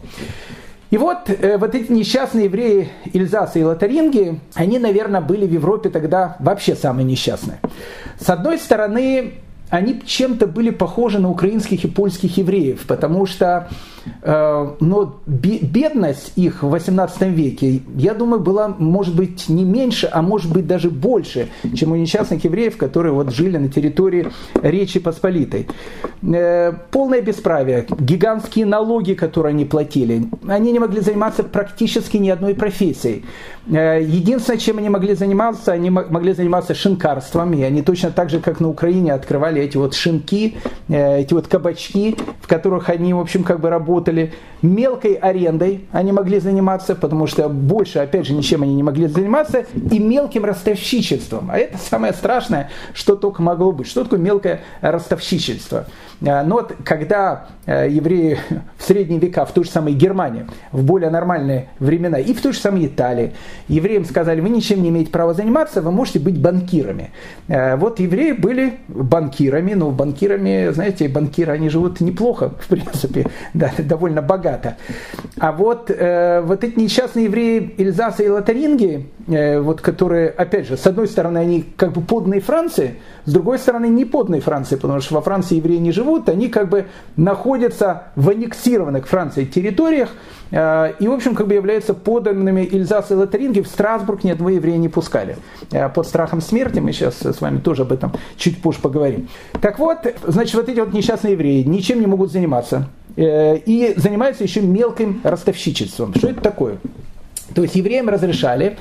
И 0.92 0.98
вот, 0.98 1.30
э, 1.30 1.58
вот 1.58 1.76
эти 1.76 1.92
несчастные 1.92 2.46
евреи 2.46 2.90
Ильзаса 3.14 3.60
и 3.60 3.64
Лотаринги, 3.64 4.40
они, 4.56 4.80
наверное, 4.80 5.22
были 5.22 5.46
в 5.46 5.52
Европе 5.52 5.90
тогда 5.90 6.36
вообще 6.40 6.76
самые 6.76 7.06
несчастные. 7.06 7.60
С 8.20 8.30
одной 8.30 8.58
стороны, 8.58 9.34
они 9.70 10.02
чем-то 10.04 10.48
были 10.48 10.72
похожи 10.72 11.20
на 11.20 11.30
украинских 11.30 11.84
и 11.86 11.88
польских 11.88 12.38
евреев, 12.38 12.88
потому 12.88 13.28
что 13.28 13.70
но 14.24 15.20
бедность 15.26 16.34
их 16.36 16.64
в 16.64 16.70
18 16.70 17.22
веке, 17.22 17.82
я 17.96 18.14
думаю, 18.14 18.40
была, 18.40 18.76
может 18.78 19.16
быть, 19.16 19.50
не 19.50 19.64
меньше, 19.64 20.10
а 20.12 20.22
может 20.22 20.52
быть 20.52 20.68
даже 20.68 20.90
больше, 20.90 21.50
чем 21.76 21.92
у 21.92 21.96
несчастных 21.96 22.44
евреев, 22.44 22.78
которые 22.78 23.14
вот 23.14 23.34
жили 23.34 23.58
на 23.58 23.70
территории 23.70 24.28
Речи 24.62 25.00
Посполитой. 25.00 25.68
Э, 26.22 26.74
полное 26.92 27.22
бесправие, 27.22 27.86
гигантские 28.00 28.66
налоги, 28.66 29.14
которые 29.14 29.52
они 29.52 29.66
платили. 29.66 30.24
Они 30.48 30.72
не 30.72 30.80
могли 30.80 31.02
заниматься 31.02 31.44
практически 31.44 32.18
ни 32.18 32.30
одной 32.30 32.56
профессией. 32.56 33.26
Э, 33.68 34.02
единственное, 34.02 34.60
чем 34.60 34.78
они 34.80 34.90
могли 34.90 35.16
заниматься, 35.16 35.72
они 35.72 35.90
могли 35.90 36.34
заниматься 36.34 36.74
шинкарством, 36.74 37.54
и 37.54 37.62
они 37.64 37.82
точно 37.82 38.12
так 38.12 38.30
же, 38.30 38.40
как 38.40 38.60
на 38.60 38.70
Украине, 38.70 39.14
открывали 39.14 39.62
эти 39.62 39.78
вот 39.78 39.94
шинки, 39.94 40.58
эти 40.88 41.34
вот 41.34 41.48
кабачки, 41.48 42.16
в 42.42 42.48
которых 42.48 42.90
они, 42.90 43.14
в 43.14 43.20
общем, 43.20 43.44
как 43.44 43.60
бы 43.60 43.70
работали 43.70 43.99
работали, 44.00 44.34
мелкой 44.62 45.14
арендой 45.14 45.86
они 45.92 46.12
могли 46.12 46.40
заниматься, 46.40 46.96
потому 46.96 47.28
что 47.28 47.50
больше, 47.50 48.00
опять 48.00 48.26
же, 48.26 48.34
ничем 48.34 48.64
они 48.64 48.76
не 48.76 48.84
могли 48.84 49.08
заниматься, 49.08 49.66
и 49.92 50.00
мелким 50.00 50.46
ростовщичеством. 50.46 51.50
А 51.52 51.58
это 51.58 51.78
самое 51.78 52.14
страшное, 52.14 52.70
что 52.94 53.16
только 53.16 53.42
могло 53.42 53.72
быть. 53.72 53.88
Что 53.88 54.04
такое 54.04 54.20
мелкое 54.20 54.62
ростовщичество? 54.82 55.86
А, 56.26 56.44
но 56.44 56.56
вот 56.56 56.76
когда 56.84 57.48
э, 57.66 57.88
евреи 57.90 58.38
в 58.78 58.84
средние 58.84 59.20
века, 59.20 59.46
в 59.46 59.52
той 59.54 59.64
же 59.64 59.70
самой 59.70 59.94
Германии, 59.94 60.46
в 60.72 60.84
более 60.84 61.10
нормальные 61.10 61.70
времена, 61.80 62.20
и 62.20 62.34
в 62.34 62.42
той 62.42 62.54
же 62.54 62.60
самой 62.60 62.88
Италии, 62.88 63.34
евреям 63.68 64.06
сказали, 64.06 64.42
вы 64.42 64.50
ничем 64.50 64.84
не 64.84 64.90
имеете 64.90 65.12
права 65.12 65.34
заниматься, 65.34 65.82
вы 65.82 65.92
можете 65.92 66.20
быть 66.20 66.40
банкирами. 66.40 67.12
Э, 67.48 67.78
вот 67.78 68.00
евреи 68.00 68.34
были 68.34 68.80
банкирами, 68.88 69.74
но 69.74 69.92
банкирами, 69.92 70.72
знаете, 70.74 71.08
банкиры, 71.08 71.54
они 71.54 71.70
живут 71.70 72.02
неплохо, 72.02 72.52
в 72.60 72.68
принципе, 72.68 73.28
да, 73.54 73.72
довольно 73.88 74.22
богато. 74.22 74.78
А 75.40 75.52
вот, 75.52 75.90
э, 75.90 76.42
вот 76.42 76.64
эти 76.64 76.80
несчастные 76.80 77.26
евреи 77.26 77.76
Эльзаса 77.78 78.24
и 78.24 78.30
Лотаринги, 78.30 79.10
э, 79.28 79.60
вот 79.60 79.82
которые, 79.82 80.30
опять 80.30 80.68
же, 80.68 80.78
с 80.78 80.86
одной 80.86 81.08
стороны, 81.08 81.38
они 81.38 81.64
как 81.76 81.94
бы 81.94 82.02
подные 82.02 82.42
Франции, 82.42 83.00
с 83.26 83.32
другой 83.32 83.60
стороны, 83.60 83.88
не 83.88 84.06
подные 84.06 84.42
Франции, 84.42 84.76
потому 84.76 85.02
что 85.02 85.16
во 85.16 85.22
Франции 85.22 85.56
евреи 85.56 85.78
не 85.78 85.92
живут, 85.92 86.30
они 86.30 86.50
как 86.50 86.70
бы 86.70 86.88
находятся 87.16 88.04
в 88.16 88.30
аннексированных 88.30 89.08
Францией 89.08 89.48
территориях, 89.48 90.10
и, 90.52 91.08
в 91.08 91.12
общем, 91.12 91.36
как 91.36 91.48
бы 91.48 91.54
являются 91.54 91.94
поданными 91.94 92.62
Эльзаса 92.62 93.14
и 93.14 93.18
Лотаринги. 93.18 93.62
В 93.62 93.68
Страсбург 93.68 94.24
ни 94.24 94.32
одного 94.32 94.50
еврея 94.52 94.78
не 94.78 94.90
пускали. 94.90 95.38
Э, 95.72 95.90
под 95.90 96.08
страхом 96.08 96.42
смерти, 96.42 96.80
мы 96.80 96.92
сейчас 96.92 97.22
с 97.22 97.42
вами 97.42 97.60
тоже 97.60 97.84
об 97.84 97.92
этом 97.92 98.14
чуть 98.38 98.62
позже 98.62 98.80
поговорим. 98.82 99.30
Так 99.62 99.80
вот, 99.80 100.00
значит, 100.28 100.56
вот 100.56 100.70
эти 100.70 100.80
вот 100.80 100.94
несчастные 100.94 101.34
евреи 101.34 101.64
ничем 101.64 102.00
не 102.00 102.08
могут 102.08 102.32
заниматься. 102.32 102.88
Э, 103.16 103.58
и 103.58 103.94
занимаются 103.98 104.44
еще 104.44 104.62
мелким 104.62 105.22
ростовщичеством. 105.24 106.14
Что 106.16 106.30
это 106.30 106.42
такое? 106.42 106.78
То 107.54 107.62
есть 107.64 107.76
евреям 107.76 108.10
разрешали 108.10 108.78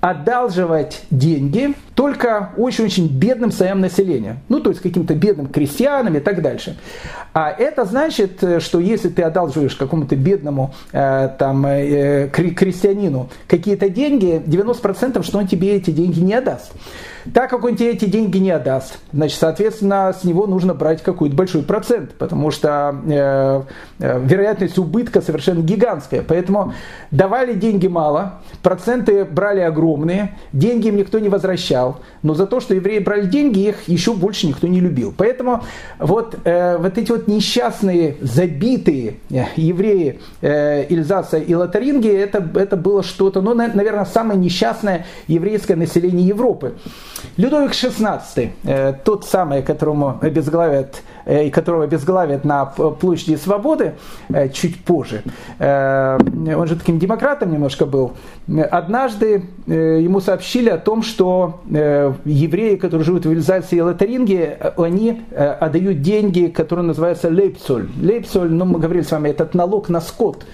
одалживать 0.00 1.02
деньги 1.10 1.74
только 1.94 2.50
очень-очень 2.56 3.08
бедным 3.08 3.52
слоям 3.52 3.80
населения. 3.80 4.38
Ну, 4.48 4.60
то 4.60 4.70
есть 4.70 4.82
каким-то 4.82 5.14
бедным 5.14 5.46
крестьянам 5.46 6.16
и 6.16 6.20
так 6.20 6.42
дальше. 6.42 6.76
А 7.32 7.50
это 7.50 7.84
значит, 7.84 8.42
что 8.60 8.80
если 8.80 9.08
ты 9.08 9.22
одалживаешь 9.22 9.74
какому-то 9.74 10.16
бедному 10.16 10.74
э, 10.92 11.30
там, 11.38 11.66
э, 11.66 12.28
крестьянину 12.28 13.28
какие-то 13.46 13.88
деньги, 13.88 14.42
90% 14.44 15.22
что 15.22 15.38
он 15.38 15.46
тебе 15.46 15.76
эти 15.76 15.90
деньги 15.90 16.20
не 16.20 16.34
отдаст. 16.34 16.72
Так 17.32 17.48
как 17.48 17.64
он 17.64 17.74
тебе 17.74 17.92
эти 17.92 18.04
деньги 18.04 18.36
не 18.36 18.50
отдаст, 18.50 18.98
значит, 19.12 19.38
соответственно, 19.38 20.14
с 20.18 20.24
него 20.24 20.46
нужно 20.46 20.74
брать 20.74 21.02
какой-то 21.02 21.34
большой 21.34 21.62
процент, 21.62 22.12
потому 22.18 22.50
что 22.50 22.94
э, 23.06 23.62
э, 23.98 24.20
вероятность 24.22 24.76
убытка 24.78 25.22
совершенно 25.22 25.62
гигантская. 25.62 26.22
Поэтому 26.26 26.74
давали 27.10 27.54
деньги 27.54 27.86
мало, 27.86 28.40
проценты 28.62 29.24
брали 29.24 29.60
огромные, 29.60 30.36
деньги 30.52 30.88
им 30.88 30.96
никто 30.96 31.18
не 31.18 31.30
возвращал, 31.30 31.83
но 32.22 32.34
за 32.34 32.46
то, 32.46 32.60
что 32.60 32.74
евреи 32.74 32.98
брали 32.98 33.26
деньги, 33.26 33.68
их 33.68 33.88
еще 33.88 34.14
больше 34.14 34.46
никто 34.46 34.66
не 34.66 34.80
любил. 34.80 35.12
Поэтому 35.16 35.62
вот, 35.98 36.36
э, 36.44 36.76
вот 36.78 36.98
эти 36.98 37.10
вот 37.10 37.28
несчастные, 37.28 38.16
забитые 38.20 39.16
э, 39.30 39.44
евреи 39.56 40.20
э, 40.40 40.86
Ильзаса 40.88 41.38
и 41.38 41.54
Лотаринги, 41.54 42.08
это, 42.08 42.46
это 42.54 42.76
было 42.76 43.02
что-то, 43.02 43.40
ну, 43.40 43.54
наверное, 43.54 44.04
самое 44.04 44.38
несчастное 44.38 45.06
еврейское 45.28 45.76
население 45.76 46.26
Европы. 46.26 46.74
Людовик 47.36 47.72
XVI, 47.72 48.50
э, 48.64 48.94
тот 49.04 49.24
самый, 49.24 49.62
которому 49.62 50.18
обезглавят 50.20 51.02
и 51.26 51.50
которого 51.50 51.86
безглавят 51.86 52.44
на 52.44 52.66
площади 52.66 53.36
Свободы 53.36 53.94
э, 54.28 54.48
чуть 54.50 54.84
позже, 54.84 55.22
э, 55.58 56.18
он 56.54 56.66
же 56.66 56.76
таким 56.76 56.98
демократом 56.98 57.52
немножко 57.52 57.86
был, 57.86 58.12
однажды 58.70 59.44
ему 59.66 60.20
сообщили 60.20 60.68
о 60.68 60.76
том, 60.78 61.02
что 61.02 61.62
евреи, 61.66 62.76
которые 62.76 63.04
живут 63.04 63.24
в 63.24 63.30
Эльзасе 63.30 63.76
и 63.76 63.80
Лотаринге, 63.80 64.58
они 64.76 65.22
отдают 65.34 66.02
деньги, 66.02 66.46
которые 66.48 66.84
называются 66.84 67.28
лейпсоль. 67.30 67.88
Лейпсоль, 68.00 68.50
ну 68.50 68.66
мы 68.66 68.78
говорили 68.78 69.02
с 69.04 69.10
вами, 69.10 69.30
этот 69.30 69.54
налог 69.54 69.88
на 69.88 70.00
скот. 70.00 70.44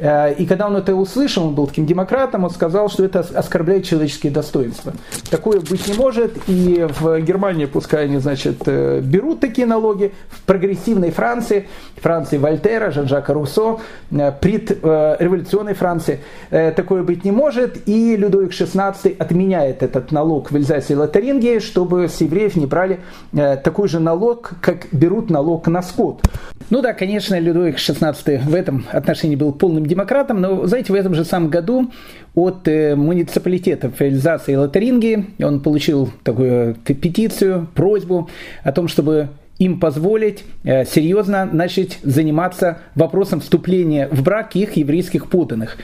И 0.00 0.46
когда 0.48 0.66
он 0.66 0.76
это 0.76 0.94
услышал, 0.94 1.46
он 1.46 1.54
был 1.54 1.66
таким 1.66 1.86
демократом, 1.86 2.44
он 2.44 2.50
сказал, 2.50 2.88
что 2.88 3.04
это 3.04 3.20
оскорбляет 3.20 3.84
человеческие 3.84 4.32
достоинства. 4.32 4.94
Такое 5.30 5.60
быть 5.60 5.86
не 5.86 5.94
может, 5.94 6.32
и 6.46 6.86
в 6.98 7.20
Германии 7.20 7.66
пускай 7.66 8.04
они, 8.04 8.18
значит, 8.18 8.66
берут 8.66 9.40
такие 9.40 9.66
налоги, 9.66 10.13
в 10.28 10.42
прогрессивной 10.42 11.10
Франции, 11.10 11.66
Франции 11.96 12.38
Вольтера, 12.38 12.90
Жан-Жака 12.90 13.32
Руссо, 13.32 13.78
э, 14.10 14.32
предреволюционной 14.40 15.72
э, 15.72 15.74
Франции 15.74 16.20
э, 16.50 16.72
такое 16.72 17.02
быть 17.02 17.24
не 17.24 17.30
может, 17.30 17.88
и 17.88 18.16
Людовик 18.16 18.50
XVI 18.50 19.16
отменяет 19.18 19.82
этот 19.82 20.12
налог 20.12 20.50
в 20.50 20.56
Эльзасе 20.56 20.94
и 20.94 20.96
Лотарингии, 20.96 21.60
чтобы 21.60 22.08
с 22.08 22.20
евреев 22.20 22.56
не 22.56 22.66
брали 22.66 23.00
такой 23.32 23.88
же 23.88 24.00
налог, 24.00 24.52
как 24.60 24.86
берут 24.92 25.30
налог 25.30 25.66
на 25.66 25.82
скот. 25.82 26.22
Ну 26.70 26.82
да, 26.82 26.92
конечно, 26.92 27.38
Людовик 27.38 27.76
XVI 27.76 28.14
в 28.42 28.54
этом 28.54 28.84
отношении 28.90 29.36
был 29.36 29.52
полным 29.52 29.86
демократом, 29.86 30.40
но, 30.40 30.66
знаете, 30.66 30.92
в 30.92 30.96
этом 30.96 31.14
же 31.14 31.24
самом 31.24 31.48
году 31.48 31.90
от 32.34 32.66
муниципалитетов 32.66 34.00
Эльзаса 34.00 34.50
и 34.50 34.56
Лотарингии 34.56 35.26
он 35.42 35.60
получил 35.60 36.10
такую 36.22 36.74
петицию, 36.74 37.68
просьбу 37.74 38.28
о 38.62 38.72
том, 38.72 38.88
чтобы 38.88 39.28
им 39.58 39.78
позволить 39.78 40.44
э, 40.64 40.84
серьезно 40.84 41.44
начать 41.44 41.98
заниматься 42.02 42.78
вопросом 42.94 43.40
вступления 43.40 44.08
в 44.10 44.22
брак 44.22 44.56
их 44.56 44.76
еврейских 44.76 45.28
подданных. 45.28 45.76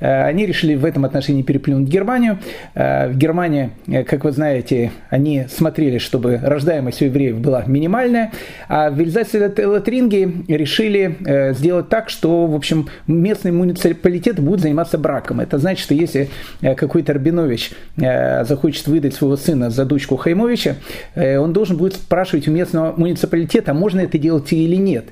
Э, 0.00 0.24
они 0.24 0.46
решили 0.46 0.74
в 0.76 0.84
этом 0.84 1.04
отношении 1.04 1.42
переплюнуть 1.42 1.88
Германию. 1.88 2.38
Э, 2.74 3.08
в 3.08 3.18
Германии, 3.18 3.70
как 4.06 4.24
вы 4.24 4.32
знаете, 4.32 4.92
они 5.10 5.46
смотрели, 5.54 5.98
чтобы 5.98 6.40
рождаемость 6.42 7.02
у 7.02 7.04
евреев 7.06 7.38
была 7.38 7.64
минимальная, 7.66 8.32
а 8.68 8.90
в 8.90 8.98
Эльзасе 8.98 9.52
и 9.58 9.64
Латринге 9.64 10.32
решили 10.48 11.52
сделать 11.54 11.88
так, 11.88 12.08
что, 12.08 12.46
в 12.46 12.54
общем, 12.54 12.88
местный 13.06 13.52
муниципалитет 13.52 14.40
будет 14.40 14.60
заниматься 14.60 14.98
браком. 14.98 15.40
Это 15.40 15.58
значит, 15.58 15.82
что 15.82 15.94
если 15.94 16.28
какой-то 16.60 17.12
Рабинович 17.12 17.72
захочет 17.96 18.86
выдать 18.86 19.14
своего 19.14 19.36
сына 19.36 19.70
за 19.70 19.84
дочку 19.84 20.16
Хаймовича, 20.16 20.76
он 21.14 21.52
должен 21.52 21.76
будет 21.76 21.94
спрашивать 21.94 22.48
у 22.48 22.52
местного 22.52 22.94
муниципалитета, 22.96 23.17
муниципалитета, 23.18 23.74
можно 23.74 24.00
это 24.00 24.18
делать 24.18 24.52
или 24.52 24.76
нет. 24.76 25.06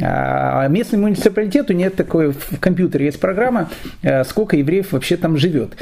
А 0.00 0.68
местный 0.68 0.98
муниципалитет, 0.98 1.70
у 1.70 1.74
него 1.74 1.90
такой 1.90 2.32
в 2.32 2.58
компьютере 2.60 3.06
есть 3.06 3.20
программа, 3.20 3.68
э, 4.02 4.24
сколько 4.24 4.56
евреев 4.56 4.92
вообще 4.92 5.16
там 5.16 5.36
живет. 5.36 5.76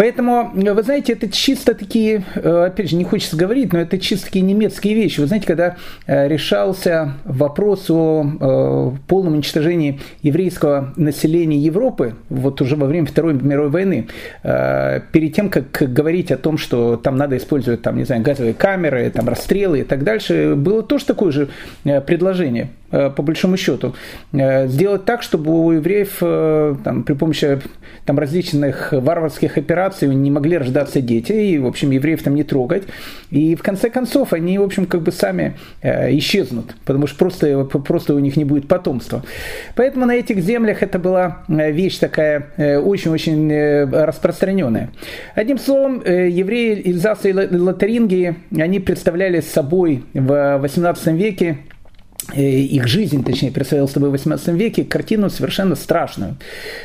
Поэтому, 0.00 0.50
вы 0.54 0.82
знаете, 0.82 1.12
это 1.12 1.28
чисто 1.28 1.74
такие, 1.74 2.24
э, 2.34 2.64
опять 2.68 2.88
же, 2.88 2.96
не 2.96 3.04
хочется 3.04 3.36
говорить, 3.36 3.74
но 3.74 3.80
это 3.80 3.98
чисто 3.98 4.28
такие 4.28 4.42
немецкие 4.42 4.94
вещи. 4.94 5.20
Вы 5.20 5.26
знаете, 5.26 5.46
когда 5.46 5.76
э, 6.06 6.26
решался 6.26 7.16
вопрос 7.26 7.90
о 7.90 8.94
полном 9.06 9.34
уничтожении 9.34 10.00
еврейского 10.22 10.94
населения 10.96 11.58
Европы, 11.58 12.14
вот 12.30 12.62
уже 12.62 12.76
во 12.76 12.86
время 12.86 13.06
Второй 13.06 13.34
мировой 13.34 13.68
войны, 13.68 14.06
перед 14.42 15.34
тем, 15.34 15.50
как 15.50 15.70
говорить 15.70 16.32
о 16.32 16.38
том, 16.38 16.56
что 16.56 16.96
там 16.96 17.18
надо 17.18 17.36
использовать, 17.36 17.82
там, 17.82 17.98
не 17.98 18.04
знаю, 18.04 18.22
газовые 18.22 18.54
камеры, 18.54 19.10
там, 19.10 19.28
расстрелы 19.28 19.80
и 19.80 19.84
так 19.84 20.02
дальше, 20.02 20.54
было 20.56 20.82
тоже 20.82 21.04
такое 21.04 21.30
же 21.30 21.48
э, 21.84 22.00
предложение. 22.00 22.70
Э, 22.92 23.10
по 23.10 23.22
большому 23.22 23.56
счету, 23.56 23.94
э, 24.32 24.66
сделать 24.66 25.04
так, 25.04 25.22
чтобы 25.22 25.64
у 25.64 25.70
евреев 25.70 26.18
э, 26.22 26.74
там, 26.82 27.04
при 27.04 27.14
помощи 27.14 27.60
там, 28.04 28.18
различных 28.18 28.92
варварских 28.92 29.56
операций 29.56 30.08
не 30.08 30.30
могли 30.30 30.58
рождаться 30.58 31.00
дети, 31.00 31.32
и, 31.32 31.58
в 31.58 31.66
общем, 31.66 31.92
евреев 31.92 32.22
там 32.22 32.34
не 32.34 32.42
трогать. 32.42 32.84
И, 33.30 33.54
в 33.54 33.62
конце 33.62 33.90
концов, 33.90 34.32
они, 34.32 34.58
в 34.58 34.62
общем, 34.62 34.86
как 34.86 35.02
бы 35.02 35.12
сами 35.12 35.56
исчезнут, 35.82 36.74
потому 36.84 37.06
что 37.06 37.18
просто, 37.18 37.64
просто 37.64 38.14
у 38.14 38.18
них 38.18 38.36
не 38.36 38.44
будет 38.44 38.66
потомства. 38.66 39.22
Поэтому 39.76 40.06
на 40.06 40.16
этих 40.16 40.40
землях 40.40 40.82
это 40.82 40.98
была 40.98 41.44
вещь 41.48 41.98
такая 41.98 42.48
очень-очень 42.80 43.90
распространенная. 43.90 44.90
Одним 45.34 45.58
словом, 45.58 46.02
евреи 46.04 46.80
Ильзаса 46.80 47.28
и 47.28 47.32
Лотарингии, 47.32 48.36
они 48.56 48.80
представляли 48.80 49.40
собой 49.40 50.02
в 50.14 50.58
18 50.58 51.06
веке 51.08 51.58
их 52.34 52.86
жизнь, 52.86 53.24
точнее, 53.24 53.50
представлял 53.50 53.88
с 53.88 53.92
тобой 53.92 54.10
в 54.10 54.12
18 54.12 54.48
веке, 54.48 54.84
картину 54.84 55.30
совершенно 55.30 55.74
страшную, 55.74 56.36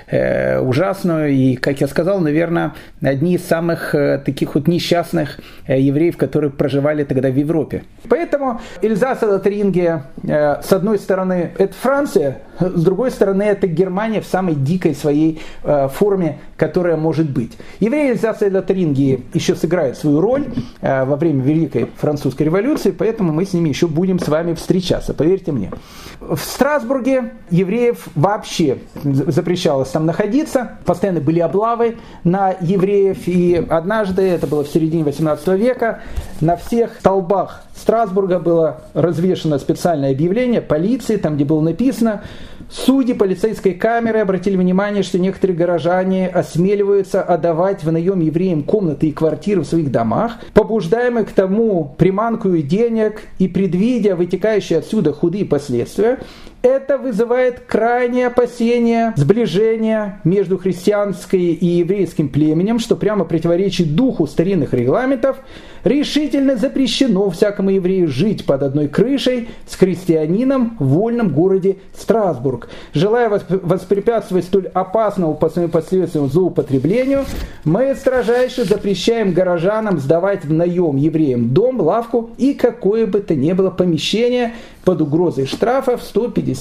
э, 0.07 0.59
ужасную, 0.59 1.31
и, 1.31 1.55
как 1.55 1.81
я 1.81 1.87
сказал, 1.87 2.19
наверное, 2.19 2.73
одни 3.01 3.35
из 3.35 3.45
самых 3.45 3.93
э, 3.93 4.21
таких 4.25 4.55
вот 4.55 4.67
несчастных 4.67 5.39
э, 5.67 5.79
евреев, 5.79 6.17
которые 6.17 6.51
проживали 6.51 7.03
тогда 7.03 7.29
в 7.29 7.35
Европе. 7.35 7.83
Поэтому 8.09 8.61
Эльзаса 8.81 9.27
Лотарингия, 9.27 10.05
э, 10.23 10.61
с 10.61 10.71
одной 10.71 10.97
стороны, 10.99 11.51
это 11.57 11.73
Франция, 11.73 12.39
с 12.59 12.83
другой 12.83 13.11
стороны, 13.11 13.43
это 13.43 13.67
Германия 13.67 14.21
в 14.21 14.25
самой 14.25 14.55
дикой 14.55 14.95
своей 14.95 15.41
э, 15.63 15.89
форме, 15.89 16.39
которая 16.57 16.95
может 16.95 17.29
быть. 17.29 17.51
Евреи 17.79 18.11
Эльзаса 18.11 18.47
и 18.47 18.51
Лотарингии 18.51 19.25
еще 19.33 19.55
сыграют 19.55 19.97
свою 19.97 20.21
роль 20.21 20.45
э, 20.81 21.03
во 21.03 21.17
время 21.17 21.43
Великой 21.43 21.89
Французской 21.97 22.43
революции, 22.43 22.91
поэтому 22.91 23.33
мы 23.33 23.45
с 23.45 23.53
ними 23.53 23.69
еще 23.69 23.87
будем 23.87 24.19
с 24.19 24.27
вами 24.27 24.53
встречаться, 24.53 25.13
поверьте 25.13 25.51
мне. 25.51 25.71
В 26.19 26.39
Страсбурге 26.39 27.33
евреев 27.49 28.07
вообще 28.15 28.77
запрещалось 29.03 29.89
там 29.89 30.05
находиться, 30.05 30.77
постоянно 30.85 31.19
были 31.19 31.39
облавы 31.39 31.97
на 32.23 32.55
евреев, 32.61 33.27
и 33.27 33.65
однажды, 33.69 34.21
это 34.21 34.47
было 34.47 34.63
в 34.63 34.69
середине 34.69 35.03
18 35.03 35.47
века, 35.59 36.01
на 36.39 36.55
всех 36.55 36.95
столбах 36.99 37.63
Страсбурга 37.75 38.39
было 38.39 38.81
развешено 38.93 39.59
специальное 39.59 40.11
объявление 40.11 40.61
полиции, 40.61 41.17
там 41.17 41.35
где 41.35 41.43
было 41.43 41.59
написано 41.59 42.23
Судьи 42.69 43.13
полицейской 43.13 43.73
камеры 43.73 44.19
обратили 44.19 44.57
внимание, 44.57 45.03
что 45.03 45.19
некоторые 45.19 45.55
горожане 45.55 46.27
осмеливаются 46.27 47.21
отдавать 47.21 47.83
в 47.83 47.91
наем 47.91 48.19
евреям 48.21 48.63
комнаты 48.63 49.07
и 49.07 49.11
квартиры 49.11 49.61
в 49.61 49.65
своих 49.65 49.91
домах, 49.91 50.33
побуждаемые 50.53 51.25
к 51.25 51.31
тому 51.31 51.95
приманкую 51.97 52.63
денег 52.63 53.21
и 53.37 53.47
предвидя 53.47 54.15
вытекающие 54.15 54.79
отсюда 54.79 55.13
худые 55.13 55.45
последствия, 55.45 56.19
это 56.65 56.97
вызывает 56.97 57.59
крайнее 57.59 58.27
опасение 58.27 59.13
сближения 59.15 60.19
между 60.23 60.57
христианской 60.57 61.39
и 61.39 61.65
еврейским 61.65 62.27
племенем, 62.27 62.79
что 62.79 62.95
прямо 62.95 63.23
противоречит 63.23 63.95
духу 63.95 64.25
старинных 64.25 64.73
регламентов. 64.73 65.37
Решительно 65.83 66.55
запрещено 66.55 67.29
всякому 67.29 67.69
еврею 67.69 68.07
жить 68.07 68.47
под 68.47 68.63
одной 68.63 68.87
крышей 68.87 69.49
с 69.67 69.75
христианином 69.75 70.75
в 70.79 70.87
вольном 70.87 71.29
городе 71.29 71.77
Страсбург. 71.95 72.69
Желая 72.93 73.29
воспрепятствовать 73.29 74.45
столь 74.45 74.67
опасному 74.73 75.35
по 75.35 75.49
своим 75.49 75.69
последствиям 75.69 76.27
злоупотреблению, 76.27 77.25
мы 77.63 77.93
строжайше 77.93 78.63
запрещаем 78.65 79.33
горожанам 79.33 79.99
сдавать 79.99 80.43
в 80.43 80.51
наем 80.51 80.95
евреям 80.95 81.49
дом, 81.49 81.79
лавку 81.79 82.31
и 82.39 82.55
какое 82.55 83.05
бы 83.05 83.19
то 83.19 83.35
ни 83.35 83.53
было 83.53 83.69
помещение 83.69 84.55
под 84.83 85.01
угрозой 85.01 85.45
штрафа 85.45 85.97
в 85.97 86.03
150 86.03 86.54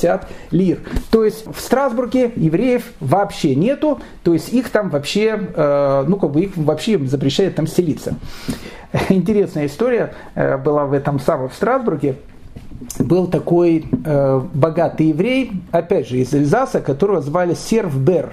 лир. 0.50 0.80
То 1.10 1.24
есть 1.24 1.46
в 1.46 1.60
Страсбурге 1.60 2.32
евреев 2.36 2.84
вообще 3.00 3.54
нету, 3.54 4.00
то 4.22 4.32
есть 4.32 4.52
их 4.52 4.70
там 4.70 4.90
вообще, 4.90 5.38
э, 5.54 6.04
ну 6.06 6.16
как 6.16 6.32
бы 6.32 6.42
их 6.42 6.56
вообще 6.56 6.98
запрещают 6.98 7.54
там 7.54 7.66
селиться. 7.66 8.16
Интересная 9.08 9.66
история 9.66 10.14
э, 10.34 10.56
была 10.58 10.86
в 10.86 10.92
этом 10.92 11.18
самом 11.18 11.48
в 11.48 11.54
Страсбурге 11.54 12.16
был 12.98 13.26
такой 13.26 13.86
э, 14.04 14.42
богатый 14.52 15.08
еврей, 15.08 15.52
опять 15.70 16.08
же 16.08 16.18
из 16.18 16.32
Эльзаса, 16.34 16.80
которого 16.80 17.20
звали 17.20 17.54
Серв 17.54 17.96
Бер. 17.96 18.32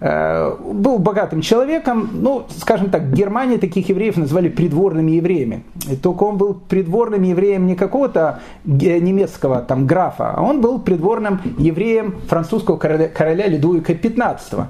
Э, 0.00 0.56
был 0.72 0.98
богатым 0.98 1.40
человеком, 1.40 2.10
ну, 2.12 2.46
скажем 2.56 2.90
так, 2.90 3.02
в 3.02 3.12
Германии 3.12 3.56
таких 3.56 3.88
евреев 3.88 4.16
назвали 4.16 4.48
придворными 4.48 5.12
евреями. 5.12 5.64
только 6.02 6.24
он 6.24 6.36
был 6.36 6.54
придворным 6.54 7.22
евреем 7.22 7.66
не 7.66 7.74
какого-то 7.74 8.40
немецкого 8.64 9.60
там 9.60 9.86
графа, 9.86 10.32
а 10.36 10.42
он 10.42 10.60
был 10.60 10.78
придворным 10.78 11.40
евреем 11.58 12.16
французского 12.28 12.76
короля, 12.76 13.08
короля 13.08 13.46
Ледуика 13.46 13.92
XV. 13.92 14.66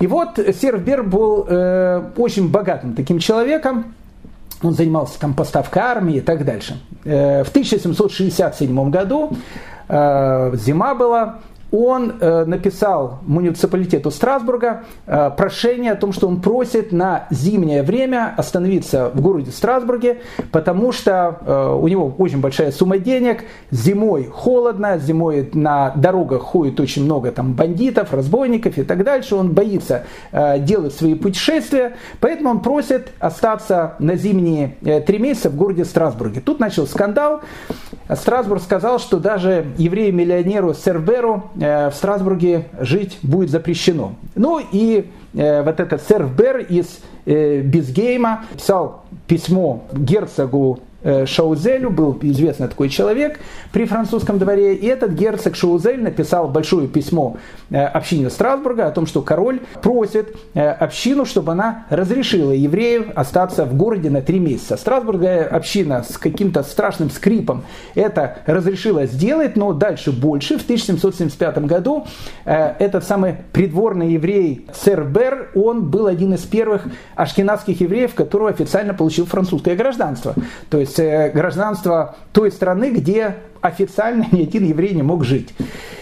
И 0.00 0.06
вот 0.06 0.38
Серв 0.60 0.82
Бер 0.82 1.02
был 1.02 1.46
э, 1.48 2.02
очень 2.16 2.50
богатым 2.50 2.94
таким 2.94 3.18
человеком, 3.18 3.94
он 4.62 4.74
занимался 4.74 5.20
там 5.20 5.34
поставкой 5.34 5.82
армии 5.82 6.16
и 6.16 6.20
так 6.20 6.44
дальше. 6.44 6.78
Э, 7.04 7.44
в 7.44 7.48
1767 7.50 8.90
году 8.90 9.32
э, 9.88 10.52
зима 10.56 10.94
была, 10.94 11.36
он 11.74 12.18
э, 12.20 12.44
написал 12.44 13.18
муниципалитету 13.26 14.12
Страсбурга 14.12 14.84
э, 15.06 15.30
прошение 15.36 15.90
о 15.90 15.96
том, 15.96 16.12
что 16.12 16.28
он 16.28 16.40
просит 16.40 16.92
на 16.92 17.26
зимнее 17.30 17.82
время 17.82 18.32
остановиться 18.36 19.10
в 19.12 19.20
городе 19.20 19.50
Страсбурге, 19.50 20.20
потому 20.52 20.92
что 20.92 21.40
э, 21.44 21.78
у 21.80 21.88
него 21.88 22.14
очень 22.16 22.40
большая 22.40 22.70
сумма 22.70 22.98
денег, 22.98 23.42
зимой 23.72 24.26
холодно, 24.32 24.98
зимой 24.98 25.50
на 25.52 25.90
дорогах 25.96 26.42
ходит 26.42 26.78
очень 26.78 27.04
много 27.04 27.32
там 27.32 27.54
бандитов, 27.54 28.14
разбойников 28.14 28.78
и 28.78 28.84
так 28.84 29.02
дальше, 29.02 29.34
он 29.34 29.50
боится 29.50 30.04
делать 30.60 30.94
свои 30.94 31.14
путешествия, 31.14 31.96
поэтому 32.20 32.50
он 32.50 32.60
просит 32.60 33.08
остаться 33.18 33.94
на 33.98 34.16
зимние 34.16 34.76
три 35.06 35.18
месяца 35.18 35.50
в 35.50 35.56
городе 35.56 35.84
Страсбурге. 35.84 36.40
Тут 36.40 36.60
начал 36.60 36.86
скандал, 36.86 37.40
Страсбург 38.12 38.62
сказал, 38.62 38.98
что 38.98 39.18
даже 39.18 39.66
еврею-миллионеру 39.78 40.74
Серберу 40.74 41.50
в 41.64 41.92
Страсбурге 41.94 42.66
жить 42.80 43.18
будет 43.22 43.50
запрещено. 43.50 44.14
Ну 44.34 44.60
и 44.72 45.10
э, 45.34 45.62
вот 45.62 45.80
этот 45.80 46.02
сэр 46.02 46.26
Бер 46.26 46.58
из 46.58 47.00
э, 47.26 47.60
Бизгейма 47.60 48.44
писал 48.56 49.04
письмо 49.26 49.84
герцогу 49.92 50.80
Э, 50.93 50.93
Шаузелю, 51.26 51.90
был 51.90 52.18
известный 52.22 52.68
такой 52.68 52.88
человек 52.88 53.38
при 53.72 53.84
французском 53.84 54.38
дворе, 54.38 54.74
и 54.74 54.86
этот 54.86 55.12
герцог 55.12 55.54
Шаузель 55.54 56.02
написал 56.02 56.48
большое 56.48 56.88
письмо 56.88 57.36
э, 57.70 57.84
общине 57.84 58.30
Страсбурга 58.30 58.86
о 58.86 58.90
том, 58.90 59.06
что 59.06 59.22
король 59.22 59.60
просит 59.82 60.34
э, 60.54 60.66
общину, 60.66 61.24
чтобы 61.24 61.52
она 61.52 61.86
разрешила 61.90 62.52
евреев 62.52 63.06
остаться 63.14 63.64
в 63.64 63.76
городе 63.76 64.10
на 64.10 64.22
три 64.22 64.38
месяца. 64.38 64.76
Страсбургская 64.76 65.44
община 65.44 66.02
с 66.02 66.16
каким-то 66.16 66.62
страшным 66.62 67.10
скрипом 67.10 67.64
это 67.94 68.38
разрешила 68.46 69.06
сделать, 69.06 69.56
но 69.56 69.72
дальше 69.72 70.12
больше. 70.12 70.58
В 70.58 70.62
1775 70.62 71.58
году 71.66 72.06
этот 72.44 73.04
самый 73.04 73.36
придворный 73.52 74.12
еврей 74.12 74.66
сэр 74.72 75.04
Бер, 75.04 75.50
он 75.54 75.90
был 75.90 76.06
один 76.06 76.34
из 76.34 76.40
первых 76.40 76.86
ашкенадских 77.14 77.80
евреев, 77.80 78.14
который 78.14 78.50
официально 78.50 78.94
получил 78.94 79.26
французское 79.26 79.76
гражданство. 79.76 80.34
То 80.70 80.78
есть 80.78 80.93
есть 80.98 81.34
гражданство 81.34 82.16
той 82.32 82.50
страны, 82.50 82.90
где 82.90 83.36
официально 83.64 84.26
ни 84.30 84.42
один 84.42 84.64
еврей 84.64 84.94
не 84.94 85.02
мог 85.02 85.24
жить. 85.24 85.54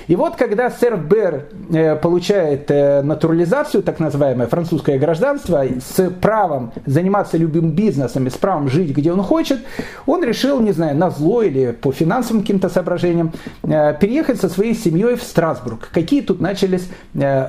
И 0.09 0.17
вот 0.17 0.37
когда 0.37 0.71
сэр 0.71 0.97
Бер 0.97 1.47
э, 1.73 1.97
получает 1.97 2.71
э, 2.71 3.03
натурализацию, 3.03 3.83
так 3.83 4.01
называемое 4.01 4.47
французское 4.47 4.99
гражданство, 4.99 5.65
с 5.65 6.11
правом 6.11 6.73
заниматься 6.87 7.37
любым 7.37 7.71
бизнесом 7.71 8.27
и 8.27 8.31
с 8.31 8.35
правом 8.35 8.69
жить, 8.69 8.91
где 8.91 9.13
он 9.13 9.23
хочет, 9.23 9.61
он 10.07 10.25
решил, 10.25 10.61
не 10.61 10.73
знаю, 10.73 10.97
на 10.97 11.11
зло 11.11 11.43
или 11.43 11.71
по 11.71 11.93
финансовым 11.93 12.43
каким-то 12.43 12.69
соображениям, 12.69 13.33
э, 13.63 13.97
переехать 13.99 14.41
со 14.41 14.49
своей 14.49 14.75
семьей 14.75 15.15
в 15.15 15.23
Страсбург. 15.23 15.89
Какие 15.93 16.23
тут 16.23 16.41
начались 16.41 16.89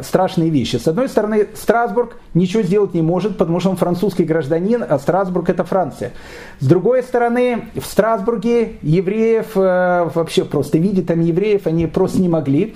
страшные 0.01 0.49
вещи. 0.49 0.75
С 0.75 0.87
одной 0.87 1.09
стороны, 1.09 1.47
Страсбург 1.55 2.17
ничего 2.33 2.63
сделать 2.63 2.93
не 2.93 3.01
может, 3.01 3.37
потому 3.37 3.59
что 3.59 3.69
он 3.71 3.77
французский 3.77 4.23
гражданин, 4.23 4.83
а 4.87 4.99
Страсбург 4.99 5.49
это 5.49 5.63
Франция. 5.63 6.11
С 6.59 6.67
другой 6.67 7.03
стороны, 7.03 7.69
в 7.75 7.85
Страсбурге 7.85 8.73
евреев 8.81 9.55
вообще 10.05 10.45
просто 10.45 10.77
видеть 10.77 11.07
там 11.07 11.21
евреев 11.21 11.67
они 11.67 11.87
просто 11.87 12.21
не 12.21 12.29
могли. 12.29 12.75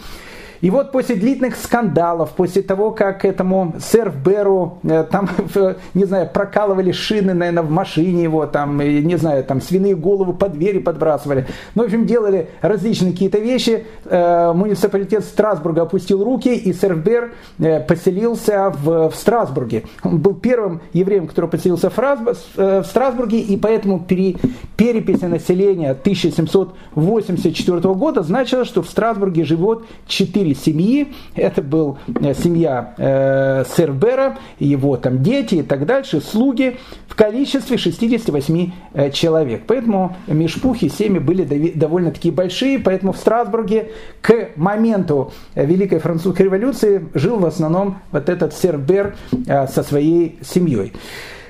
И 0.62 0.70
вот 0.70 0.92
после 0.92 1.16
длительных 1.16 1.56
скандалов, 1.56 2.32
после 2.32 2.62
того, 2.62 2.92
как 2.92 3.26
этому 3.26 3.76
сэр 3.80 4.12
Беру, 4.12 4.80
э, 4.84 5.06
там, 5.10 5.30
не 5.94 6.06
знаю, 6.06 6.30
прокалывали 6.34 6.92
шины, 6.92 7.34
наверное, 7.34 7.64
в 7.64 7.70
машине 7.70 8.24
его, 8.24 8.46
там, 8.46 8.80
не 8.80 9.16
знаю, 9.18 9.44
там, 9.44 9.62
свиные 9.62 9.96
головы 9.96 10.34
под 10.34 10.54
двери 10.54 10.80
подбрасывали. 10.80 11.48
Ну, 11.76 11.84
в 11.84 11.86
общем, 11.86 12.06
делали 12.06 12.50
различные 12.62 13.12
какие-то 13.12 13.40
вещи. 13.40 13.86
Э, 14.06 14.54
муниципалитет 14.54 15.24
Страсбурга 15.24 15.84
опустил 15.84 16.24
руки, 16.24 16.54
и 16.56 16.74
сэр 16.74 16.96
Бер 16.96 17.34
э, 17.60 17.80
поселился 17.82 18.74
в, 18.84 19.10
в 19.10 19.16
Страсбурге. 19.16 19.84
Он 20.04 20.18
был 20.18 20.34
первым 20.34 20.82
евреем, 20.94 21.28
который 21.28 21.50
поселился 21.50 21.90
в, 21.90 22.84
Страсбурге, 22.84 23.40
и 23.40 23.58
поэтому 23.58 24.00
при 24.00 24.38
переписи 24.76 25.26
населения 25.26 25.92
1784 25.92 27.80
года 27.94 28.24
значило, 28.24 28.66
что 28.66 28.82
в 28.82 28.90
Страсбурге 28.90 29.44
живет 29.44 29.84
4 30.08 30.47
четыре 30.48 30.56
семьи. 30.56 31.14
Это 31.36 31.62
был 31.62 31.98
э, 32.22 32.34
семья 32.34 32.94
э, 32.98 33.64
Сербера, 33.76 34.38
его 34.60 34.98
там 34.98 35.24
дети 35.24 35.56
и 35.56 35.62
так 35.64 35.86
дальше, 35.86 36.22
слуги 36.22 36.78
в 37.08 37.16
количестве 37.16 37.78
68 37.78 38.72
э, 38.94 39.12
человек. 39.12 39.64
Поэтому 39.68 40.16
межпухи 40.28 40.90
семьи 40.90 41.20
были 41.20 41.72
довольно-таки 41.72 42.32
большие, 42.32 42.80
поэтому 42.80 43.14
в 43.14 43.18
Страсбурге 43.18 43.92
к 44.22 44.50
моменту 44.56 45.32
Великой 45.56 46.00
Французской 46.00 46.44
революции 46.44 47.08
жил 47.14 47.40
в 47.40 47.46
основном 47.46 47.98
вот 48.12 48.30
этот 48.30 48.54
Сербер 48.54 49.16
э, 49.48 49.68
со 49.68 49.84
своей 49.84 50.40
семьей. 50.42 50.94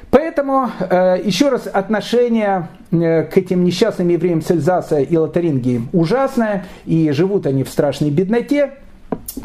Поэтому, 0.10 0.70
э, 0.80 1.22
еще 1.24 1.50
раз, 1.50 1.68
отношение 1.68 2.70
э, 2.92 3.24
к 3.24 3.38
этим 3.38 3.64
несчастным 3.66 4.08
евреям 4.08 4.42
Сельзаса 4.42 5.00
и 5.00 5.18
Лотарингии 5.18 5.82
ужасное, 5.92 6.66
и 6.86 7.12
живут 7.12 7.46
они 7.46 7.64
в 7.64 7.70
страшной 7.70 8.10
бедноте 8.10 8.72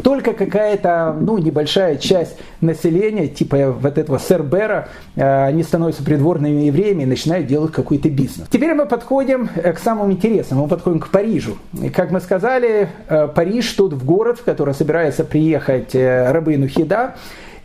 только 0.02 0.32
какая-то 0.32 1.16
ну, 1.18 1.38
небольшая 1.38 1.96
часть 1.96 2.36
населения, 2.60 3.28
типа 3.28 3.72
вот 3.72 3.98
этого 3.98 4.18
Сербера, 4.18 4.88
э, 5.16 5.46
они 5.46 5.62
становятся 5.62 6.02
придворными 6.02 6.62
евреями 6.62 7.02
и 7.02 7.06
начинают 7.06 7.46
делать 7.46 7.72
какой-то 7.72 8.08
бизнес. 8.08 8.48
Теперь 8.50 8.74
мы 8.74 8.86
подходим 8.86 9.48
э, 9.54 9.72
к 9.72 9.78
самому 9.78 10.12
интересному, 10.12 10.62
мы 10.62 10.68
подходим 10.68 11.00
к 11.00 11.08
Парижу. 11.08 11.56
И, 11.80 11.88
как 11.88 12.10
мы 12.10 12.20
сказали, 12.20 12.88
э, 13.08 13.28
Париж 13.28 13.70
тот 13.72 13.92
в 13.92 14.04
город, 14.04 14.38
в 14.38 14.44
который 14.44 14.74
собирается 14.74 15.24
приехать 15.24 15.94
Рабыну 15.94 16.68
Хида, 16.68 17.14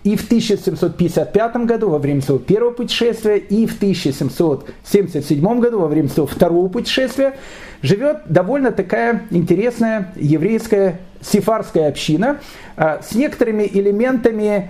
и 0.03 0.15
в 0.15 0.23
1755 0.23 1.57
году 1.65 1.89
во 1.89 1.99
время 1.99 2.21
своего 2.21 2.39
первого 2.39 2.71
путешествия, 2.71 3.37
и 3.37 3.65
в 3.65 3.75
1777 3.75 5.59
году 5.59 5.81
во 5.81 5.87
время 5.87 6.07
своего 6.07 6.27
второго 6.27 6.69
путешествия 6.69 7.35
живет 7.81 8.23
довольно 8.27 8.71
такая 8.71 9.23
интересная 9.29 10.13
еврейская 10.15 10.99
сифарская 11.21 11.89
община 11.89 12.37
а, 12.75 13.01
с 13.01 13.15
некоторыми 13.15 13.69
элементами 13.71 14.69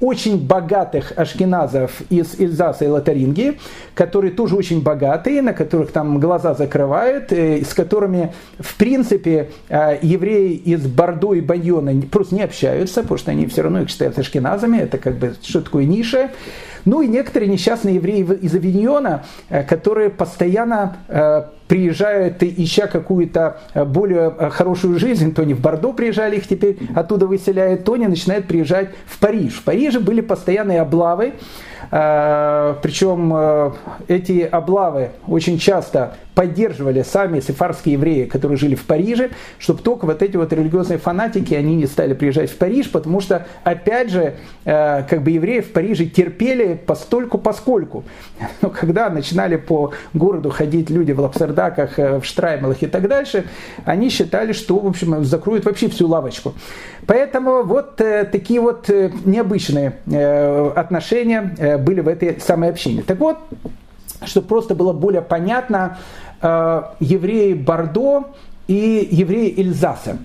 очень 0.00 0.46
богатых 0.46 1.12
ашкеназов 1.16 2.00
из 2.10 2.38
Эльзаса 2.38 2.84
и 2.84 2.88
Лотарингии, 2.88 3.58
которые 3.94 4.32
тоже 4.32 4.56
очень 4.56 4.82
богатые, 4.82 5.42
на 5.42 5.52
которых 5.52 5.92
там 5.92 6.18
глаза 6.20 6.54
закрывают, 6.54 7.32
э, 7.32 7.62
с 7.64 7.74
которыми, 7.74 8.32
в 8.58 8.76
принципе, 8.76 9.50
а, 9.68 9.98
евреи 10.00 10.54
из 10.54 10.86
Бордо 10.86 11.34
и 11.34 11.40
Байона 11.40 11.92
просто 12.10 12.34
не 12.36 12.42
общаются, 12.42 13.02
потому 13.02 13.18
что 13.18 13.30
они 13.32 13.46
все 13.46 13.62
равно 13.62 13.82
их 13.82 13.90
считают 13.90 14.18
ашкеназами, 14.18 14.78
это 14.78 14.98
как 14.98 15.16
бы 15.16 15.34
что 15.42 15.60
такое 15.60 15.84
ниша. 15.84 16.30
Ну 16.84 17.02
и 17.02 17.08
некоторые 17.08 17.50
несчастные 17.50 17.96
евреи 17.96 18.22
из 18.40 18.54
Авиньона, 18.54 19.24
э, 19.48 19.64
которые 19.64 20.10
постоянно 20.10 20.96
э, 21.08 21.42
приезжают, 21.70 22.42
ища 22.42 22.88
какую-то 22.88 23.60
э, 23.74 23.84
более 23.84 24.34
э, 24.36 24.50
хорошую 24.50 24.98
жизнь, 24.98 25.32
то 25.32 25.44
не 25.44 25.54
в 25.54 25.60
Бордо 25.60 25.92
приезжали, 25.92 26.38
их 26.38 26.48
теперь 26.48 26.76
оттуда 26.96 27.28
выселяют, 27.28 27.84
то 27.84 27.92
они 27.92 28.08
начинают 28.08 28.48
приезжать 28.48 28.88
в 29.06 29.20
Париж. 29.20 29.54
В 29.54 29.62
Париже 29.62 30.00
были 30.00 30.20
постоянные 30.20 30.80
облавы, 30.80 31.34
э, 31.92 32.74
причем 32.82 33.72
эти 34.08 34.40
облавы 34.40 35.10
очень 35.28 35.60
часто 35.60 36.16
поддерживали 36.34 37.02
сами 37.02 37.38
сефарские 37.40 37.94
евреи, 37.94 38.24
которые 38.24 38.56
жили 38.56 38.74
в 38.74 38.86
Париже, 38.86 39.30
чтобы 39.58 39.82
только 39.82 40.06
вот 40.06 40.22
эти 40.22 40.36
вот 40.36 40.52
религиозные 40.52 40.98
фанатики, 40.98 41.54
они 41.54 41.76
не 41.76 41.86
стали 41.86 42.14
приезжать 42.14 42.50
в 42.50 42.56
Париж, 42.56 42.90
потому 42.90 43.20
что, 43.20 43.46
опять 43.62 44.10
же, 44.10 44.36
как 44.64 45.22
бы 45.22 45.32
евреи 45.32 45.60
в 45.60 45.72
Париже 45.72 46.06
терпели 46.06 46.80
постольку 46.86 47.36
поскольку. 47.36 48.04
Но 48.62 48.70
когда 48.70 49.10
начинали 49.10 49.56
по 49.56 49.92
городу 50.14 50.48
ходить 50.50 50.88
люди 50.88 51.12
в 51.12 51.20
Лапсарда, 51.20 51.59
чердаках, 51.60 51.98
э, 51.98 52.18
в 52.18 52.24
штраймелах 52.24 52.82
и 52.82 52.86
так 52.86 53.08
дальше, 53.08 53.44
они 53.84 54.10
считали, 54.10 54.52
что, 54.52 54.78
в 54.78 54.86
общем, 54.86 55.24
закроют 55.24 55.64
вообще 55.64 55.88
всю 55.88 56.08
лавочку. 56.08 56.54
Поэтому 57.06 57.62
вот 57.62 58.00
э, 58.00 58.24
такие 58.24 58.60
вот 58.60 58.88
э, 58.90 59.10
необычные 59.24 59.92
отношения 60.76 61.78
были 61.78 62.00
в 62.00 62.08
этой 62.08 62.40
самой 62.40 62.70
общине. 62.70 63.02
Так 63.06 63.18
вот, 63.18 63.38
чтобы 64.24 64.46
просто 64.46 64.74
было 64.74 64.92
более 64.92 65.22
понятно, 65.22 65.98
евреи 66.42 67.54
Бордо 67.54 68.24
и 68.66 69.08
евреи 69.10 69.60
Эльзаса. 69.60 70.18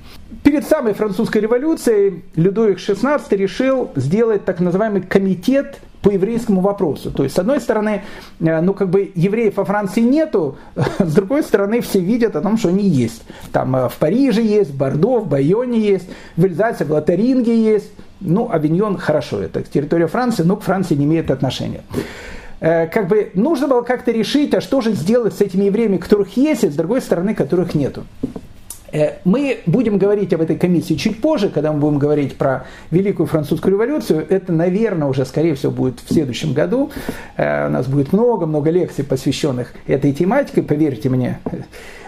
Перед 0.46 0.68
самой 0.68 0.94
французской 0.94 1.40
революцией 1.40 2.24
Людовик 2.36 2.78
XVI 2.78 3.20
решил 3.32 3.90
сделать 3.96 4.46
так 4.46 4.60
называемый 4.60 5.02
комитет 5.02 5.80
по 6.04 6.10
еврейскому 6.10 6.62
вопросу. 6.62 7.10
То 7.10 7.24
есть, 7.24 7.34
с 7.34 7.40
одной 7.40 7.60
стороны, 7.60 8.04
э, 8.40 8.62
ну, 8.62 8.76
как 8.76 8.92
бы 8.92 9.12
евреев 9.16 9.58
во 9.58 9.66
Франции 9.66 10.02
нету, 10.02 10.60
с 11.00 11.16
другой 11.16 11.42
стороны, 11.42 11.82
все 11.82 12.00
видят 12.00 12.36
о 12.36 12.42
том, 12.42 12.60
что 12.60 12.70
они 12.70 12.88
есть. 12.88 13.24
Там 13.52 13.76
э, 13.76 13.90
в 13.90 13.96
Париже 13.96 14.44
есть, 14.44 14.70
в 14.70 14.78
Бордо, 14.78 15.18
в 15.22 15.28
Байоне 15.28 15.80
есть, 15.80 16.08
в 16.38 16.46
Эльзасе, 16.46 16.86
в 16.86 16.92
Лотаринге 16.92 17.58
есть. 17.60 17.92
Ну, 18.20 18.48
Авиньон 18.52 19.00
хорошо, 19.00 19.42
это 19.42 19.64
территория 19.64 20.06
Франции, 20.06 20.44
но 20.44 20.58
к 20.58 20.62
Франции 20.62 20.94
не 20.94 21.06
имеет 21.06 21.32
отношения 21.32 21.82
э, 22.60 22.86
как 22.86 23.08
бы 23.08 23.32
нужно 23.34 23.68
было 23.68 23.82
как-то 23.82 24.12
решить, 24.12 24.54
а 24.54 24.62
что 24.62 24.82
же 24.82 24.92
сделать 24.92 25.34
с 25.34 25.42
этими 25.42 25.64
евреями, 25.64 25.98
которых 25.98 26.38
есть, 26.38 26.64
и 26.64 26.70
с 26.70 26.76
другой 26.76 27.02
стороны, 27.02 27.34
которых 27.34 27.74
нету. 27.74 28.04
Э, 28.96 29.16
мы 29.26 29.60
будем 29.66 29.98
говорить 29.98 30.34
об 30.34 30.42
этой 30.42 30.58
комиссии 30.58 30.94
чуть 30.94 31.20
позже, 31.20 31.50
когда 31.50 31.74
мы 31.74 31.80
будем 31.80 32.00
говорить 32.00 32.38
про 32.38 32.66
Великую 32.92 33.28
Французскую 33.28 33.74
революцию. 33.74 34.26
Это, 34.30 34.54
наверное, 34.54 35.10
уже, 35.10 35.26
скорее 35.26 35.56
всего, 35.56 35.74
будет 35.74 36.00
в 36.00 36.14
следующем 36.14 36.54
году. 36.54 36.92
Э, 37.36 37.68
у 37.68 37.70
нас 37.70 37.88
будет 37.88 38.14
много-много 38.14 38.70
лекций, 38.70 39.04
посвященных 39.04 39.74
этой 39.86 40.14
тематике, 40.14 40.64
поверьте 40.64 41.10
мне. 41.10 41.40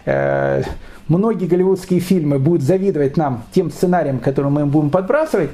Э, 0.05 0.63
многие 1.09 1.47
голливудские 1.47 1.99
фильмы 1.99 2.39
будут 2.39 2.61
завидовать 2.61 3.17
нам 3.17 3.43
тем 3.51 3.69
сценариям, 3.69 4.19
которые 4.19 4.51
мы 4.51 4.61
им 4.61 4.69
будем 4.69 4.89
подбрасывать. 4.89 5.49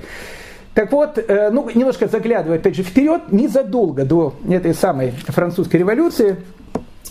Так 0.76 0.92
вот, 0.92 1.24
ну, 1.28 1.70
немножко 1.76 2.08
заглядывая 2.08 2.58
опять 2.58 2.76
же 2.76 2.82
вперед, 2.82 3.32
незадолго 3.32 4.06
до 4.06 4.34
этой 4.50 4.74
самой 4.74 5.12
французской 5.12 5.78
революции 5.78 6.38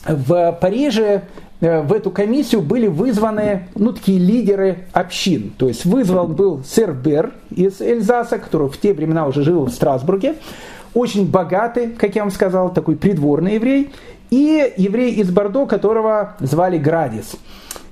в 0.05 0.59
Париже 0.61 1.23
в 1.63 1.93
эту 1.93 2.11
комиссию 2.11 2.61
были 2.61 2.89
вызваны 2.89 3.69
ну, 3.77 3.93
такие 3.93 4.19
лидеры 4.19 4.87
общин. 4.93 5.53
То 5.57 5.69
есть 5.69 5.85
вызван 5.85 6.35
был 6.35 6.63
сэр 6.65 6.93
Бер 6.93 7.33
из 7.51 7.81
Эльзаса, 7.81 8.39
который 8.39 8.69
в 8.69 8.77
те 8.79 8.93
времена 8.93 9.29
уже 9.29 9.45
жил 9.45 9.67
в 9.67 9.71
Страсбурге, 9.71 10.35
очень 10.93 11.31
богатый, 11.31 11.91
как 11.91 12.17
я 12.17 12.23
вам 12.23 12.33
сказал, 12.33 12.73
такой 12.73 12.97
придворный 12.97 13.55
еврей, 13.55 13.93
и 14.31 14.73
еврей 14.77 15.13
из 15.13 15.31
Бордо, 15.31 15.67
которого 15.67 16.37
звали 16.41 16.79
Градис. 16.79 17.37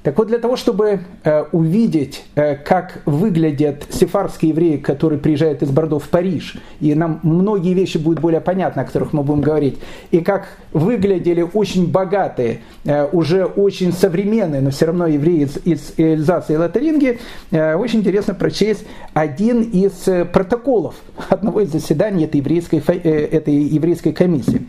Так 0.02 0.16
вот, 0.16 0.28
для 0.28 0.38
того, 0.38 0.56
чтобы 0.56 1.00
э, 1.24 1.44
увидеть, 1.52 2.24
э, 2.34 2.56
как 2.56 3.02
выглядят 3.04 3.84
сефарские 3.90 4.50
евреи, 4.50 4.76
которые 4.78 5.18
приезжают 5.18 5.62
из 5.62 5.70
Бордо 5.70 5.98
в 5.98 6.08
Париж, 6.08 6.56
и 6.80 6.94
нам 6.94 7.20
многие 7.22 7.74
вещи 7.74 7.98
будут 7.98 8.20
более 8.20 8.40
понятны, 8.40 8.80
о 8.80 8.84
которых 8.84 9.12
мы 9.12 9.22
будем 9.22 9.42
говорить, 9.42 9.78
и 10.10 10.20
как 10.20 10.48
выглядели 10.72 11.42
очень 11.42 11.86
богатые, 11.90 12.60
э, 12.84 13.08
уже 13.12 13.44
очень 13.44 13.92
современные, 13.92 14.62
но 14.62 14.70
все 14.70 14.86
равно 14.86 15.06
евреи 15.06 15.42
из, 15.42 15.58
из 15.66 15.92
Эльзаса 15.98 16.54
и 16.54 16.56
Лотаринги, 16.56 17.18
э, 17.50 17.74
очень 17.74 17.98
интересно 17.98 18.32
прочесть 18.32 18.86
один 19.12 19.60
из 19.60 20.08
э, 20.08 20.24
протоколов 20.24 20.94
одного 21.28 21.60
из 21.60 21.72
заседаний 21.72 22.24
этой 22.24 22.38
еврейской, 22.38 22.82
э, 22.86 23.26
этой 23.26 23.54
еврейской 23.54 24.12
комиссии. 24.12 24.66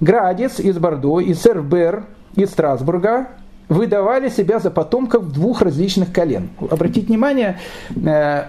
Градис 0.00 0.60
из 0.60 0.78
Бордо 0.78 1.20
и 1.20 1.34
сэр 1.34 1.60
Бер 1.60 2.06
из 2.36 2.50
Страсбурга 2.50 3.28
выдавали 3.68 4.28
себя 4.28 4.58
за 4.58 4.70
потомков 4.70 5.32
двух 5.32 5.62
различных 5.62 6.12
колен. 6.12 6.50
Обратите 6.70 7.06
внимание, 7.06 7.58
э, 7.94 8.44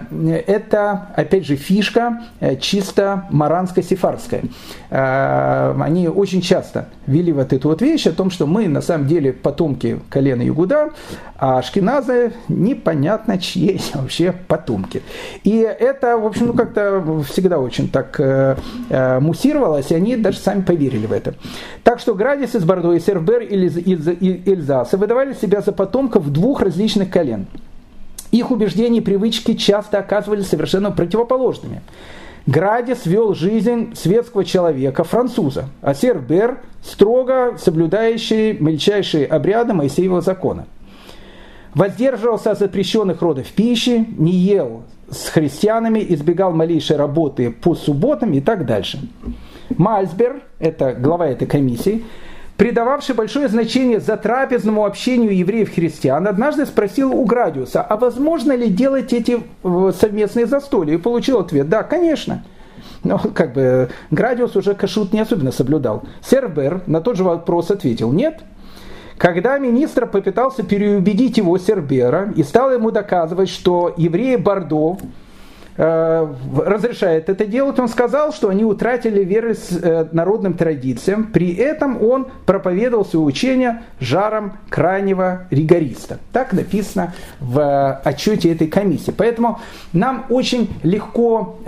это, 0.46 1.08
опять 1.16 1.46
же, 1.46 1.56
фишка 1.56 2.22
э, 2.40 2.56
чисто 2.56 3.26
маранско-сефарская. 3.30 4.44
Э, 4.90 5.74
они 5.80 6.08
очень 6.08 6.40
часто 6.40 6.88
вели 7.06 7.32
вот 7.32 7.52
эту 7.52 7.68
вот 7.68 7.82
вещь 7.82 8.06
о 8.06 8.12
том, 8.12 8.30
что 8.30 8.46
мы 8.46 8.68
на 8.68 8.80
самом 8.80 9.06
деле 9.06 9.32
потомки 9.32 10.00
колена 10.08 10.42
Югуда, 10.42 10.90
а 11.36 11.58
Ашкеназы 11.58 12.32
непонятно 12.48 13.38
чьи 13.38 13.80
вообще 13.94 14.32
потомки. 14.32 15.02
И 15.42 15.58
это, 15.58 16.16
в 16.16 16.26
общем, 16.26 16.48
ну 16.48 16.52
как-то 16.52 17.22
всегда 17.28 17.58
очень 17.58 17.88
так 17.88 18.20
муссировалось, 19.20 19.90
и 19.90 19.94
они 19.94 20.16
даже 20.16 20.38
сами 20.38 20.62
поверили 20.62 21.06
в 21.06 21.12
это. 21.12 21.34
Так 21.84 22.00
что 22.00 22.14
Градис 22.14 22.54
из 22.54 22.64
Бордо 22.64 22.92
и 22.92 23.00
Сербер 23.00 23.42
из, 23.42 23.76
из 23.76 24.06
Эльзаса 24.08 24.98
выдавали 25.08 25.32
себя 25.32 25.62
за 25.62 25.72
потомков 25.72 26.30
двух 26.30 26.60
различных 26.60 27.10
колен. 27.10 27.46
Их 28.30 28.50
убеждения 28.50 28.98
и 28.98 29.00
привычки 29.00 29.54
часто 29.54 29.98
оказывались 29.98 30.48
совершенно 30.48 30.90
противоположными. 30.90 31.80
Градис 32.44 33.06
вел 33.06 33.34
жизнь 33.34 33.94
светского 33.94 34.44
человека, 34.44 35.04
француза, 35.04 35.70
а 35.80 35.94
Сербер– 35.94 36.58
строго 36.82 37.56
соблюдающий 37.58 38.52
мельчайшие 38.52 39.24
обряды 39.24 39.72
Моисеева 39.72 40.20
закона. 40.20 40.66
Воздерживался 41.74 42.50
от 42.50 42.58
запрещенных 42.58 43.22
родов 43.22 43.46
пищи, 43.46 44.06
не 44.18 44.32
ел 44.32 44.82
с 45.10 45.30
христианами, 45.30 46.04
избегал 46.06 46.52
малейшей 46.52 46.96
работы 46.96 47.50
по 47.50 47.74
субботам 47.74 48.34
и 48.34 48.42
так 48.42 48.66
дальше. 48.66 49.00
Мальсбер, 49.70 50.42
это 50.58 50.92
глава 50.92 51.28
этой 51.28 51.46
комиссии, 51.46 52.04
придававший 52.58 53.14
большое 53.14 53.48
значение 53.48 54.00
затрапезному 54.00 54.84
общению 54.84 55.34
евреев-христиан, 55.34 56.26
однажды 56.26 56.66
спросил 56.66 57.14
у 57.14 57.24
Градиуса, 57.24 57.80
а 57.80 57.96
возможно 57.96 58.52
ли 58.52 58.68
делать 58.68 59.12
эти 59.12 59.40
э, 59.62 59.92
совместные 59.98 60.46
застолья? 60.46 60.94
И 60.94 60.98
получил 60.98 61.38
ответ, 61.38 61.68
да, 61.68 61.84
конечно. 61.84 62.44
Но 63.04 63.18
как 63.18 63.54
бы 63.54 63.90
Градиус 64.10 64.56
уже 64.56 64.74
кашут 64.74 65.12
не 65.12 65.20
особенно 65.20 65.52
соблюдал. 65.52 66.02
Сербер 66.20 66.82
на 66.86 67.00
тот 67.00 67.16
же 67.16 67.22
вопрос 67.22 67.70
ответил, 67.70 68.12
нет. 68.12 68.40
Когда 69.18 69.56
министр 69.58 70.06
попытался 70.06 70.64
переубедить 70.64 71.38
его 71.38 71.58
Сербера 71.58 72.32
и 72.34 72.42
стал 72.42 72.72
ему 72.72 72.90
доказывать, 72.90 73.48
что 73.48 73.94
евреи 73.96 74.34
Бордо 74.34 74.98
разрешает 75.78 77.28
это 77.28 77.46
делать, 77.46 77.78
он 77.78 77.88
сказал, 77.88 78.32
что 78.32 78.48
они 78.48 78.64
утратили 78.64 79.22
верность 79.22 79.72
э, 79.80 80.08
народным 80.10 80.54
традициям. 80.54 81.28
При 81.32 81.54
этом 81.54 82.02
он 82.02 82.26
проповедовал 82.46 83.04
свое 83.04 83.24
учение 83.24 83.82
жаром 84.00 84.54
крайнего 84.70 85.46
ригориста. 85.50 86.18
Так 86.32 86.52
написано 86.52 87.14
в 87.38 87.60
э, 87.60 88.00
отчете 88.02 88.52
этой 88.52 88.66
комиссии. 88.66 89.12
Поэтому 89.16 89.60
нам 89.92 90.26
очень 90.30 90.68
легко 90.82 91.58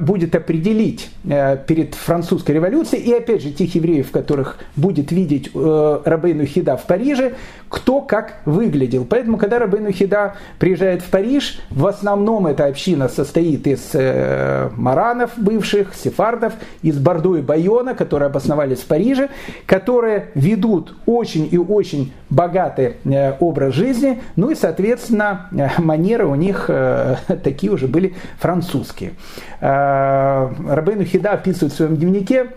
будет 0.00 0.34
определить 0.34 1.10
перед 1.22 1.94
французской 1.94 2.52
революцией, 2.52 3.02
и 3.02 3.12
опять 3.12 3.42
же 3.42 3.50
тех 3.50 3.74
евреев, 3.74 4.10
которых 4.10 4.58
будет 4.76 5.12
видеть 5.12 5.50
Рабейну 5.54 6.46
Хида 6.46 6.76
в 6.76 6.84
Париже, 6.84 7.34
кто 7.68 8.00
как 8.00 8.40
выглядел. 8.44 9.04
Поэтому, 9.04 9.36
когда 9.36 9.58
Рабейну 9.58 9.90
Хида 9.90 10.36
приезжает 10.58 11.02
в 11.02 11.10
Париж, 11.10 11.60
в 11.70 11.86
основном 11.86 12.46
эта 12.46 12.66
община 12.66 13.08
состоит 13.08 13.57
состоит 13.58 13.66
из 13.66 13.90
э, 13.94 14.70
маранов 14.76 15.32
бывших, 15.36 15.94
сефардов, 15.94 16.54
из 16.82 16.98
Бордо 16.98 17.36
и 17.36 17.42
Байона, 17.42 17.94
которые 17.94 18.26
обосновались 18.28 18.80
в 18.80 18.86
Париже, 18.86 19.28
которые 19.66 20.30
ведут 20.34 20.94
очень 21.06 21.48
и 21.50 21.58
очень 21.58 22.12
богатый 22.30 22.96
э, 23.04 23.34
образ 23.40 23.74
жизни, 23.74 24.20
ну 24.36 24.50
и, 24.50 24.54
соответственно, 24.54 25.48
э, 25.52 25.68
манеры 25.78 26.26
у 26.26 26.34
них 26.34 26.66
э, 26.68 27.16
такие 27.44 27.72
уже 27.72 27.86
были 27.86 28.14
французские. 28.38 29.12
Э, 29.60 30.48
Рабейну 30.68 31.04
Хида 31.04 31.32
описывает 31.32 31.72
в 31.72 31.76
своем 31.76 31.96
дневнике, 31.96 32.48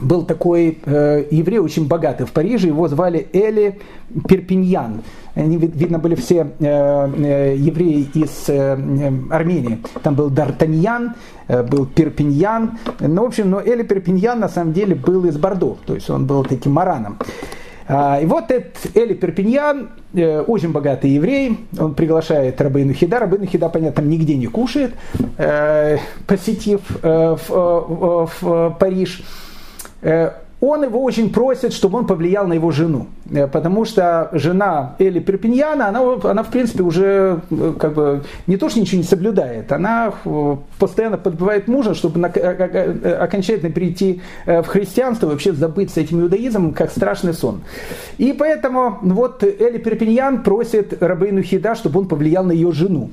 был 0.00 0.24
такой 0.24 0.78
э, 0.84 1.24
еврей 1.30 1.58
очень 1.58 1.86
богатый 1.86 2.26
в 2.26 2.32
Париже, 2.32 2.68
его 2.68 2.88
звали 2.88 3.26
Эли 3.32 3.80
Перпиньян. 4.28 5.02
Они, 5.34 5.56
видно, 5.56 5.98
были 5.98 6.14
все 6.14 6.52
э, 6.60 6.66
э, 6.66 7.56
евреи 7.56 8.08
из 8.14 8.48
э, 8.48 8.72
Армении. 9.30 9.78
Там 10.02 10.14
был 10.14 10.30
Д'Артаньян, 10.30 11.14
э, 11.48 11.62
был 11.62 11.86
Перпиньян. 11.86 12.78
Ну, 13.00 13.22
в 13.22 13.26
общем, 13.26 13.50
но 13.50 13.60
Эли 13.60 13.82
Перпиньян 13.82 14.38
на 14.38 14.48
самом 14.48 14.72
деле 14.72 14.94
был 14.94 15.24
из 15.24 15.36
Бордо, 15.36 15.76
то 15.86 15.94
есть 15.94 16.08
он 16.08 16.26
был 16.26 16.44
таким 16.44 16.72
мараном. 16.72 17.18
А, 17.86 18.18
и 18.20 18.26
вот 18.26 18.50
этот 18.50 18.96
Эли 18.96 19.14
Перпиньян, 19.14 19.90
э, 20.14 20.40
очень 20.40 20.72
богатый 20.72 21.10
еврей, 21.10 21.58
он 21.78 21.94
приглашает 21.94 22.60
Рабейну 22.60 22.94
Хида. 22.94 23.18
Рабейну 23.18 23.46
Хида, 23.46 23.68
понятно, 23.68 24.00
нигде 24.02 24.36
не 24.36 24.46
кушает, 24.46 24.94
э, 25.36 25.98
посетив 26.26 26.80
э, 27.02 27.36
в, 27.48 28.30
в 28.40 28.76
Париж. 28.78 29.22
Э, 30.04 30.32
он 30.60 30.82
его 30.82 31.02
очень 31.02 31.30
просит, 31.30 31.74
чтобы 31.74 31.98
он 31.98 32.06
повлиял 32.06 32.46
на 32.46 32.54
его 32.54 32.70
жену. 32.70 33.06
Э, 33.30 33.46
потому 33.46 33.84
что 33.84 34.28
жена 34.32 34.94
Эли 34.98 35.18
Перпиньяна, 35.18 35.88
она, 35.88 36.00
она 36.22 36.42
в 36.42 36.50
принципе 36.50 36.82
уже 36.82 37.40
э, 37.50 37.74
как 37.78 37.94
бы 37.94 38.22
не 38.46 38.56
то, 38.56 38.68
что 38.68 38.80
ничего 38.80 38.98
не 38.98 39.06
соблюдает, 39.06 39.72
она 39.72 40.12
постоянно 40.78 41.16
подбивает 41.16 41.68
мужа, 41.68 41.94
чтобы 41.94 42.24
окончательно 42.26 43.70
перейти 43.70 44.20
в 44.46 44.64
христианство, 44.64 45.26
вообще 45.26 45.52
забыть 45.52 45.90
с 45.90 45.96
этим 45.96 46.20
иудаизмом, 46.20 46.72
как 46.72 46.90
страшный 46.90 47.34
сон. 47.34 47.62
И 48.18 48.32
поэтому 48.32 48.98
вот 49.02 49.42
Эли 49.42 49.78
Перпиньян 49.78 50.42
просит 50.42 51.02
Рабейну 51.02 51.42
Хида, 51.42 51.74
чтобы 51.74 52.00
он 52.00 52.08
повлиял 52.08 52.44
на 52.44 52.52
ее 52.52 52.72
жену 52.72 53.10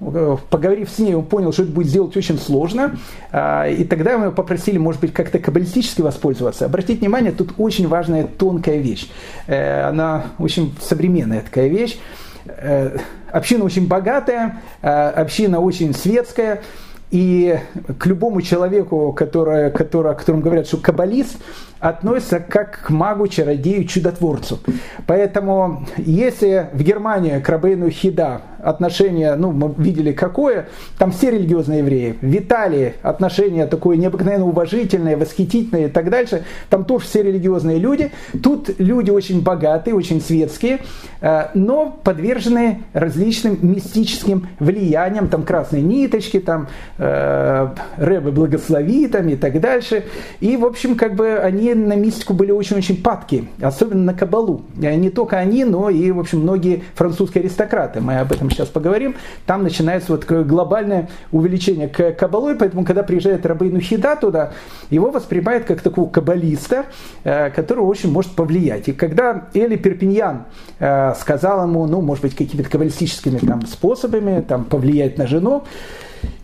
поговорив 0.00 0.90
с 0.90 0.98
ней, 0.98 1.14
он 1.14 1.24
понял, 1.24 1.52
что 1.52 1.62
это 1.62 1.72
будет 1.72 1.88
сделать 1.88 2.16
очень 2.16 2.38
сложно, 2.38 2.96
а, 3.30 3.68
и 3.68 3.84
тогда 3.84 4.16
мы 4.18 4.32
попросили, 4.32 4.78
может 4.78 5.00
быть, 5.00 5.12
как-то 5.12 5.38
каббалистически 5.38 6.00
воспользоваться. 6.00 6.64
Обратите 6.64 7.00
внимание, 7.00 7.32
тут 7.32 7.52
очень 7.58 7.86
важная 7.86 8.26
тонкая 8.26 8.78
вещь. 8.78 9.10
Э, 9.46 9.82
она 9.82 10.24
очень 10.38 10.74
современная 10.80 11.42
такая 11.42 11.68
вещь. 11.68 11.98
Э, 12.46 12.96
община 13.30 13.64
очень 13.64 13.86
богатая, 13.86 14.62
э, 14.80 14.88
община 14.88 15.60
очень 15.60 15.94
светская, 15.94 16.62
и 17.10 17.58
к 17.98 18.06
любому 18.06 18.40
человеку, 18.40 19.12
который, 19.12 19.70
который, 19.72 20.12
о 20.12 20.14
котором 20.14 20.40
говорят, 20.40 20.66
что 20.66 20.76
каббалист, 20.76 21.36
относится 21.80 22.40
как 22.40 22.82
к 22.82 22.90
магу, 22.90 23.26
чародею, 23.26 23.84
чудотворцу. 23.86 24.60
Поэтому 25.06 25.86
если 25.96 26.68
в 26.72 26.82
Германии 26.82 27.40
к 27.40 27.48
Рабейну 27.48 27.90
Хида 27.90 28.42
отношение, 28.62 29.34
ну, 29.36 29.52
мы 29.52 29.74
видели 29.78 30.12
какое, 30.12 30.68
там 30.98 31.12
все 31.12 31.30
религиозные 31.30 31.78
евреи. 31.78 32.16
В 32.20 32.36
Италии 32.36 32.94
отношение 33.02 33.66
такое 33.66 33.96
необыкновенно 33.96 34.46
уважительное, 34.46 35.16
восхитительное 35.16 35.86
и 35.86 35.88
так 35.88 36.10
дальше. 36.10 36.44
Там 36.68 36.84
тоже 36.84 37.06
все 37.06 37.22
религиозные 37.22 37.78
люди. 37.78 38.10
Тут 38.42 38.70
люди 38.78 39.10
очень 39.10 39.42
богатые, 39.42 39.94
очень 39.94 40.20
светские, 40.20 40.80
э, 41.20 41.48
но 41.54 41.98
подвержены 42.04 42.82
различным 42.92 43.58
мистическим 43.62 44.48
влияниям. 44.58 45.28
Там 45.28 45.42
красные 45.42 45.82
ниточки, 45.82 46.40
там 46.40 46.68
э, 46.98 47.68
Рэбе 47.96 48.30
благослови 48.30 49.06
там 49.06 49.28
и 49.28 49.36
так 49.36 49.58
дальше. 49.60 50.04
И, 50.40 50.56
в 50.56 50.64
общем, 50.64 50.96
как 50.96 51.14
бы 51.14 51.38
они 51.38 51.69
на 51.74 51.94
мистику 51.94 52.34
были 52.34 52.50
очень-очень 52.50 53.02
падки, 53.02 53.48
особенно 53.60 54.04
на 54.04 54.14
кабалу. 54.14 54.62
Не 54.76 55.10
только 55.10 55.36
они, 55.36 55.64
но 55.64 55.90
и, 55.90 56.10
в 56.10 56.20
общем, 56.20 56.40
многие 56.40 56.82
французские 56.94 57.42
аристократы. 57.42 58.00
Мы 58.00 58.18
об 58.18 58.32
этом 58.32 58.50
сейчас 58.50 58.68
поговорим. 58.68 59.16
Там 59.46 59.62
начинается 59.62 60.12
вот 60.12 60.24
глобальное 60.24 61.08
увеличение 61.32 61.88
к 61.88 62.12
кабалу, 62.12 62.50
и 62.50 62.54
поэтому, 62.54 62.84
когда 62.84 63.02
приезжает 63.02 63.46
Рабейну 63.46 63.80
Хида 63.80 64.16
туда, 64.16 64.52
его 64.90 65.10
воспринимают 65.10 65.64
как 65.64 65.80
такого 65.80 66.08
каббалиста, 66.08 66.86
э, 67.24 67.50
который 67.50 67.80
очень 67.80 68.10
может 68.10 68.32
повлиять. 68.32 68.88
И 68.88 68.92
когда 68.92 69.48
Эли 69.54 69.76
Перпиньян 69.76 70.44
э, 70.78 71.14
сказал 71.18 71.66
ему, 71.66 71.86
ну, 71.86 72.00
может 72.00 72.22
быть, 72.22 72.34
какими-то 72.34 72.70
каббалистическими 72.70 73.38
там, 73.38 73.66
способами 73.66 74.40
там, 74.40 74.64
повлиять 74.64 75.18
на 75.18 75.26
жену, 75.26 75.64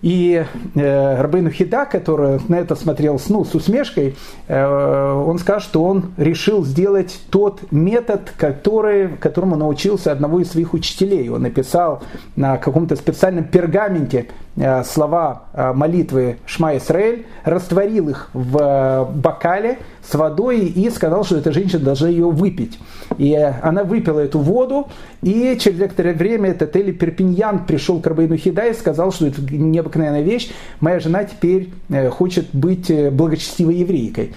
и 0.07 0.45
э, 0.77 1.21
Рабейну 1.21 1.51
Хида, 1.51 1.85
который 1.85 2.39
на 2.47 2.55
это 2.55 2.77
смотрел 2.77 3.21
ну, 3.29 3.45
с 3.45 3.57
усмешкой, 3.57 4.15
э, 4.47 5.13
он 5.27 5.41
скажет, 5.41 5.69
что 5.69 5.83
он 5.83 6.13
решил 6.17 6.65
сделать 6.65 7.19
тот 7.29 7.73
метод, 7.73 8.33
который, 8.37 9.09
которому 9.09 9.57
научился 9.57 10.13
одного 10.13 10.39
из 10.39 10.53
своих 10.53 10.75
учителей. 10.75 11.29
Он 11.29 11.43
написал 11.43 12.05
на 12.37 12.57
каком-то 12.57 12.95
специальном 12.95 13.47
пергаменте 13.47 14.29
э, 14.55 14.85
слова 14.85 15.47
э, 15.53 15.73
молитвы 15.73 16.37
Шма 16.47 16.77
Исраэль, 16.77 17.27
растворил 17.43 18.09
их 18.09 18.31
в 18.33 18.59
э, 18.59 19.05
бокале 19.13 19.79
с 20.09 20.15
водой 20.15 20.67
и 20.67 20.89
сказал, 20.91 21.25
что 21.25 21.37
эта 21.37 21.51
женщина 21.51 21.83
должна 21.83 22.09
ее 22.09 22.31
выпить. 22.31 22.79
И 23.19 23.35
она 23.35 23.83
выпила 23.83 24.21
эту 24.21 24.39
воду, 24.39 24.89
и 25.23 25.59
через 25.61 25.81
некоторое 25.81 26.15
время 26.15 26.51
этот 26.51 26.77
Эли 26.77 26.93
Перпиньян 26.93 27.67
пришел 27.67 28.01
к 28.01 28.07
Рабейну 28.07 28.37
Хида 28.37 28.69
и 28.69 28.75
сказал, 28.75 29.11
что 29.11 29.27
это 29.27 29.41
необыкновенная 29.97 30.23
вещь, 30.23 30.51
моя 30.81 31.01
жена 31.01 31.25
теперь 31.25 31.71
э, 31.89 32.11
хочет 32.11 32.47
быть 32.53 32.91
э, 32.91 33.11
благочестивой 33.11 33.77
еврейкой. 33.77 34.33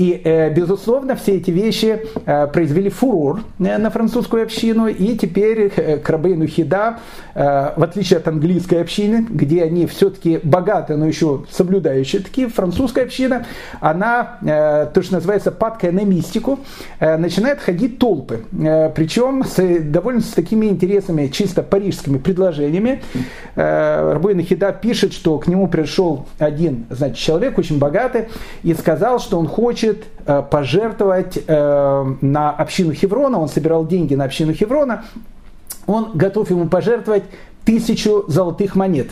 И, 0.00 0.18
э, 0.24 0.48
безусловно, 0.48 1.14
все 1.14 1.36
эти 1.36 1.50
вещи 1.50 2.00
э, 2.24 2.46
произвели 2.46 2.88
фурор 2.88 3.42
э, 3.58 3.76
на 3.76 3.90
французскую 3.90 4.42
общину, 4.42 4.86
и 4.86 5.14
теперь 5.14 5.68
к 5.68 6.08
Рабейну 6.08 6.46
Хида, 6.46 7.00
в 7.34 7.82
отличие 7.82 8.18
от 8.18 8.26
английской 8.26 8.76
общины, 8.76 9.26
где 9.28 9.62
они 9.62 9.86
все-таки 9.86 10.40
богаты, 10.42 10.96
но 10.96 11.06
еще 11.06 11.44
соблюдающие 11.50 12.22
такие, 12.22 12.48
французская 12.48 13.02
община, 13.02 13.46
она, 13.80 14.38
то, 14.94 15.02
что 15.02 15.14
называется, 15.14 15.52
падкая 15.52 15.92
на 15.92 16.04
мистику, 16.04 16.60
начинает 17.00 17.60
ходить 17.60 17.98
толпы. 17.98 18.44
Причем 18.94 19.44
с, 19.44 19.62
довольно 19.80 20.20
с 20.20 20.30
такими 20.30 20.66
интересными, 20.66 21.28
чисто 21.28 21.62
парижскими 21.62 22.18
предложениями. 22.18 23.02
Рабейну 23.54 24.42
Хида 24.42 24.72
пишет, 24.72 25.12
что 25.12 25.38
к 25.38 25.46
нему 25.46 25.68
пришел 25.68 26.26
один, 26.38 26.86
значит, 26.90 27.18
человек 27.18 27.58
очень 27.58 27.78
богатый, 27.78 28.28
и 28.62 28.74
сказал, 28.74 29.18
что 29.18 29.38
он 29.38 29.46
хочет 29.46 29.89
э, 30.26 30.42
пожертвовать 30.50 31.38
э, 31.46 32.14
на 32.20 32.50
общину 32.50 32.92
Хеврона, 32.92 33.38
он 33.38 33.48
собирал 33.48 33.86
деньги 33.86 34.14
на 34.14 34.24
общину 34.24 34.52
Хеврона, 34.52 35.04
он 35.86 36.12
готов 36.14 36.50
ему 36.50 36.68
пожертвовать 36.68 37.24
тысячу 37.64 38.24
золотых 38.28 38.74
монет. 38.74 39.08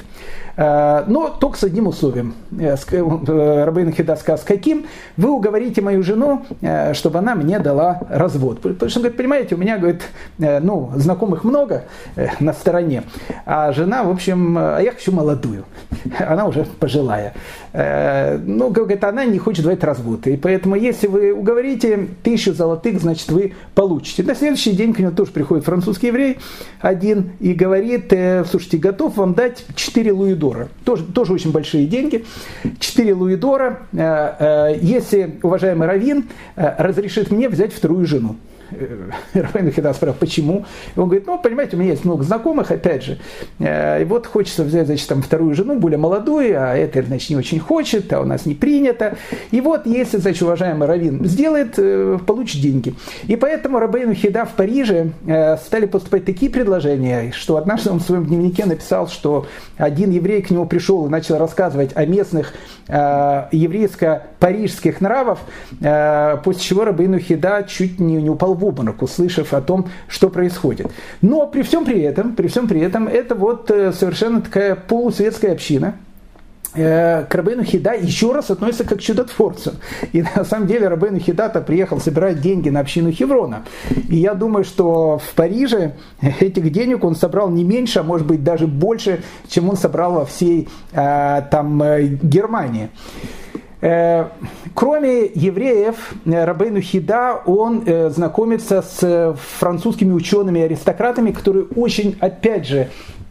Э, 0.58 1.04
но 1.06 1.28
только 1.28 1.56
с 1.56 1.62
одним 1.62 1.86
условием. 1.86 2.34
Э, 2.58 2.74
э, 2.90 3.64
Рабейн 3.64 3.92
Хида 3.92 4.16
сказал, 4.16 4.38
с 4.38 4.42
каким? 4.42 4.86
Вы 5.16 5.30
уговорите 5.30 5.80
мою 5.80 6.02
жену, 6.02 6.44
чтобы 6.94 7.20
она 7.20 7.36
мне 7.36 7.60
дала 7.60 8.00
развод. 8.10 8.60
Потому 8.60 8.90
что 8.90 8.98
он 8.98 9.02
говорит, 9.02 9.16
понимаете, 9.16 9.54
у 9.54 9.58
меня, 9.58 9.78
говорит, 9.78 10.02
ну, 10.38 10.90
знакомых 10.96 11.44
много 11.44 11.84
на 12.40 12.52
стороне, 12.52 13.04
а 13.46 13.72
жена, 13.72 14.02
в 14.02 14.10
общем, 14.10 14.56
а 14.58 14.80
я 14.80 14.90
хочу 14.90 15.12
молодую. 15.12 15.64
Она 16.18 16.46
уже 16.46 16.64
пожилая. 16.64 17.34
Ну, 17.72 18.70
говорит, 18.70 19.04
она 19.04 19.24
не 19.24 19.38
хочет 19.38 19.64
давать 19.64 19.84
развод. 19.84 20.26
И 20.26 20.36
поэтому, 20.36 20.74
если 20.74 21.06
вы 21.06 21.32
уговорите 21.32 22.08
тысячу 22.22 22.52
золотых, 22.52 23.00
значит, 23.00 23.30
вы 23.30 23.54
получите. 23.74 24.22
На 24.22 24.34
следующий 24.34 24.72
день 24.72 24.94
к 24.94 24.98
нему 24.98 25.12
тоже 25.12 25.30
приходит 25.30 25.64
французский 25.64 26.08
еврей 26.08 26.38
один 26.80 27.32
и 27.40 27.52
говорит, 27.52 28.12
слушайте, 28.50 28.78
готов 28.78 29.16
вам 29.16 29.34
дать 29.34 29.64
4 29.74 30.12
луидора 30.12 30.47
луидора. 30.48 30.68
Тоже, 30.84 31.04
тоже 31.04 31.32
очень 31.32 31.52
большие 31.52 31.86
деньги. 31.86 32.24
4 32.78 33.14
луидора. 33.14 33.80
Э, 33.92 34.72
э, 34.72 34.78
если 34.80 35.38
уважаемый 35.42 35.86
Равин 35.86 36.28
э, 36.56 36.74
разрешит 36.78 37.30
мне 37.30 37.48
взять 37.48 37.72
вторую 37.72 38.06
жену. 38.06 38.36
Равен 38.70 39.70
Хида 39.72 39.92
спрашивал, 39.92 40.18
почему? 40.18 40.64
И 40.94 40.98
он 40.98 41.06
говорит, 41.06 41.26
ну, 41.26 41.38
понимаете, 41.38 41.76
у 41.76 41.78
меня 41.80 41.90
есть 41.90 42.04
много 42.04 42.22
знакомых, 42.24 42.70
опять 42.70 43.04
же, 43.04 43.18
и 43.58 44.04
вот 44.08 44.26
хочется 44.26 44.64
взять, 44.64 44.86
значит, 44.86 45.08
там, 45.08 45.22
вторую 45.22 45.54
жену, 45.54 45.78
более 45.78 45.98
молодую, 45.98 46.54
а 46.60 46.74
это, 46.76 47.02
значит, 47.02 47.30
не 47.30 47.36
очень 47.36 47.58
хочет, 47.58 48.12
а 48.12 48.20
у 48.20 48.24
нас 48.24 48.46
не 48.46 48.54
принято. 48.54 49.16
И 49.50 49.60
вот, 49.60 49.86
если, 49.86 50.18
значит, 50.18 50.42
уважаемый 50.42 50.86
Равин 50.86 51.24
сделает, 51.24 51.78
получит 52.26 52.60
деньги. 52.62 52.94
И 53.26 53.36
поэтому 53.36 53.78
Рабейну 53.78 54.14
Хида 54.14 54.44
в 54.44 54.54
Париже 54.54 55.12
стали 55.64 55.86
поступать 55.86 56.24
такие 56.24 56.50
предложения, 56.50 57.32
что 57.32 57.56
однажды 57.56 57.90
он 57.90 58.00
в 58.00 58.02
своем 58.02 58.26
дневнике 58.26 58.64
написал, 58.66 59.08
что 59.08 59.46
один 59.76 60.10
еврей 60.10 60.42
к 60.42 60.50
нему 60.50 60.66
пришел 60.66 61.06
и 61.06 61.08
начал 61.08 61.38
рассказывать 61.38 61.90
о 61.94 62.04
местных 62.06 62.52
еврейско-парижских 64.38 65.00
нравов, 65.00 65.40
после 66.44 66.62
чего 66.62 66.84
Рабейну 66.84 67.18
Хида 67.18 67.64
чуть 67.68 68.00
не, 68.00 68.16
не 68.22 68.30
упал 68.30 68.54
в 68.54 68.64
обморок, 68.64 69.02
услышав 69.02 69.52
о 69.52 69.60
том, 69.60 69.88
что 70.08 70.28
происходит. 70.30 70.90
Но 71.22 71.46
при 71.46 71.62
всем 71.62 71.84
при 71.84 72.00
этом, 72.00 72.34
при 72.34 72.48
всем 72.48 72.68
при 72.68 72.80
этом, 72.80 73.08
это 73.08 73.34
вот 73.34 73.70
э, 73.70 73.92
совершенно 73.92 74.40
такая 74.40 74.74
полусветская 74.74 75.52
община, 75.52 75.94
э, 76.74 77.24
к 77.24 77.34
Рабейну 77.34 77.64
Хида 77.64 77.94
еще 77.94 78.32
раз 78.32 78.50
относится 78.50 78.84
как 78.84 78.98
к 78.98 79.00
чудотворцу. 79.00 79.72
И 80.12 80.22
на 80.36 80.44
самом 80.44 80.66
деле 80.66 80.88
Рабейну 80.88 81.18
Хида-то 81.18 81.60
приехал 81.60 82.00
собирать 82.00 82.40
деньги 82.40 82.68
на 82.68 82.80
общину 82.80 83.10
Хеврона. 83.10 83.64
И 84.08 84.16
я 84.16 84.34
думаю, 84.34 84.64
что 84.64 85.18
в 85.18 85.34
Париже 85.34 85.94
этих 86.20 86.70
денег 86.72 87.04
он 87.04 87.16
собрал 87.16 87.50
не 87.50 87.64
меньше, 87.64 88.00
а 88.00 88.02
может 88.02 88.26
быть 88.26 88.44
даже 88.44 88.66
больше, 88.66 89.22
чем 89.48 89.68
он 89.68 89.76
собрал 89.76 90.12
во 90.12 90.26
всей 90.26 90.68
э, 90.92 91.42
там 91.50 91.82
Германии. 92.22 92.90
Э, 93.80 94.26
кроме 94.74 95.26
евреев, 95.26 96.14
э, 96.24 96.44
Рабейну 96.44 96.80
Хида, 96.80 97.42
он 97.46 97.84
э, 97.86 98.10
знакомится 98.10 98.82
с 98.82 99.36
французскими 99.58 100.12
учеными 100.12 100.60
аристократами, 100.60 101.30
которые 101.30 101.66
очень, 101.76 102.16
опять 102.20 102.66
же, 102.66 102.88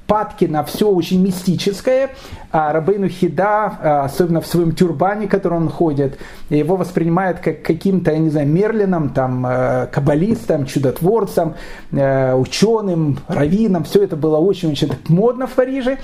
падки 0.08 0.46
на 0.46 0.64
все 0.64 0.90
очень 0.90 1.22
мистическое. 1.22 2.12
А 2.50 2.72
Рабейну 2.72 3.10
Хида, 3.10 4.04
особенно 4.06 4.40
в 4.40 4.48
своем 4.48 4.72
тюрбане, 4.72 5.28
который 5.28 5.58
он 5.58 5.68
ходит, 5.68 6.18
его 6.50 6.78
воспринимают 6.78 7.40
как 7.40 7.62
каким-то, 7.62 8.12
я 8.12 8.18
не 8.20 8.30
знаю, 8.30 8.48
Мерлином, 8.48 9.10
там, 9.10 9.46
каббалистом, 9.92 10.66
чудотворцем, 10.66 11.56
ученым, 11.92 13.20
раввином. 13.28 13.84
Все 13.84 14.02
это 14.02 14.16
было 14.16 14.38
очень-очень 14.38 14.94
модно 15.10 15.46
в 15.46 15.52
Париже. 15.56 15.98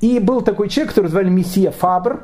И 0.00 0.18
был 0.18 0.40
такой 0.40 0.68
человек, 0.68 0.92
который 0.92 1.06
звали 1.06 1.30
Мессия 1.30 1.70
Фабр, 1.70 2.22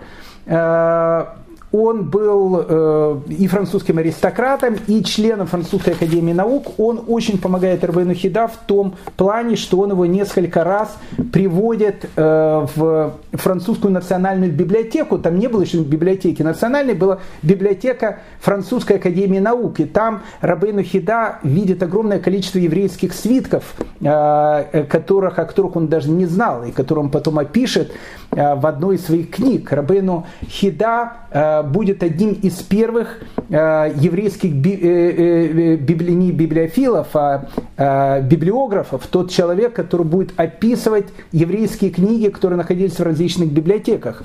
он 1.73 2.11
был 2.11 2.65
э, 2.67 3.21
и 3.29 3.47
французским 3.47 3.99
аристократом, 3.99 4.77
и 4.89 5.05
членом 5.05 5.47
Французской 5.47 5.95
академии 5.95 6.33
наук. 6.33 6.79
Он 6.79 7.05
очень 7.07 7.39
помогает 7.39 7.85
Рабейну 7.85 8.15
Хида 8.15 8.49
в 8.49 8.57
том 8.67 8.97
плане, 9.17 9.55
что 9.55 9.79
он 9.79 9.91
его 9.91 10.05
несколько 10.07 10.65
раз 10.65 10.97
приводит 11.33 12.09
э, 12.17 12.67
в 12.75 13.15
французскую 13.33 13.93
национальную 13.93 14.53
библиотеку. 14.53 15.19
Там 15.19 15.39
не 15.39 15.47
было 15.47 15.63
еще 15.63 15.79
библиотеки 15.79 16.43
национальной, 16.43 16.95
была 16.95 17.21
библиотека 17.43 18.21
Французской 18.41 18.97
академии 18.97 19.39
наук. 19.39 19.79
И 19.79 19.85
там 19.85 20.23
Рабейну 20.41 20.83
Хида 20.83 21.39
видит 21.45 21.83
огромное 21.85 22.19
количество 22.19 22.59
еврейских 22.59 23.13
свитков, 23.13 23.75
э, 24.01 24.85
которых, 24.89 25.39
о 25.39 25.45
которых 25.45 25.77
он 25.77 25.87
даже 25.87 26.11
не 26.11 26.27
знал, 26.27 26.65
и 26.65 26.73
которые 26.73 27.05
он 27.05 27.11
потом 27.13 27.39
опишет 27.39 27.93
э, 28.33 28.57
в 28.57 28.67
одной 28.67 28.97
из 28.97 29.07
своих 29.07 29.31
книг. 29.31 29.71
Рабейну 29.71 30.27
Хида 30.43 31.13
э, 31.31 31.60
будет 31.63 32.03
одним 32.03 32.33
из 32.33 32.55
первых 32.63 33.21
э, 33.49 33.93
еврейских 33.97 34.51
э, 34.67 35.77
э, 35.77 36.11
не 36.11 36.33
библиофилов, 36.33 37.09
а 37.15 38.21
библиографов, 38.21 39.07
тот 39.07 39.31
человек, 39.31 39.75
который 39.75 40.07
будет 40.07 40.39
описывать 40.39 41.07
еврейские 41.33 41.91
книги, 41.91 42.29
которые 42.29 42.59
находились 42.59 42.99
в 42.99 43.03
различных 43.03 43.51
библиотеках. 43.51 44.23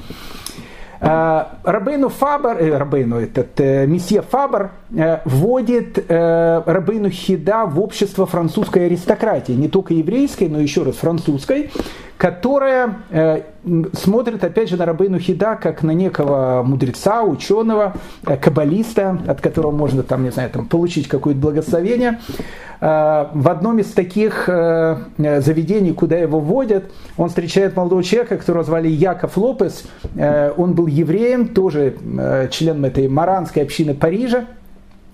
Рабейну 1.00 2.10
Фабар, 2.10 2.58
э, 2.58 2.78
Рабейну, 2.78 3.20
этот 3.20 3.60
э, 3.60 3.86
месье 3.86 4.22
Фабар 4.22 4.72
э, 4.96 5.20
вводит 5.26 6.04
э, 6.08 6.62
Рабейну 6.66 7.10
Хида 7.10 7.66
в 7.66 7.80
общество 7.80 8.26
французской 8.26 8.86
аристократии, 8.86 9.52
не 9.52 9.68
только 9.68 9.94
еврейской, 9.94 10.48
но 10.48 10.60
еще 10.60 10.84
раз 10.84 10.96
французской, 10.96 11.70
которая 12.18 12.96
э, 13.66 13.84
смотрит 13.94 14.44
опять 14.44 14.70
же 14.70 14.78
на 14.78 14.86
Рабейну 14.86 15.20
Хида 15.20 15.56
как 15.56 15.84
на 15.84 15.92
некого 15.92 16.64
мудреца, 16.64 17.24
ученого, 17.24 17.96
э, 18.26 18.38
каббалиста, 18.38 19.20
от 19.28 19.42
которого 19.42 19.72
можно 19.72 20.04
там, 20.04 20.24
не 20.24 20.32
знаю, 20.32 20.50
там, 20.50 20.68
получить 20.68 21.08
какое-то 21.08 21.40
благословение. 21.40 22.20
Э, 22.82 23.28
в 23.34 23.50
одном 23.50 23.80
из 23.80 23.92
таких 23.92 24.48
э, 24.48 24.98
заведений, 25.18 25.94
куда 25.94 26.18
его 26.18 26.40
вводят, 26.40 26.86
он 27.18 27.30
встречает 27.30 27.76
молодого 27.76 28.04
человека, 28.04 28.38
которого 28.38 28.64
звали 28.64 28.88
Яков 28.88 29.38
Лопес. 29.38 29.84
Э, 30.16 30.52
он 30.56 30.74
был 30.74 30.88
евреем, 30.88 31.50
тоже 31.50 31.96
э, 32.18 32.48
членом 32.52 32.86
этой 32.86 33.08
маранской 33.08 33.64
общины 33.64 33.94
Парижа. 33.94 34.46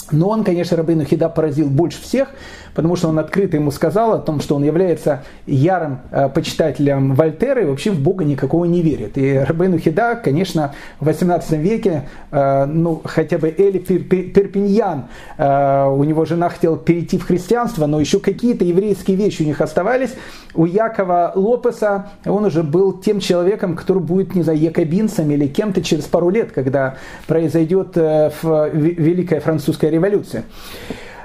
Но 0.09 0.29
он, 0.29 0.43
конечно, 0.43 0.75
Рабейну 0.77 1.05
Хида 1.05 1.29
поразил 1.29 1.67
больше 1.69 2.01
всех, 2.01 2.29
потому 2.73 2.95
что 2.95 3.09
он 3.09 3.19
открыто 3.19 3.57
ему 3.57 3.71
сказал 3.71 4.13
о 4.13 4.19
том, 4.19 4.41
что 4.41 4.55
он 4.55 4.63
является 4.63 5.23
ярым 5.45 5.99
э, 6.11 6.29
почитателем 6.29 7.15
Вольтера 7.15 7.61
и 7.61 7.65
вообще 7.65 7.91
в 7.91 7.99
Бога 7.99 8.23
никакого 8.23 8.65
не 8.65 8.81
верит. 8.81 9.17
И 9.17 9.37
Рабейну 9.37 9.77
Хида, 9.77 10.19
конечно, 10.21 10.73
в 10.99 11.05
18 11.05 11.51
веке, 11.53 12.03
э, 12.31 12.65
ну, 12.65 13.01
хотя 13.03 13.37
бы 13.37 13.53
Эли 13.57 13.79
Перпиньян, 13.79 15.05
э, 15.37 15.85
у 15.85 16.03
него 16.03 16.25
жена 16.25 16.49
хотела 16.49 16.77
перейти 16.77 17.17
в 17.17 17.25
христианство, 17.25 17.85
но 17.85 17.99
еще 17.99 18.19
какие-то 18.19 18.65
еврейские 18.65 19.17
вещи 19.17 19.43
у 19.43 19.45
них 19.45 19.61
оставались. 19.61 20.11
У 20.53 20.65
Якова 20.65 21.31
Лопеса 21.35 22.07
он 22.25 22.45
уже 22.45 22.63
был 22.63 22.93
тем 22.93 23.19
человеком, 23.19 23.75
который 23.75 24.01
будет, 24.01 24.35
не 24.35 24.43
знаю, 24.43 24.59
якобинцем 24.59 25.31
или 25.31 25.47
кем-то 25.47 25.81
через 25.81 26.05
пару 26.05 26.29
лет, 26.29 26.51
когда 26.51 26.95
произойдет 27.27 27.95
Великая 27.95 29.39
Французская 29.39 29.89
революция. 29.89 30.00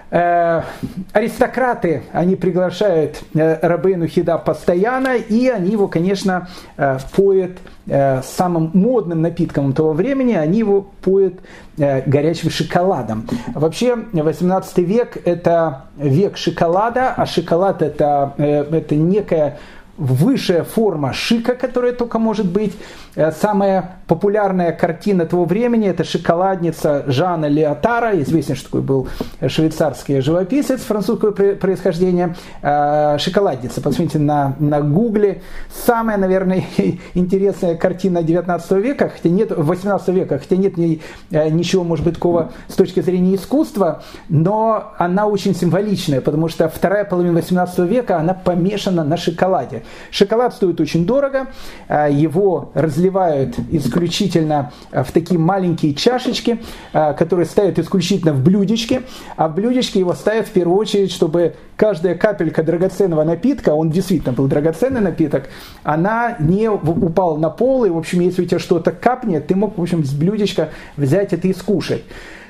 Э, 0.08 0.62
аристократы, 1.12 2.04
они 2.12 2.36
приглашают 2.36 3.20
э, 3.34 3.58
Рабейну 3.60 4.06
Хида 4.06 4.38
постоянно, 4.38 5.16
и 5.16 5.48
они 5.48 5.72
его, 5.72 5.88
конечно, 5.88 6.48
э, 6.76 6.98
поют 7.14 7.58
самым 7.88 8.72
модным 8.74 9.22
напитком 9.22 9.72
того 9.72 9.92
времени, 9.92 10.32
они 10.32 10.58
его 10.58 10.88
поют 11.02 11.34
горячим 11.76 12.50
шоколадом. 12.50 13.28
Вообще, 13.54 13.96
18 14.12 14.78
век– 14.78 15.16
это 15.24 15.84
век 15.96 16.36
шоколада, 16.36 17.14
а 17.16 17.26
шоколад 17.26 17.82
это,– 17.82 18.34
это 18.38 18.96
некая 18.96 19.58
высшая 19.96 20.64
форма 20.64 21.12
шика, 21.12 21.54
которая 21.54 21.92
только 21.92 22.18
может 22.18 22.50
быть. 22.50 22.74
Э, 23.16 23.32
самая 23.32 23.96
популярная 24.06 24.72
картина 24.72 25.26
того 25.26 25.44
времени– 25.44 25.88
это 25.88 26.04
«Шоколадница» 26.04 27.04
Жана 27.08 27.46
Леотара, 27.46 28.20
известный, 28.22 28.54
что 28.54 28.66
такой 28.66 28.82
был 28.82 29.08
швейцарский 29.46 30.20
живописец 30.20 30.80
французского 30.82 31.32
происхождения. 31.32 32.36
Э, 32.62 33.18
«Шоколадница», 33.18 33.80
посмотрите 33.80 34.18
на, 34.18 34.54
на 34.60 34.80
гугле. 34.80 35.42
Самая, 35.86 36.18
наверное, 36.18 36.64
интересная 37.14 37.74
картина 37.74 38.22
19 38.22 38.70
века, 38.72 39.08
хотя 39.08 39.28
нет, 39.28 39.50
18 39.50 40.08
века, 40.08 40.38
хотя 40.38 40.56
нет 40.56 40.76
ничего, 40.76 41.82
может 41.82 42.04
быть, 42.04 42.14
такого 42.14 42.52
с 42.68 42.74
точки 42.74 43.00
зрения 43.00 43.34
искусства, 43.34 44.02
но 44.28 44.92
она 44.98 45.26
очень 45.26 45.54
символичная, 45.54 46.20
потому 46.20 46.48
что 46.48 46.68
вторая 46.68 47.04
половина 47.04 47.34
18 47.34 47.78
века, 47.80 48.18
она 48.18 48.34
помешана 48.34 49.02
на 49.02 49.16
шоколаде. 49.16 49.82
Шоколад 50.10 50.54
стоит 50.54 50.80
очень 50.80 51.06
дорого, 51.06 51.48
э, 51.88 52.08
его 52.12 52.70
разливают 52.74 53.05
исключительно 53.70 54.72
э, 54.90 55.02
в 55.02 55.12
такие 55.12 55.38
маленькие 55.38 55.94
чашечки, 55.94 56.60
э, 56.92 57.14
которые 57.14 57.46
ставят 57.46 57.78
исключительно 57.78 58.32
в 58.32 58.42
блюдечке, 58.42 59.02
а 59.36 59.48
в 59.48 59.54
блюдечке 59.54 60.00
его 60.00 60.14
ставят 60.14 60.48
в 60.48 60.52
первую 60.52 60.78
очередь, 60.78 61.12
чтобы 61.12 61.54
каждая 61.76 62.14
капелька 62.14 62.62
драгоценного 62.62 63.24
напитка, 63.24 63.70
он 63.70 63.90
действительно 63.90 64.32
был 64.32 64.46
драгоценный 64.46 65.00
напиток, 65.00 65.48
она 65.82 66.36
не 66.38 66.68
упала 66.68 67.36
на 67.38 67.50
пол, 67.50 67.84
и, 67.84 67.90
в 67.90 67.98
общем, 67.98 68.20
если 68.20 68.42
у 68.42 68.46
тебя 68.46 68.58
что-то 68.58 68.92
капнет, 68.92 69.46
ты 69.46 69.54
мог, 69.54 69.78
в 69.78 69.82
общем, 69.82 70.04
с 70.04 70.12
блюдечка 70.12 70.70
взять 70.96 71.32
это 71.32 71.48
и 71.48 71.54
скушать. 71.54 72.02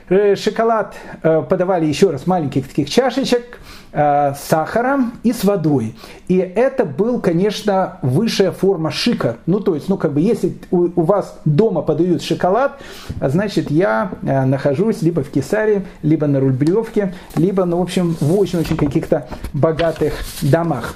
Э, 0.09 0.37
шоколад 0.37 0.95
э, 1.23 1.43
подавали 1.49 1.85
еще 1.85 2.11
раз 2.11 2.29
маленьких 2.29 2.69
таких 2.69 2.89
чашечек 2.89 3.59
э, 3.91 4.35
с 4.35 4.41
сахаром 4.41 5.15
и 5.25 5.33
с 5.33 5.43
водой. 5.43 5.97
И 6.29 6.37
это 6.37 6.85
был, 6.85 7.21
конечно, 7.21 7.99
высшая 8.03 8.53
форма 8.53 8.93
шика. 8.93 9.39
Ну, 9.47 9.59
то 9.59 9.75
есть, 9.75 9.89
ну, 9.89 9.97
как 9.97 10.13
бы, 10.13 10.21
если 10.21 10.59
у, 10.71 10.91
у 10.95 11.03
вас 11.03 11.41
дома 11.45 11.83
подают 11.83 12.23
шоколад, 12.23 12.79
значит, 13.21 13.69
я 13.73 14.13
нахожусь 14.23 15.03
либо 15.03 15.25
в 15.25 15.31
Кесаре, 15.31 15.85
либо 16.03 16.29
на 16.29 16.39
Рублевке, 16.39 17.13
либо, 17.35 17.65
ну, 17.65 17.79
в 17.79 17.83
общем, 17.83 18.17
в 18.21 18.39
очень-очень 18.39 18.77
каких-то 18.77 19.27
богатых 19.53 20.15
домах. 20.41 20.95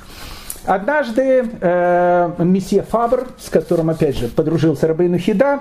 Однажды 0.66 1.50
э, 1.60 2.30
месье 2.38 2.82
Фабр, 2.82 3.26
с 3.40 3.48
которым, 3.48 3.90
опять 3.90 4.16
же, 4.16 4.28
подружился 4.28 4.86
Рабейну 4.86 5.18
Хида, 5.18 5.60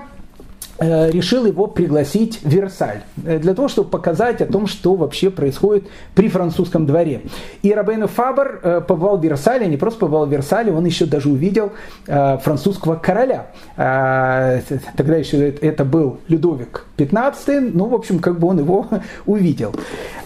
решил 0.80 1.44
его 1.44 1.66
пригласить 1.66 2.40
в 2.42 2.48
Версаль, 2.48 3.02
э, 3.24 3.38
для 3.38 3.54
того, 3.54 3.68
чтобы 3.68 3.90
показать 3.90 4.40
о 4.40 4.46
том, 4.46 4.66
что 4.66 4.94
вообще 4.94 5.30
происходит 5.30 5.84
при 6.14 6.28
французском 6.28 6.86
дворе. 6.86 7.22
И 7.62 7.72
Робейну 7.72 8.06
Фабр 8.06 8.60
э, 8.62 8.80
побывал 8.80 9.18
в 9.18 9.22
Версале, 9.22 9.66
не 9.66 9.76
просто 9.76 10.00
побывал 10.00 10.26
в 10.26 10.32
Версале, 10.32 10.72
он 10.72 10.84
еще 10.86 11.04
даже 11.04 11.28
увидел 11.28 11.72
французского 12.06 12.94
короля. 12.96 13.48
Тогда 13.76 15.16
еще 15.16 15.50
это 15.50 15.84
был 15.84 16.18
Людовик 16.28 16.86
XV, 16.96 17.70
ну, 17.74 17.86
в 17.86 17.94
общем, 17.94 18.18
как 18.18 18.38
бы 18.38 18.48
он 18.48 18.58
его 18.58 18.86
увидел. 19.26 19.74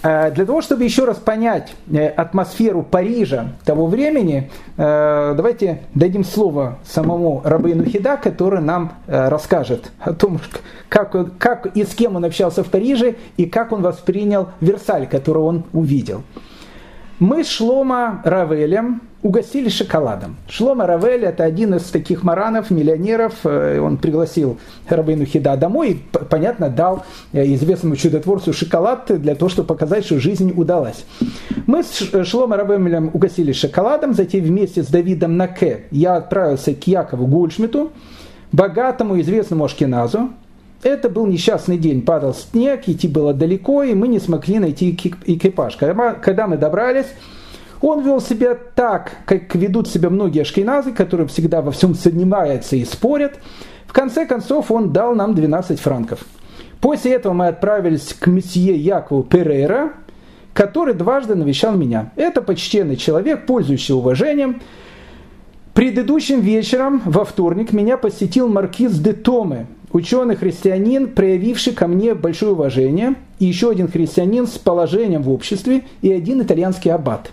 Для 0.03 0.45
того, 0.45 0.61
чтобы 0.61 0.85
еще 0.85 1.05
раз 1.05 1.17
понять 1.17 1.75
атмосферу 2.17 2.83
Парижа 2.83 3.53
того 3.65 3.87
времени, 3.87 4.51
давайте 4.77 5.81
дадим 5.95 6.25
слово 6.25 6.79
самому 6.85 7.41
Рабейну 7.45 7.85
Хида, 7.85 8.17
который 8.17 8.61
нам 8.61 8.93
расскажет 9.07 9.91
о 10.01 10.13
том, 10.13 10.39
как, 10.89 11.39
как 11.39 11.67
и 11.77 11.85
с 11.85 11.95
кем 11.95 12.17
он 12.17 12.25
общался 12.25 12.63
в 12.63 12.71
Париже, 12.71 13.17
и 13.37 13.47
как 13.47 13.73
он 13.73 13.83
воспринял 13.83 14.51
Версаль, 14.61 15.07
который 15.07 15.43
он 15.43 15.65
увидел. 15.73 16.23
Мы 17.21 17.45
с 17.45 17.49
Шлома 17.49 18.21
Равелем 18.25 19.01
угостили 19.25 19.71
шоколадом. 19.71 20.37
Шлома 20.49 20.87
Равель– 20.87 21.25
это 21.25 21.45
один 21.45 21.75
из 21.75 21.85
таких 21.85 22.23
маранов, 22.23 22.71
миллионеров. 22.71 23.35
Э, 23.45 23.81
он 23.81 23.97
пригласил 23.97 24.59
Рабейну 24.89 25.25
Хида 25.25 25.57
домой 25.57 25.93
и, 25.93 26.19
понятно, 26.27 26.69
дал 26.69 27.05
э, 27.33 27.45
известному 27.55 27.97
чудотворцу 27.97 28.53
шоколад 28.53 29.07
для 29.09 29.35
того, 29.35 29.49
чтобы 29.49 29.67
показать, 29.67 30.05
что 30.05 30.19
жизнь 30.19 30.53
удалась. 30.55 31.07
Мы 31.67 31.83
с 31.83 32.03
э, 32.13 32.25
Шлома 32.25 32.59
Равелем 32.59 33.11
угостили 33.15 33.53
шоколадом, 33.53 34.13
затем 34.13 34.43
вместе 34.43 34.83
с 34.83 34.89
Давидом 34.89 35.39
Наке 35.39 35.85
я 35.91 36.17
отправился 36.17 36.75
к 36.75 36.87
Якову 36.87 37.27
Гольшмиту, 37.27 37.93
богатому 38.55 39.21
известному 39.21 39.65
Ашкеназу. 39.65 40.31
Это 40.83 41.09
был 41.09 41.27
несчастный 41.27 41.79
день, 41.79 42.03
падал 42.03 42.35
снег, 42.35 42.83
идти 42.87 43.09
было 43.09 43.33
далеко, 43.33 43.83
и 43.83 43.95
мы 43.95 44.07
не 44.07 44.21
смогли 44.21 44.59
найти 44.59 44.91
экипаж. 44.93 45.77
Когда 45.77 46.47
мы 46.47 46.57
добрались, 46.57 47.07
он 47.81 48.05
вел 48.05 48.21
себя 48.21 48.57
так, 48.75 49.13
как 49.25 49.55
ведут 49.55 49.89
себя 49.89 50.11
многие 50.11 50.43
ашкеназы, 50.43 50.93
которые 50.93 51.27
всегда 51.27 51.63
во 51.63 51.71
всем 51.71 51.95
занимаются 51.95 52.77
и 52.77 52.85
спорят. 52.85 53.41
В 53.87 53.93
конце 53.93 54.27
концов, 54.27 54.71
он 54.71 54.93
дал 54.93 55.15
нам 55.15 55.35
12 55.35 55.81
франков. 55.81 56.21
После 56.81 57.13
этого 57.13 57.33
мы 57.33 57.49
отправились 57.49 58.13
к 58.13 58.27
месье 58.27 58.77
Якову 58.77 59.23
Перейра, 59.23 59.93
который 60.53 60.95
дважды 60.95 61.35
навещал 61.35 61.75
меня. 61.75 62.13
Это 62.15 62.43
почтенный 62.43 62.97
человек, 62.97 63.47
пользующийся 63.47 63.95
уважением, 63.95 64.61
Предыдущим 65.75 66.41
вечером, 66.41 67.03
во 67.05 67.25
вторник, 67.25 67.73
меня 67.73 67.97
посетил 67.97 68.47
маркиз 68.47 68.97
де 68.97 69.13
Томе, 69.13 69.67
ученый-христианин, 69.91 71.09
проявивший 71.09 71.73
ко 71.73 71.89
мне 71.89 72.15
большое 72.15 72.53
уважение, 72.53 73.17
и 73.41 73.47
еще 73.47 73.71
один 73.71 73.89
христианин 73.89 74.47
с 74.47 74.53
положением 74.53 75.23
в 75.23 75.31
обществе, 75.31 75.83
и 76.01 76.13
один 76.13 76.43
итальянский 76.43 76.93
аббат. 76.93 77.33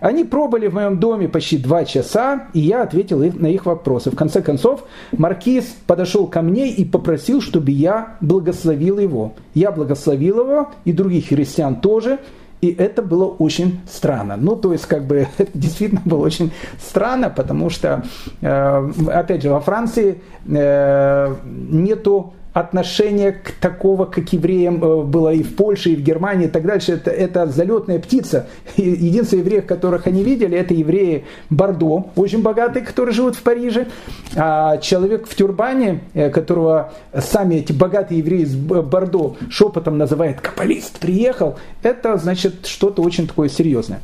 Они 0.00 0.22
пробыли 0.22 0.68
в 0.68 0.74
моем 0.74 0.98
доме 0.98 1.28
почти 1.28 1.58
два 1.58 1.84
часа, 1.84 2.48
и 2.54 2.60
я 2.60 2.82
ответил 2.82 3.18
на 3.18 3.48
их 3.48 3.66
вопросы. 3.66 4.12
В 4.12 4.16
конце 4.16 4.42
концов, 4.42 4.84
маркиз 5.10 5.76
подошел 5.86 6.28
ко 6.28 6.40
мне 6.40 6.70
и 6.70 6.84
попросил, 6.84 7.40
чтобы 7.40 7.72
я 7.72 8.16
благословил 8.20 9.00
его. 9.00 9.34
Я 9.54 9.72
благословил 9.72 10.40
его, 10.40 10.70
и 10.84 10.92
других 10.92 11.28
христиан 11.28 11.80
тоже, 11.80 12.20
и 12.62 12.72
это 12.72 13.02
было 13.02 13.26
очень 13.26 13.80
странно. 13.90 14.36
Ну, 14.36 14.54
то 14.54 14.72
есть, 14.72 14.86
как 14.86 15.04
бы, 15.04 15.26
это 15.38 15.50
действительно 15.52 16.00
было 16.04 16.20
очень 16.20 16.52
странно, 16.80 17.28
потому 17.28 17.68
что, 17.68 18.04
э, 18.40 18.90
опять 19.12 19.42
же, 19.42 19.50
во 19.50 19.60
Франции 19.60 20.22
э, 20.46 21.34
нету 21.44 22.34
отношение 22.52 23.32
к 23.32 23.52
такого, 23.52 24.04
как 24.04 24.32
евреям 24.32 24.82
э, 24.82 25.02
было 25.02 25.32
и 25.32 25.42
в 25.42 25.56
Польше, 25.56 25.90
и 25.90 25.96
в 25.96 26.02
Германии, 26.02 26.46
и 26.46 26.50
так 26.50 26.64
дальше. 26.66 26.92
Это, 26.92 27.10
это 27.10 27.46
залетная 27.46 27.98
птица. 27.98 28.46
Единственные 28.76 29.44
евреи, 29.44 29.60
которых 29.60 30.06
они 30.06 30.22
видели, 30.22 30.56
это 30.56 30.74
евреи 30.74 31.24
Бордо, 31.50 32.10
очень 32.16 32.42
богатые, 32.42 32.84
которые 32.84 33.14
живут 33.14 33.36
в 33.36 33.42
Париже. 33.42 33.88
А 34.36 34.76
человек 34.78 35.26
в 35.26 35.34
тюрбане, 35.34 36.00
э, 36.14 36.30
которого 36.30 36.92
сами 37.14 37.56
эти 37.56 37.72
богатые 37.72 38.18
евреи 38.18 38.42
из 38.42 38.54
Бордо 38.54 39.36
шепотом 39.50 39.96
называют 39.98 40.40
«капалист 40.40 40.98
приехал», 40.98 41.56
это 41.82 42.16
значит 42.18 42.66
что-то 42.66 43.02
очень 43.02 43.26
такое 43.26 43.48
серьезное. 43.48 44.00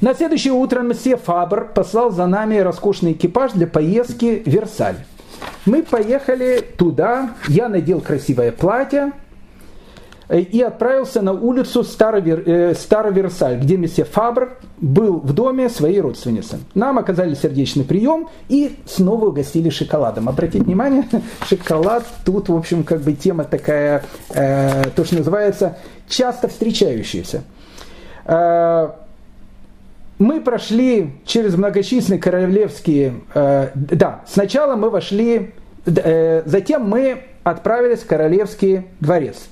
На 0.00 0.14
следующее 0.14 0.52
утро 0.52 0.82
месье 0.82 1.16
Фабр 1.16 1.70
послал 1.74 2.10
за 2.10 2.26
нами 2.26 2.58
роскошный 2.58 3.12
экипаж 3.12 3.52
для 3.52 3.68
поездки 3.68 4.42
в 4.44 4.48
Версаль. 4.48 4.96
Мы 5.64 5.82
поехали 5.82 6.60
туда, 6.76 7.34
я 7.48 7.68
надел 7.68 8.00
красивое 8.00 8.50
платье 8.50 9.12
э, 10.28 10.40
и 10.40 10.60
отправился 10.60 11.22
на 11.22 11.32
улицу 11.32 11.84
Старовер, 11.84 12.42
э, 12.44 12.74
Староверсаль, 12.74 13.60
где 13.60 13.76
месье 13.76 14.04
Фабр 14.04 14.58
был 14.78 15.20
в 15.20 15.32
доме 15.32 15.68
своей 15.68 16.00
родственницы. 16.00 16.58
Нам 16.74 16.98
оказали 16.98 17.34
сердечный 17.34 17.84
прием 17.84 18.28
и 18.48 18.76
снова 18.86 19.26
угостили 19.26 19.70
шоколадом. 19.70 20.28
Обратите 20.28 20.64
внимание, 20.64 21.08
шоколад 21.48 22.04
тут, 22.24 22.48
в 22.48 22.56
общем, 22.56 22.82
как 22.82 23.00
бы 23.00 23.12
тема 23.12 23.44
такая, 23.44 24.02
э, 24.30 24.90
то, 24.96 25.04
что 25.04 25.16
называется, 25.16 25.78
часто 26.08 26.48
встречающаяся. 26.48 27.44
Э, 28.24 28.90
мы 30.22 30.40
прошли 30.40 31.10
через 31.26 31.56
многочисленные 31.56 32.20
королевские... 32.20 33.14
Э, 33.34 33.70
да, 33.74 34.22
сначала 34.26 34.76
мы 34.76 34.88
вошли... 34.88 35.52
Э, 35.84 36.42
затем 36.46 36.88
мы 36.88 37.24
отправились 37.42 38.00
в 38.00 38.06
королевский 38.06 38.82
дворец. 39.00 39.48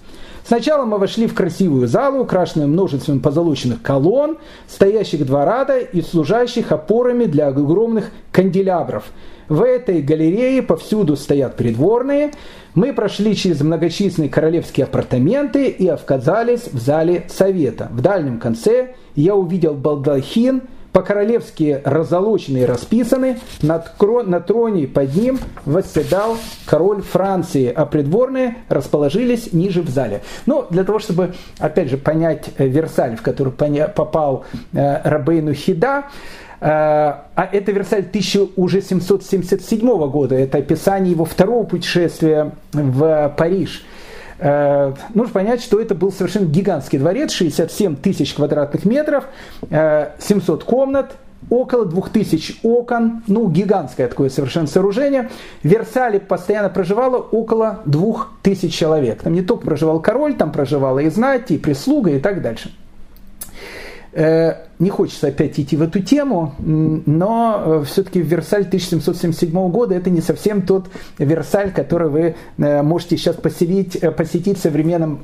Сначала 0.46 0.84
мы 0.84 0.98
вошли 0.98 1.26
в 1.26 1.34
красивую 1.34 1.86
залу, 1.86 2.20
украшенную 2.22 2.68
множеством 2.68 3.20
позолоченных 3.20 3.82
колонн, 3.82 4.38
стоящих 4.68 5.26
два 5.26 5.44
ряда 5.44 5.78
и 5.78 6.02
служащих 6.02 6.72
опорами 6.72 7.24
для 7.24 7.48
огромных 7.48 8.10
канделябров. 8.32 9.04
В 9.48 9.62
этой 9.62 10.00
галерее 10.00 10.62
повсюду 10.62 11.16
стоят 11.16 11.56
придворные. 11.56 12.32
Мы 12.74 12.92
прошли 12.92 13.34
через 13.34 13.60
многочисленные 13.62 14.30
королевские 14.30 14.84
апартаменты 14.84 15.68
и 15.68 15.88
оказались 15.88 16.68
в 16.72 16.78
зале 16.78 17.24
совета. 17.28 17.88
В 17.90 18.00
дальнем 18.00 18.38
конце 18.38 18.94
я 19.16 19.34
увидел 19.34 19.74
балдахин, 19.74 20.62
по-королевски 20.92 21.80
разолоченный 21.84 22.62
и 22.62 22.64
расписанный, 22.64 23.36
над, 23.62 23.92
на 24.26 24.40
троне 24.40 24.86
под 24.86 25.14
ним 25.14 25.38
восседал 25.64 26.36
король 26.66 27.02
Франции, 27.02 27.72
а 27.74 27.86
придворные 27.86 28.56
расположились 28.68 29.52
ниже 29.52 29.82
в 29.82 29.88
зале. 29.88 30.22
Но 30.46 30.66
для 30.70 30.84
того, 30.84 30.98
чтобы, 30.98 31.34
опять 31.58 31.90
же, 31.90 31.96
понять 31.96 32.50
э, 32.56 32.66
Версаль, 32.66 33.16
в 33.16 33.22
который 33.22 33.52
попал 33.52 34.44
э, 34.72 35.00
Рабейну 35.08 35.54
Хида, 35.54 36.06
а 36.60 37.48
это 37.52 37.72
Версаль 37.72 38.00
1777 38.00 40.10
года, 40.10 40.34
это 40.34 40.58
описание 40.58 41.12
его 41.12 41.24
второго 41.24 41.64
путешествия 41.64 42.52
в 42.72 43.34
Париж. 43.36 43.84
Нужно 44.38 45.32
понять, 45.32 45.62
что 45.62 45.80
это 45.80 45.94
был 45.94 46.12
совершенно 46.12 46.46
гигантский 46.46 46.98
дворец, 46.98 47.32
67 47.32 47.96
тысяч 47.96 48.34
квадратных 48.34 48.84
метров, 48.84 49.24
700 49.70 50.64
комнат, 50.64 51.12
около 51.48 51.86
2000 51.86 52.58
окон, 52.62 53.22
ну, 53.26 53.48
гигантское 53.48 54.08
такое 54.08 54.28
совершенно 54.28 54.66
сооружение. 54.66 55.30
В 55.62 55.68
Версале 55.68 56.20
постоянно 56.20 56.68
проживало 56.68 57.16
около 57.16 57.78
2000 57.86 58.68
человек. 58.68 59.22
Там 59.22 59.32
не 59.32 59.40
только 59.40 59.64
проживал 59.64 60.00
король, 60.00 60.34
там 60.34 60.52
проживала 60.52 60.98
и 60.98 61.08
знать, 61.08 61.50
и 61.50 61.56
прислуга, 61.56 62.10
и 62.10 62.18
так 62.18 62.42
дальше. 62.42 62.70
Э, 64.12 64.54
не 64.80 64.90
хочется 64.90 65.28
опять 65.28 65.60
идти 65.60 65.76
в 65.76 65.82
эту 65.82 66.00
тему, 66.00 66.54
но 66.58 67.62
э, 67.64 67.84
все-таки 67.86 68.20
Версаль 68.20 68.62
1777 68.62 69.70
года 69.70 69.94
это 69.94 70.10
не 70.10 70.20
совсем 70.20 70.62
тот 70.62 70.88
Версаль, 71.18 71.70
который 71.70 72.08
вы 72.08 72.34
э, 72.58 72.82
можете 72.82 73.16
сейчас 73.16 73.36
поселить, 73.36 74.00
посетить 74.16 74.58
в 74.58 74.62
современном 74.62 75.20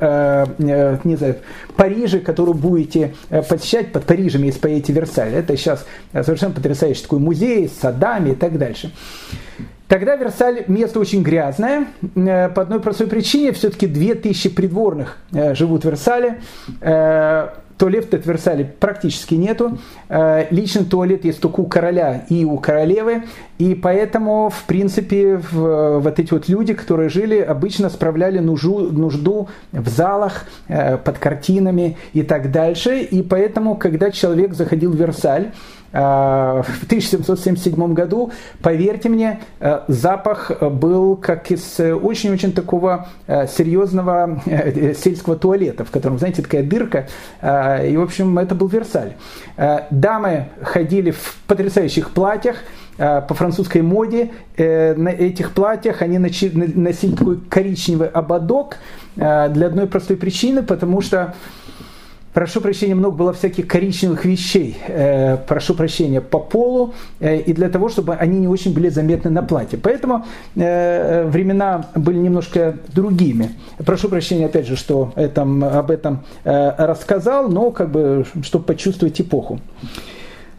не 0.59 1.16
знаю, 1.16 1.37
Париже, 1.76 2.20
который 2.20 2.55
будете 2.55 3.14
посещать. 3.28 3.93
Под 3.93 4.05
Парижем 4.05 4.43
есть 4.43 4.61
поэти 4.61 4.93
Версаль. 4.93 5.32
Это 5.34 5.57
сейчас 5.57 5.84
совершенно 6.12 6.55
потрясающий 6.55 7.03
такой 7.03 7.18
музей 7.18 7.68
с 7.68 7.80
садами 7.80 8.30
и 8.30 8.34
так 8.34 8.59
дальше. 8.59 8.93
Тогда 9.89 10.16
Версаль 10.16 10.64
место 10.66 10.99
очень 10.99 11.22
грязное. 11.22 11.87
По 12.14 12.62
одной 12.62 12.80
простой 12.80 13.07
причине, 13.07 13.53
все-таки 13.53 13.87
2000 13.87 14.51
придворных 14.51 15.19
живут 15.31 15.82
в 15.82 15.86
Версале 15.86 16.40
Туалета 17.78 18.19
в 18.19 18.27
Версале 18.27 18.65
практически 18.65 19.35
нету. 19.35 19.78
Э, 20.09 20.47
личный 20.51 20.86
туалет 20.86 21.24
есть 21.27 21.40
только 21.40 21.60
у 21.60 21.66
короля 21.66 22.24
и 22.31 22.44
у 22.44 22.56
королевы. 22.56 23.24
И 23.59 23.74
поэтому, 23.74 24.48
в 24.48 24.65
принципе, 24.65 25.36
вот 25.52 26.19
эти 26.19 26.32
вот 26.32 26.48
люди, 26.48 26.73
которые 26.73 27.10
жили, 27.10 27.39
обычно 27.39 27.90
справляли 27.90 28.39
нужду, 28.39 28.90
нужду 28.90 29.48
в 29.73 29.89
залах, 29.89 30.47
э, 30.69 30.97
под 30.97 31.19
картинами 31.19 31.98
и 32.15 32.23
так 32.23 32.51
дальше. 32.51 33.01
И 33.01 33.23
поэтому, 33.23 33.77
когда 33.77 34.10
человек 34.10 34.55
заходил 34.55 34.93
в 34.93 34.97
Версаль, 34.97 35.51
Э, 35.51 35.76
в 35.92 36.84
1777 36.84 37.94
году, 37.94 38.32
поверьте 38.60 39.08
мне, 39.08 39.40
э, 39.60 39.80
запах 39.88 40.50
был 40.60 41.16
как 41.16 41.50
из 41.50 41.80
очень-очень 41.80 42.52
такого 42.52 43.08
э, 43.26 43.46
серьезного 43.46 44.42
сельского 44.96 45.36
туалета, 45.36 45.84
в 45.84 45.90
котором, 45.90 46.18
знаете, 46.18 46.42
такая 46.42 46.62
дырка. 46.62 47.08
И, 47.42 47.96
в 47.96 48.02
общем, 48.02 48.38
это 48.38 48.54
был 48.54 48.68
Версаль. 48.68 49.14
Дамы 49.90 50.48
ходили 50.62 51.10
в 51.10 51.38
потрясающих 51.46 52.10
платьях, 52.10 52.56
по 52.96 53.34
французской 53.34 53.82
моде. 53.82 54.30
На 54.56 55.10
этих 55.10 55.52
платьях 55.52 56.00
они 56.00 56.18
носили 56.18 57.14
такой 57.14 57.40
коричневый 57.40 58.08
ободок 58.08 58.78
для 59.16 59.66
одной 59.66 59.86
простой 59.86 60.16
причины, 60.16 60.62
потому 60.62 61.02
что 61.02 61.34
прошу 62.36 62.60
прощения, 62.60 62.94
много 62.94 63.16
было 63.16 63.32
всяких 63.32 63.66
коричневых 63.66 64.26
вещей, 64.26 64.76
э, 64.88 65.38
прошу 65.38 65.72
прощения, 65.74 66.20
по 66.20 66.38
полу, 66.38 66.92
э, 67.18 67.38
и 67.38 67.54
для 67.54 67.70
того, 67.70 67.88
чтобы 67.88 68.12
они 68.12 68.40
не 68.40 68.46
очень 68.46 68.74
были 68.74 68.90
заметны 68.90 69.30
на 69.30 69.42
платье. 69.42 69.78
Поэтому 69.82 70.26
э, 70.54 71.26
времена 71.30 71.86
были 71.94 72.18
немножко 72.18 72.76
другими. 72.94 73.52
Прошу 73.86 74.10
прощения, 74.10 74.46
опять 74.46 74.66
же, 74.66 74.76
что 74.76 75.12
этом, 75.16 75.64
об 75.64 75.90
этом 75.90 76.24
рассказал, 76.44 77.48
но 77.48 77.70
как 77.70 77.90
бы, 77.90 78.26
чтобы 78.42 78.66
почувствовать 78.66 79.18
эпоху. 79.18 79.58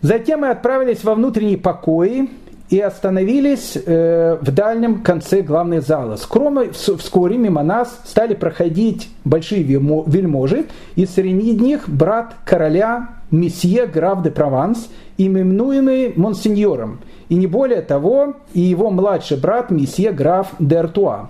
Затем 0.01 0.39
мы 0.39 0.49
отправились 0.49 1.03
во 1.03 1.13
внутренние 1.13 1.59
покои, 1.59 2.27
и 2.69 2.79
остановились 2.79 3.77
э, 3.77 4.37
в 4.41 4.51
дальнем 4.51 5.01
конце 5.01 5.41
главной 5.41 5.79
зала. 5.79 6.17
Скромно, 6.17 6.65
вскоре 6.73 7.37
мимо 7.37 7.63
нас 7.63 7.99
стали 8.03 8.33
проходить 8.33 9.09
большие 9.23 9.63
вельможи, 9.63 10.65
и 10.95 11.05
среди 11.05 11.51
них 11.51 11.87
брат 11.87 12.35
короля 12.45 13.09
месье 13.31 13.87
граф 13.87 14.21
де 14.21 14.31
Прованс, 14.31 14.89
именуемый 15.17 16.13
монсеньором, 16.15 16.99
и 17.29 17.35
не 17.35 17.47
более 17.47 17.81
того, 17.81 18.35
и 18.53 18.61
его 18.61 18.89
младший 18.89 19.37
брат 19.37 19.71
месье 19.71 20.11
граф 20.11 20.53
де 20.59 20.77
Артуа. 20.77 21.29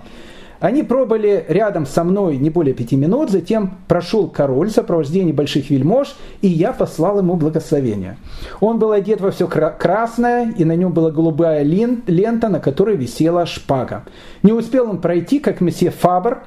Они 0.60 0.82
пробыли 0.82 1.44
рядом 1.48 1.86
со 1.86 2.02
мной 2.02 2.36
не 2.36 2.50
более 2.50 2.74
пяти 2.74 2.96
минут, 2.96 3.30
затем 3.30 3.78
прошел 3.86 4.28
король 4.28 4.70
в 4.70 5.32
больших 5.32 5.70
вельмож, 5.70 6.16
и 6.42 6.48
я 6.48 6.72
послал 6.72 7.18
ему 7.18 7.36
благословение. 7.36 8.16
Он 8.60 8.78
был 8.78 8.92
одет 8.92 9.20
во 9.20 9.30
все 9.30 9.46
красное, 9.46 10.52
и 10.52 10.64
на 10.64 10.74
нем 10.74 10.92
была 10.92 11.10
голубая 11.10 11.62
лента, 11.62 12.48
на 12.48 12.60
которой 12.60 12.96
висела 12.96 13.46
шпага. 13.46 14.04
Не 14.42 14.52
успел 14.52 14.90
он 14.90 15.00
пройти, 15.00 15.38
как 15.38 15.60
месье 15.60 15.90
Фабр 15.90 16.42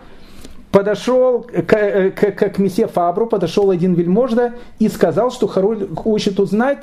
подошел 0.72 1.42
к, 1.42 1.64
к, 1.64 2.12
к, 2.12 2.50
к 2.50 2.58
месье 2.58 2.88
Фабру, 2.88 3.28
подошел 3.28 3.70
один 3.70 3.94
вельможда 3.94 4.54
и 4.80 4.88
сказал, 4.88 5.32
что 5.32 5.48
король 5.48 5.88
хочет 5.96 6.40
узнать, 6.40 6.80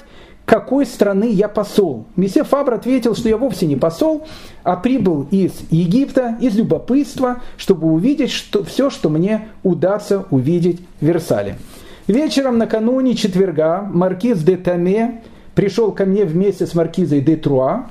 какой 0.49 0.87
страны 0.87 1.31
я 1.31 1.47
посол? 1.47 2.07
Месье 2.17 2.43
Фабр 2.43 2.73
ответил, 2.73 3.15
что 3.15 3.29
я 3.29 3.37
вовсе 3.37 3.67
не 3.67 3.77
посол, 3.77 4.27
а 4.63 4.77
прибыл 4.77 5.29
из 5.31 5.53
Египта, 5.71 6.39
из 6.41 6.57
любопытства, 6.57 7.43
чтобы 7.59 7.93
увидеть 7.93 8.31
что, 8.31 8.65
все, 8.65 8.89
что 8.89 9.11
мне 9.11 9.49
удастся 9.63 10.25
увидеть 10.31 10.81
в 11.03 11.05
Версале. 11.05 11.59
Вечером 12.07 12.57
накануне 12.57 13.15
четверга 13.15 13.83
маркиз 13.93 14.43
де 14.43 14.57
Таме 14.57 15.21
пришел 15.55 15.93
ко 15.93 16.07
мне 16.07 16.25
вместе 16.25 16.67
с 16.67 16.75
маркизой 16.75 17.21
де 17.21 17.37
Труа 17.37 17.91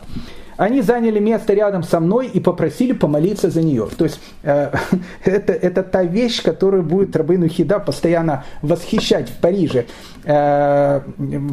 они 0.58 0.82
заняли 0.82 1.20
место 1.20 1.54
рядом 1.54 1.84
со 1.84 2.00
мной 2.00 2.28
и 2.28 2.40
попросили 2.40 2.94
помолиться 2.94 3.50
за 3.50 3.62
нее. 3.62 3.88
То 3.96 4.06
есть 4.06 4.20
э, 4.44 4.72
это, 5.24 5.54
это 5.54 5.84
та 5.84 6.04
вещь, 6.04 6.44
которая 6.44 6.82
будет 6.82 7.16
Рабыну 7.16 7.48
Хида 7.48 7.80
постоянно 7.80 8.44
восхищать 8.62 9.30
в 9.30 9.38
Париже. 9.38 9.86
Э, 10.26 11.02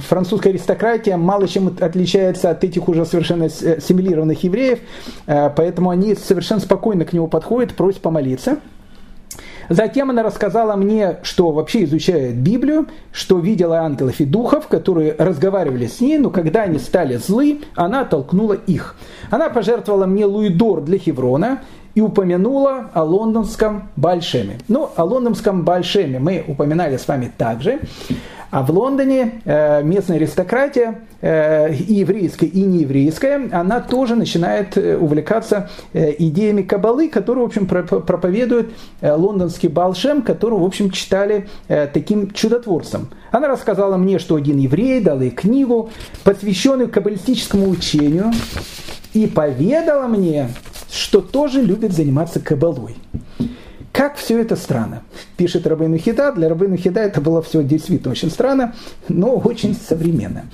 французская 0.09 0.51
аристократия 0.51 1.17
мало 1.17 1.47
чем 1.47 1.77
отличается 1.81 2.51
от 2.51 2.65
этих 2.65 2.89
уже 2.89 3.05
совершенно 3.05 3.47
ассимилированных 3.47 4.43
евреев, 4.43 4.81
э, 5.27 5.51
поэтому 5.55 5.91
они 5.91 6.15
совершенно 6.15 6.61
спокойно 6.61 7.05
к 7.05 7.13
нему 7.13 7.29
подходят, 7.29 7.75
просят 7.75 8.01
помолиться. 8.01 8.59
Затем 9.69 10.11
она 10.11 10.23
рассказала 10.23 10.77
мне, 10.77 11.19
что 11.23 11.51
вообще 11.51 11.85
изучает 11.85 12.37
Библию, 12.37 12.87
что 13.13 13.39
видела 13.39 13.79
ангелов 13.79 14.21
и 14.21 14.25
духов, 14.25 14.69
которые 14.69 15.15
разговаривали 15.19 15.87
с 15.87 16.01
ней, 16.01 16.19
но 16.19 16.31
когда 16.31 16.63
они 16.63 16.79
стали 16.79 17.17
злы, 17.17 17.61
она 17.75 18.03
оттолкнула 18.03 18.55
их. 18.55 18.97
Она 19.31 19.49
пожертвовала 19.51 20.07
мне 20.07 20.25
Луидор 20.27 20.81
для 20.81 20.99
Хеврона 20.99 21.63
и 21.95 22.01
упомянула 22.01 22.91
о 22.93 23.03
лондонском 23.03 23.89
Большеме. 23.97 24.59
Ну, 24.69 24.91
о 24.97 25.05
лондонском 25.05 25.63
Большеме 25.63 26.19
мы 26.19 26.45
упоминали 26.47 26.97
с 26.97 27.07
вами 27.07 27.33
также. 27.37 27.81
А 28.55 28.63
в 28.63 28.71
Лондоне 28.71 29.41
э, 29.45 29.83
местная 29.83 30.17
аристократия, 30.17 31.01
э, 31.21 31.75
и 31.75 31.95
еврейская, 31.95 32.47
и 32.47 32.63
нееврейская, 32.63 33.49
она 33.51 33.81
тоже 33.81 34.15
начинает 34.15 34.79
э, 34.79 34.97
увлекаться 34.97 35.71
идеями 35.93 36.63
Кабалы, 36.63 37.09
которые, 37.09 37.43
в 37.43 37.49
общем, 37.49 37.67
проповедует 37.67 38.71
лондонский 39.03 39.69
Балшем, 39.69 40.23
которого, 40.23 40.61
в 40.61 40.67
общем, 40.67 40.91
читали 40.91 41.49
таким 41.67 42.31
чудотворцем. 42.31 43.09
Она 43.33 43.49
рассказала 43.49 43.97
мне, 43.97 44.21
что 44.21 44.37
один 44.37 44.59
еврей 44.59 45.01
дал 45.01 45.21
ей 45.21 45.31
книгу, 45.31 45.91
посвященную 46.23 46.89
каббалистическому 46.89 47.69
учению, 47.69 48.31
и 49.15 49.27
поведала 49.27 50.07
мне, 50.07 50.51
что 50.91 51.21
тоже 51.21 51.63
любит 51.63 51.93
заниматься 51.93 52.41
кабалой. 52.41 52.97
Как 53.93 54.17
все 54.17 54.41
это 54.41 54.57
странно, 54.57 55.05
пишет 55.37 55.69
Рабыну 55.69 55.99
Хида. 55.99 56.33
Для 56.33 56.49
Рабыну 56.49 56.77
Хида 56.77 57.01
это 57.01 57.21
было 57.21 57.41
все 57.43 57.63
действительно 57.63 58.11
очень 58.11 58.29
странно, 58.29 58.75
но 59.09 59.37
очень 59.37 59.77
современно. 59.77 60.47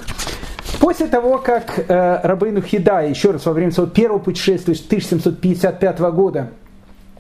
После 0.81 1.07
того, 1.07 1.39
как 1.39 1.79
э, 1.79 2.21
Рабейну 2.23 2.61
Хида, 2.61 3.01
еще 3.01 3.31
раз, 3.31 3.47
во 3.47 3.53
время 3.53 3.73
своего 3.73 3.91
первого 3.91 4.19
путешествия 4.19 4.75
1755 4.75 5.99
года, 6.13 6.41
Э, 6.41 6.66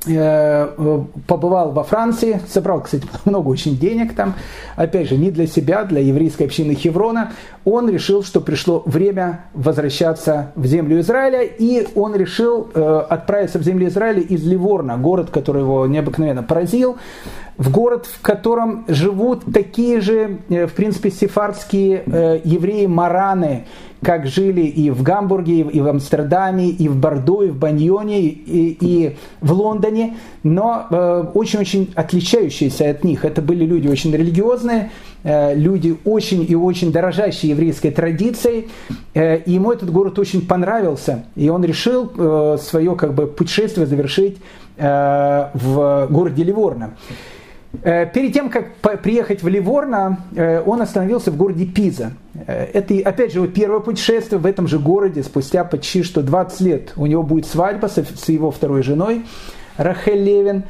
побывал 0.05 1.73
во 1.73 1.82
Франции, 1.82 2.40
собрал, 2.48 2.81
кстати, 2.82 3.06
много 3.24 3.48
очень 3.48 3.77
денег 3.77 4.14
там, 4.14 4.35
опять 4.77 5.09
же, 5.09 5.16
не 5.16 5.31
для 5.31 5.47
себя, 5.47 5.85
для 5.85 6.01
еврейской 6.01 6.44
общины 6.44 6.74
Хеврона, 6.74 7.32
он 7.64 7.89
решил, 7.89 8.23
что 8.23 8.40
пришло 8.40 8.82
время 8.86 9.47
возвращаться 9.52 10.52
в 10.55 10.64
землю 10.66 11.01
Израиля, 11.01 11.43
и 11.43 11.89
он 11.97 12.14
решил 12.14 12.68
э, 12.73 13.05
отправиться 13.09 13.59
в 13.59 13.62
землю 13.62 13.89
Израиля 13.89 14.20
из 14.20 14.47
Ливорна, 14.47 14.97
город, 14.97 15.31
который 15.31 15.62
его 15.62 15.86
необыкновенно 15.86 16.44
поразил, 16.44 16.98
в 17.56 17.70
город, 17.70 18.06
в 18.06 18.20
котором 18.20 18.85
живут 18.86 19.43
такие 19.52 20.01
же, 20.01 20.39
э, 20.48 20.66
в 20.66 20.74
принципе, 20.74 21.10
сефардские 21.10 22.05
евреи-мараны, 22.44 23.66
как 24.02 24.27
жили 24.27 24.62
и 24.62 24.90
в 24.90 25.02
Гамбурге, 25.02 25.60
и 25.60 25.81
в 25.81 25.89
Амстердаме, 25.89 26.68
и 26.68 26.89
в 26.89 26.97
Бордо, 26.97 27.43
и 27.43 27.48
в 27.48 27.56
Баньоне, 27.56 28.20
и, 28.20 28.77
и 28.81 29.16
в 29.40 29.52
Лондоне, 29.52 30.16
но 30.43 30.86
э, 30.90 31.24
очень-очень 31.35 31.93
отличающиеся 31.94 32.90
от 32.90 33.05
них. 33.05 33.24
Это 33.24 33.43
были 33.43 33.64
люди 33.64 33.89
очень 33.89 34.12
религиозные, 34.12 34.90
э, 35.24 35.55
люди 35.55 35.97
очень 36.05 36.44
и 36.48 36.55
очень 36.55 36.93
дорожащие 36.93 37.51
еврейской 37.51 37.90
традицией, 37.90 38.68
э, 39.14 39.39
и 39.39 39.52
ему 39.52 39.73
этот 39.73 39.90
город 39.90 40.18
очень 40.18 40.47
понравился, 40.47 41.24
и 41.35 41.48
он 41.48 41.64
решил 41.64 42.10
свое 42.59 42.94
как 42.97 43.14
бы, 43.14 43.27
путешествие 43.27 43.86
завершить 43.86 44.39
в 44.78 46.06
городе 46.10 46.44
Ливорно. 46.44 46.97
Э, 47.82 48.07
перед 48.07 48.32
тем, 48.32 48.51
как 48.51 48.74
приехать 49.03 49.43
в 49.43 49.48
Ливорно, 49.48 50.19
э, 50.35 50.62
он 50.65 50.82
остановился 50.82 51.31
в 51.31 51.36
городе 51.36 51.66
Пиза. 51.66 52.12
Э, 52.47 52.65
это, 52.73 52.94
опять 53.09 53.32
же, 53.32 53.39
его 53.39 53.48
первое 53.48 53.81
путешествие 53.81 54.39
в 54.39 54.47
этом 54.47 54.69
же 54.69 54.78
городе, 54.78 55.23
спустя 55.23 55.65
почти 55.65 56.03
что 56.03 56.23
20 56.23 56.61
лет. 56.61 56.93
У 56.97 57.07
него 57.07 57.23
будет 57.23 57.47
свадьба 57.47 57.86
с 57.86 58.28
его 58.28 58.51
второй 58.51 58.82
женой, 58.82 59.24
Рахель 59.77 60.23
Левин. 60.23 60.65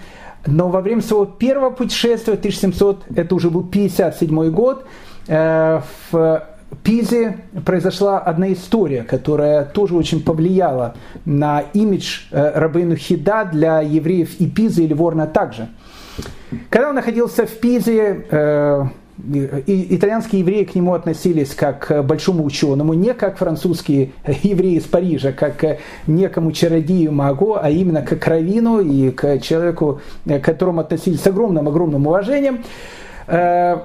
Но 0.47 0.69
во 0.69 0.81
время 0.81 1.03
своего 1.03 1.27
первого 1.27 1.71
путешествия, 1.71 2.35
1700, 2.35 3.07
это 3.17 3.35
уже 3.35 3.51
был 3.51 3.65
57 3.65 4.51
год, 4.51 4.87
в 5.27 6.47
Пизе 6.85 7.39
произошла 7.65 8.21
одна 8.21 8.53
история, 8.53 9.03
которая 9.03 9.65
тоже 9.65 9.97
очень 9.97 10.23
повлияла 10.23 10.95
на 11.25 11.65
имидж 11.73 12.27
Рабейну 12.31 12.95
Хида 12.95 13.49
для 13.51 13.81
евреев 13.81 14.39
и 14.39 14.49
Пизы 14.49 14.85
и 14.85 14.87
Ливорна 14.87 15.27
также– 15.27 15.69
когда 16.71 16.91
он 16.91 16.95
находился 16.95 17.47
в 17.47 17.51
Пизе, 17.59 18.27
э, 18.31 18.85
итальянские 19.67 20.41
евреи 20.41 20.65
к 20.65 20.75
нему 20.75 20.95
относились 20.95 21.55
как 21.55 21.87
к 21.87 22.03
большому 22.03 22.45
ученому, 22.45 22.93
не 22.95 23.15
как 23.15 23.39
французские 23.39 24.13
евреи 24.43 24.77
из 24.77 24.85
Парижа, 24.85 25.33
как 25.33 25.57
к 25.57 25.79
некому 26.07 26.53
чародею 26.53 27.13
магу, 27.13 27.57
а 27.61 27.71
именно 27.71 28.03
к 28.03 28.27
раввину 28.27 28.81
и 28.81 29.11
к 29.11 29.39
человеку, 29.41 30.01
к 30.27 30.41
которому 30.41 30.81
относились 30.81 31.23
с 31.23 31.27
огромным-огромным 31.27 32.07
уважением. 32.07 32.63
Э, 33.27 33.79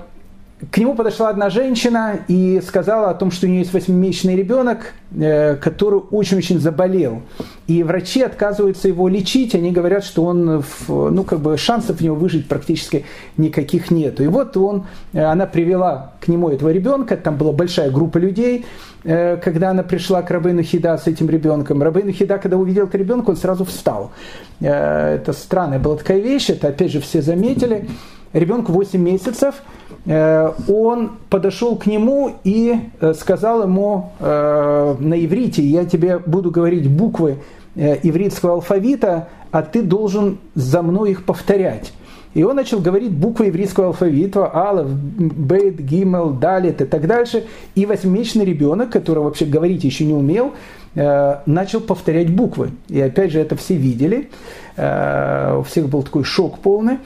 к 0.69 0.77
нему 0.77 0.93
подошла 0.93 1.29
одна 1.29 1.49
женщина 1.49 2.19
и 2.27 2.61
сказала 2.65 3.09
о 3.09 3.13
том, 3.15 3.31
что 3.31 3.47
у 3.47 3.49
нее 3.49 3.59
есть 3.59 3.73
восьмимесячный 3.73 4.35
ребенок, 4.35 4.93
э, 5.15 5.55
который 5.55 5.99
очень-очень 6.11 6.59
заболел. 6.59 7.23
И 7.65 7.81
врачи 7.81 8.21
отказываются 8.21 8.87
его 8.87 9.07
лечить, 9.07 9.55
они 9.55 9.71
говорят, 9.71 10.03
что 10.03 10.23
он, 10.23 10.63
ну, 10.87 11.23
как 11.23 11.39
бы 11.39 11.57
шансов 11.57 12.01
у 12.01 12.03
него 12.03 12.15
выжить 12.15 12.47
практически 12.47 13.05
никаких 13.37 13.89
нет. 13.89 14.21
И 14.21 14.27
вот 14.27 14.55
он, 14.55 14.85
э, 15.13 15.23
она 15.23 15.47
привела 15.47 16.13
к 16.19 16.27
нему 16.27 16.49
этого 16.49 16.69
ребенка, 16.69 17.17
там 17.17 17.37
была 17.37 17.53
большая 17.53 17.89
группа 17.89 18.19
людей, 18.19 18.65
э, 19.03 19.37
когда 19.37 19.71
она 19.71 19.81
пришла 19.81 20.21
к 20.21 20.29
Рабейну 20.29 20.61
Хида 20.61 20.95
с 20.97 21.07
этим 21.07 21.27
ребенком. 21.27 21.81
Рабейну 21.81 22.11
Хида, 22.11 22.37
когда 22.37 22.57
увидел 22.57 22.85
этого 22.85 23.01
ребенка, 23.01 23.31
он 23.31 23.35
сразу 23.35 23.65
встал. 23.65 24.11
Это 24.59 25.33
странная 25.33 25.79
была 25.79 25.95
такая 25.97 26.19
вещь, 26.19 26.51
это 26.51 26.67
опять 26.67 26.91
же 26.91 27.01
все 27.01 27.23
заметили. 27.23 27.87
Ребенку 28.33 28.71
8 28.71 28.99
месяцев– 28.99 29.55
Э, 30.05 30.51
он 30.67 31.11
подошел 31.29 31.75
к 31.75 31.85
нему 31.85 32.33
и 32.43 32.75
э, 32.99 33.13
сказал 33.13 33.63
ему 33.63 34.11
э, 34.19 34.95
на 34.99 35.25
иврите, 35.25 35.61
я 35.61 35.85
тебе 35.85 36.17
буду 36.17 36.51
говорить 36.51 36.89
буквы 36.89 37.37
ивритского 37.73 38.55
алфавита, 38.55 39.29
а 39.51 39.61
ты 39.61 39.81
должен 39.81 40.39
за 40.55 40.81
мной 40.81 41.11
их 41.11 41.23
повторять. 41.23 41.93
И 42.33 42.43
он 42.43 42.57
начал 42.57 42.79
говорить 42.79 43.11
буквы 43.11 43.45
еврейского 43.45 43.87
алфавита, 43.87 44.45
Алов, 44.45 44.89
Бейт, 44.89 45.79
Гимел, 45.79 46.31
Далит 46.31 46.81
и 46.81 46.85
так 46.85 47.07
дальше. 47.07 47.45
И 47.75 47.85
восьмимесячный 47.85 48.43
ребенок, 48.43 48.89
который 48.89 49.23
вообще 49.23 49.45
говорить 49.45 49.85
еще 49.85 50.03
не 50.03 50.13
умел, 50.13 50.53
начал 50.93 51.79
повторять 51.79 52.33
буквы. 52.33 52.71
И 52.89 52.99
опять 52.99 53.31
же 53.31 53.39
это 53.39 53.55
все 53.55 53.75
видели. 53.75 54.29
У 54.77 55.63
всех 55.63 55.87
был 55.87 56.03
такой 56.03 56.25
шок 56.25 56.59
полный. 56.59 56.97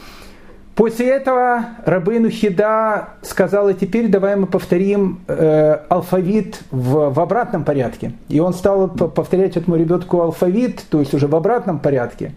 После 0.75 1.07
этого 1.07 1.67
Рабейну 1.85 2.29
Хида 2.29 3.09
сказала, 3.21 3.73
теперь 3.73 4.09
давай 4.09 4.35
мы 4.35 4.45
повторим 4.45 5.21
э, 5.25 5.79
алфавит 5.87 6.59
в, 6.69 7.13
в 7.13 7.19
обратном 7.21 7.63
порядке. 7.63 8.11
И 8.27 8.41
он 8.41 8.53
стал 8.53 8.89
повторять 8.89 9.55
этому 9.55 9.77
ребенку 9.77 10.19
алфавит, 10.19 10.83
то 10.89 10.99
есть 10.99 11.13
уже 11.13 11.27
в 11.27 11.35
обратном 11.35 11.79
порядке, 11.79 12.33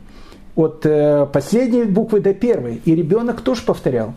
от 0.55 0.87
э, 0.87 1.27
последней 1.33 1.83
буквы 1.83 2.21
до 2.21 2.33
первой. 2.33 2.81
И 2.85 2.95
ребенок 2.95 3.41
тоже 3.41 3.63
повторял. 3.63 4.15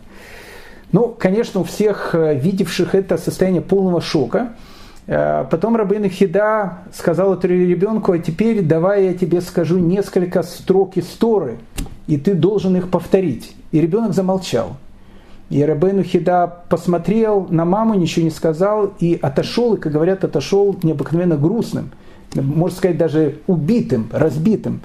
Ну, 0.92 1.08
конечно, 1.08 1.62
у 1.62 1.64
всех 1.64 2.14
э, 2.14 2.36
видевших 2.38 2.94
это 2.94 3.18
состояние 3.18 3.60
полного 3.60 4.00
шока. 4.00 4.52
Э, 5.08 5.44
потом 5.50 5.74
Рабейну 5.74 6.08
Хида 6.08 6.84
сказал 6.94 7.34
этому 7.34 7.54
ребенку, 7.54 8.12
а 8.12 8.20
теперь 8.20 8.62
давай 8.62 9.06
я 9.06 9.14
тебе 9.14 9.40
скажу 9.40 9.78
несколько 9.78 10.44
строк 10.44 10.96
истории, 10.96 11.58
и 12.06 12.18
ты 12.18 12.34
должен 12.34 12.76
их 12.76 12.88
повторить. 12.88 13.56
И 13.72 13.80
ребенок 13.80 14.12
замолчал. 14.12 14.76
И 15.50 15.62
Рабейну 15.62 16.02
Хида 16.02 16.64
посмотрел 16.68 17.46
на 17.50 17.64
маму, 17.64 17.94
ничего 17.94 18.24
не 18.24 18.30
сказал 18.30 18.94
и 19.00 19.18
отошел, 19.20 19.74
и, 19.74 19.78
как 19.78 19.92
говорят, 19.92 20.24
отошел 20.24 20.74
необыкновенно 20.82 21.36
грустным, 21.36 21.90
можно 22.34 22.76
сказать, 22.76 22.96
даже 22.96 23.38
убитым, 23.46 24.08
разбитым. 24.12 24.80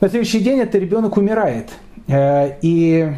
На 0.00 0.08
следующий 0.10 0.40
день 0.40 0.58
этот 0.58 0.74
ребенок 0.74 1.16
умирает. 1.16 1.70
Э, 2.08 2.56
и 2.60 3.14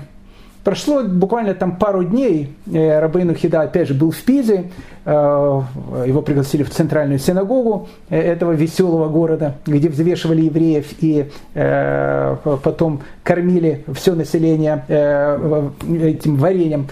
Прошло 0.67 1.05
буквально 1.05 1.55
там 1.55 1.77
пару 1.77 2.03
дней, 2.03 2.53
э, 2.67 2.99
Рабейну 2.99 3.35
Хида 3.35 3.61
опять 3.61 3.87
же 3.87 3.95
был 3.95 4.11
в 4.11 4.21
Пизе, 4.21 4.73
э, 5.05 5.11
его 5.13 6.23
пригласили 6.23 6.65
в 6.65 6.71
центральную 6.71 7.21
синагогу 7.21 7.87
э, 8.11 8.21
этого 8.21 8.51
веселого 8.51 9.09
города, 9.09 9.55
где 9.65 9.89
взвешивали 9.89 10.43
евреев 10.43 10.87
и 10.99 11.31
потом 11.55 13.03
кормили 13.23 13.85
все 13.95 14.17
население 14.17 14.83
этим 14.89 16.35
вареньем. 16.35 16.89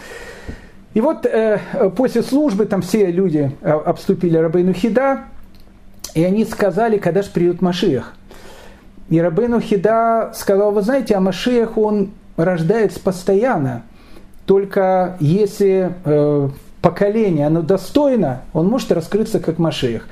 И 0.95 1.01
вот 1.01 1.27
после 1.97 2.23
службы 2.23 2.67
там 2.67 2.81
все 2.81 3.11
люди 3.11 3.51
обступили 3.61 4.37
Рабейну 4.37 4.73
Хида, 4.73 5.23
и 6.15 6.23
они 6.23 6.45
сказали, 6.45 6.99
когда 6.99 7.23
же 7.23 7.31
придет 7.31 7.61
Машиях. 7.61 8.15
И 9.09 9.21
Рабейну 9.21 9.61
Хида 9.61 10.31
сказал, 10.33 10.71
вы 10.71 10.83
знаете, 10.83 11.17
а 11.17 11.21
Машиях, 11.21 11.77
он 11.77 12.13
рождается 12.36 13.01
постоянно. 13.01 13.82
Только 14.47 15.16
если 15.20 15.94
э, 16.05 16.48
поколение 16.82 17.47
оно 17.47 17.62
достойно, 17.62 18.43
он 18.52 18.69
может 18.69 18.93
раскрыться 18.93 19.40
как 19.40 19.59
Машех. 19.59 20.06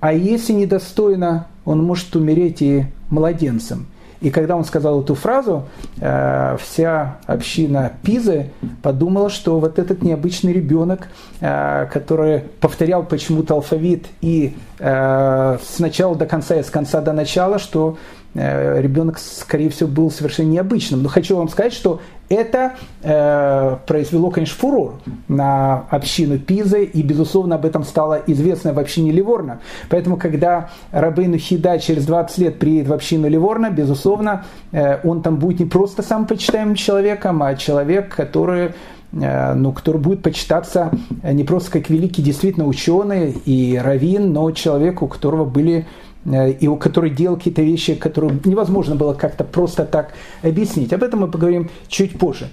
А 0.00 0.12
если 0.12 0.52
недостойно, 0.52 1.46
он 1.64 1.82
может 1.82 2.14
умереть 2.16 2.62
и 2.62 2.86
младенцем. 3.10 3.86
И 4.22 4.30
когда 4.30 4.56
он 4.56 4.64
сказал 4.64 5.02
эту 5.02 5.16
фразу, 5.16 5.64
э, 6.00 6.56
вся 6.60 7.18
община 7.26 7.90
Пизы 8.02 8.50
подумала, 8.80 9.30
что 9.30 9.58
вот 9.58 9.80
этот 9.80 10.02
необычный 10.02 10.52
ребенок, 10.52 11.08
э, 11.40 11.86
который 11.92 12.44
повторял 12.60 13.02
почему-то 13.02 13.54
алфавит 13.54 14.06
и 14.20 14.56
э, 14.78 15.58
с 15.60 15.78
начала 15.80 16.14
до 16.14 16.26
конца 16.26 16.54
и 16.54 16.62
с 16.62 16.70
конца 16.70 17.00
до 17.00 17.12
начала, 17.12 17.58
что 17.58 17.98
ребенок, 18.34 19.18
скорее 19.18 19.68
всего, 19.68 19.88
был 19.88 20.10
совершенно 20.10 20.48
необычным. 20.48 21.02
Но 21.02 21.08
хочу 21.08 21.36
вам 21.36 21.48
сказать, 21.48 21.72
что 21.72 22.00
это 22.32 22.72
э, 23.02 23.76
произвело, 23.86 24.30
конечно, 24.30 24.56
фурор 24.56 24.94
на 25.28 25.84
общину 25.90 26.38
Пизы, 26.38 26.84
и, 26.84 27.02
безусловно, 27.02 27.56
об 27.56 27.66
этом 27.66 27.84
стало 27.84 28.22
известно 28.26 28.72
в 28.72 28.78
общине 28.78 29.12
Ливорна. 29.12 29.60
Поэтому, 29.90 30.16
когда 30.16 30.70
Рабейну 30.92 31.36
Хида 31.36 31.78
через 31.78 32.06
20 32.06 32.38
лет 32.38 32.58
приедет 32.58 32.88
в 32.88 32.92
общину 32.92 33.28
Ливорна, 33.28 33.70
безусловно, 33.70 34.44
э, 34.72 35.06
он 35.06 35.22
там 35.22 35.36
будет 35.36 35.60
не 35.60 35.66
просто 35.66 36.02
самым 36.02 36.26
почитаемым 36.26 36.74
человеком, 36.74 37.42
а 37.42 37.54
человек, 37.54 38.14
который 38.14 38.70
ну, 39.14 39.72
который 39.72 40.00
будет 40.00 40.22
почитаться 40.22 40.90
не 41.22 41.44
просто 41.44 41.70
как 41.70 41.90
великий 41.90 42.22
действительно 42.22 42.66
ученый 42.66 43.32
и 43.44 43.76
раввин, 43.76 44.32
но 44.32 44.50
человек, 44.52 45.02
у 45.02 45.06
которого 45.06 45.44
были 45.44 45.86
и 46.24 46.68
у 46.68 46.76
который 46.76 47.10
делал 47.10 47.36
какие-то 47.36 47.62
вещи, 47.62 47.94
которые 47.94 48.38
невозможно 48.44 48.94
было 48.94 49.14
как-то 49.14 49.44
просто 49.44 49.84
так 49.84 50.12
объяснить. 50.42 50.92
Об 50.92 51.02
этом 51.02 51.20
мы 51.20 51.28
поговорим 51.28 51.70
чуть 51.88 52.18
позже. 52.18 52.48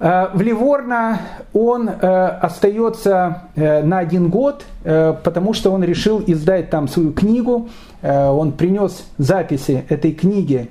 Э, 0.00 0.28
в 0.32 0.40
Ливорно 0.40 1.20
он 1.52 1.88
э, 1.88 2.26
остается 2.40 3.42
э, 3.54 3.82
на 3.82 3.98
один 3.98 4.28
год, 4.28 4.64
потому 4.82 5.52
что 5.52 5.70
он 5.70 5.84
решил 5.84 6.22
издать 6.26 6.70
там 6.70 6.88
свою 6.88 7.12
книгу. 7.12 7.68
Он 8.00 8.52
принес 8.52 9.04
записи 9.18 9.84
этой 9.88 10.12
книги 10.12 10.70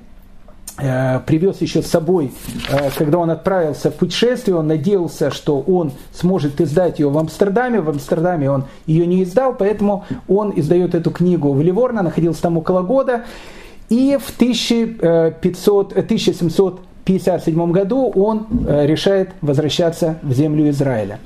привез 0.78 1.60
еще 1.60 1.82
с 1.82 1.86
собой, 1.86 2.32
когда 2.96 3.18
он 3.18 3.30
отправился 3.30 3.90
в 3.90 3.94
путешествие, 3.94 4.56
он 4.56 4.68
надеялся, 4.68 5.30
что 5.30 5.60
он 5.60 5.92
сможет 6.12 6.60
издать 6.60 7.00
ее 7.00 7.10
в 7.10 7.18
Амстердаме. 7.18 7.80
В 7.80 7.90
Амстердаме 7.90 8.50
он 8.50 8.64
ее 8.86 9.06
не 9.06 9.24
издал, 9.24 9.54
поэтому 9.54 10.04
он 10.28 10.52
издает 10.54 10.94
эту 10.94 11.10
книгу 11.10 11.52
в 11.52 11.60
Ливорно, 11.60 12.02
находился 12.02 12.42
там 12.42 12.58
около 12.58 12.82
года. 12.82 13.24
И 13.88 14.18
в 14.20 14.30
1500, 14.36 15.92
1700 15.92 16.80
1957 17.08 17.72
году 17.72 18.10
он 18.14 18.46
э, 18.66 18.86
решает 18.86 19.30
возвращаться 19.40 20.18
в 20.22 20.32
землю 20.32 20.68
Израиля. 20.68 21.18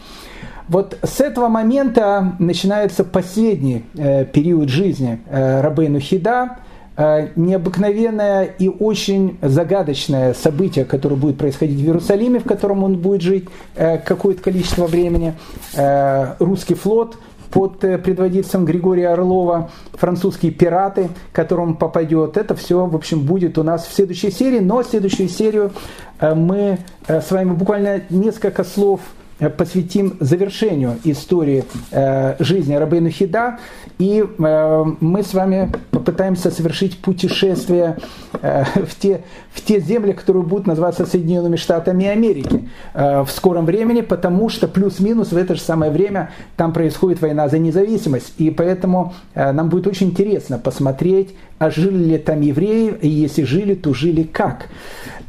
Вот 0.68 0.96
с 1.02 1.20
этого 1.20 1.48
момента 1.48 2.36
начинается 2.38 3.04
последний 3.04 3.84
э, 3.94 4.24
период 4.24 4.68
жизни 4.68 5.20
э, 5.28 5.60
Рабейну 5.60 5.98
Хида, 5.98 6.50
э, 6.50 6.71
необыкновенное 6.96 8.44
и 8.44 8.68
очень 8.68 9.38
загадочное 9.40 10.34
событие, 10.34 10.84
которое 10.84 11.16
будет 11.16 11.38
происходить 11.38 11.80
в 11.80 11.84
Иерусалиме, 11.84 12.40
в 12.40 12.44
котором 12.44 12.84
он 12.84 12.98
будет 12.98 13.22
жить 13.22 13.48
э, 13.76 13.98
какое-то 13.98 14.42
количество 14.42 14.86
времени. 14.86 15.34
Э, 15.74 16.34
русский 16.38 16.74
флот– 16.74 17.16
под 17.52 17.84
э, 17.84 17.98
предводительством 17.98 18.64
Григория 18.64 19.10
Орлова, 19.10 19.70
французские 19.92 20.50
пираты, 20.50 21.10
к 21.32 21.36
которым 21.36 21.76
попадет. 21.76 22.36
Это 22.36 22.56
все, 22.56 22.86
в 22.86 22.96
общем, 22.96 23.20
будет 23.20 23.58
у 23.58 23.62
нас 23.62 23.86
в 23.86 23.94
следующей 23.94 24.30
серии, 24.30 24.58
но 24.58 24.82
следующую 24.82 25.28
серию 25.28 25.70
э, 26.18 26.34
мы 26.34 26.78
э, 27.06 27.20
с 27.20 27.30
вами 27.30 27.50
буквально 27.50 28.02
несколько 28.08 28.64
слов 28.64 29.00
Э, 29.02 29.21
посвятим 29.50 30.16
завершению 30.20 30.98
истории 31.04 31.64
э, 31.90 32.36
жизни 32.38 32.74
Рабейну 32.74 33.10
Хида, 33.10 33.58
и 33.98 34.24
э, 34.24 34.84
мы 35.00 35.22
с 35.22 35.34
вами 35.34 35.70
попытаемся 35.90 36.50
совершить 36.50 36.98
путешествие 36.98 37.98
э, 38.40 38.64
в, 38.86 38.94
те, 38.98 39.22
в 39.52 39.60
те 39.60 39.80
земли, 39.80 40.12
которые 40.12 40.42
будут 40.42 40.66
называться 40.66 41.06
Соединенными 41.06 41.56
Штатами 41.56 42.06
Америки 42.06 42.68
э, 42.94 43.22
в 43.22 43.30
скором 43.30 43.66
времени, 43.66 44.00
потому 44.00 44.48
что 44.48 44.68
плюс-минус 44.68 45.32
в 45.32 45.36
это 45.36 45.54
же 45.54 45.60
самое 45.60 45.92
время 45.92 46.30
там 46.56 46.72
происходит 46.72 47.20
война 47.20 47.48
за 47.48 47.58
независимость, 47.58 48.34
и 48.38 48.50
поэтому 48.50 49.14
э, 49.34 49.52
нам 49.52 49.68
будет 49.68 49.86
очень 49.86 50.08
интересно 50.08 50.58
посмотреть, 50.58 51.34
а 51.58 51.70
жили 51.70 52.04
ли 52.04 52.18
там 52.18 52.40
евреи, 52.40 52.94
и 53.00 53.08
если 53.08 53.44
жили, 53.44 53.74
то 53.74 53.94
жили 53.94 54.24
как. 54.24 54.68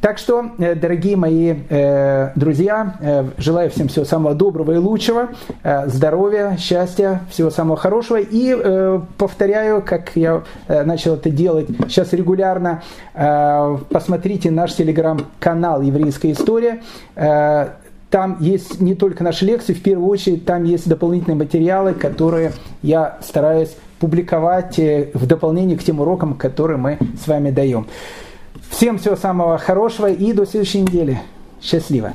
Так 0.03 0.17
что, 0.17 0.51
э, 0.57 0.75
дорогие 0.75 1.15
мои 1.15 1.55
э, 1.69 2.31
друзья, 2.35 2.97
э, 2.99 3.23
желаю 3.37 3.69
всем 3.69 3.87
всего 3.87 4.03
самого 4.03 4.35
доброго 4.35 4.73
и 4.73 4.77
лучшего, 4.77 5.29
здоровья, 5.85 6.57
счастья, 6.59 7.21
всего 7.29 7.49
самого 7.49 7.77
хорошего. 7.77 8.19
И 8.19 8.99
повторяю, 9.17 9.81
как 9.81 10.11
я 10.15 10.43
начал 10.67 11.13
это 11.13 11.29
делать 11.29 11.67
сейчас 11.87 12.11
регулярно, 12.11 12.83
посмотрите 13.13 14.51
наш 14.51 14.73
телеграм-канал 14.73 15.81
«Еврейская 15.81 16.33
история». 16.33 16.81
Там 18.09 18.37
есть 18.41 18.81
не 18.81 18.95
только 18.95 19.23
наши 19.23 19.45
лекции, 19.45 19.73
в 19.73 19.81
первую 19.81 20.09
очередь 20.09 20.45
там 20.45 20.65
есть 20.65 20.87
дополнительные 20.87 21.37
материалы, 21.37 21.93
которые 21.93 22.51
я 22.81 23.17
стараюсь 23.21 23.75
публиковать 23.99 24.77
в 24.77 25.25
дополнение 25.25 25.77
к 25.77 25.83
тем 25.83 26.01
урокам, 26.01 26.33
которые 26.33 26.77
мы 26.77 26.97
с 27.23 27.25
вами 27.25 27.51
даем. 27.51 27.87
Всем 28.73 28.97
всего 28.97 29.15
самого 29.15 29.59
хорошего 29.59 30.07
и 30.07 30.33
до 30.33 30.47
следующей 30.47 30.81
недели. 30.81 31.21
Счастливо! 31.61 32.13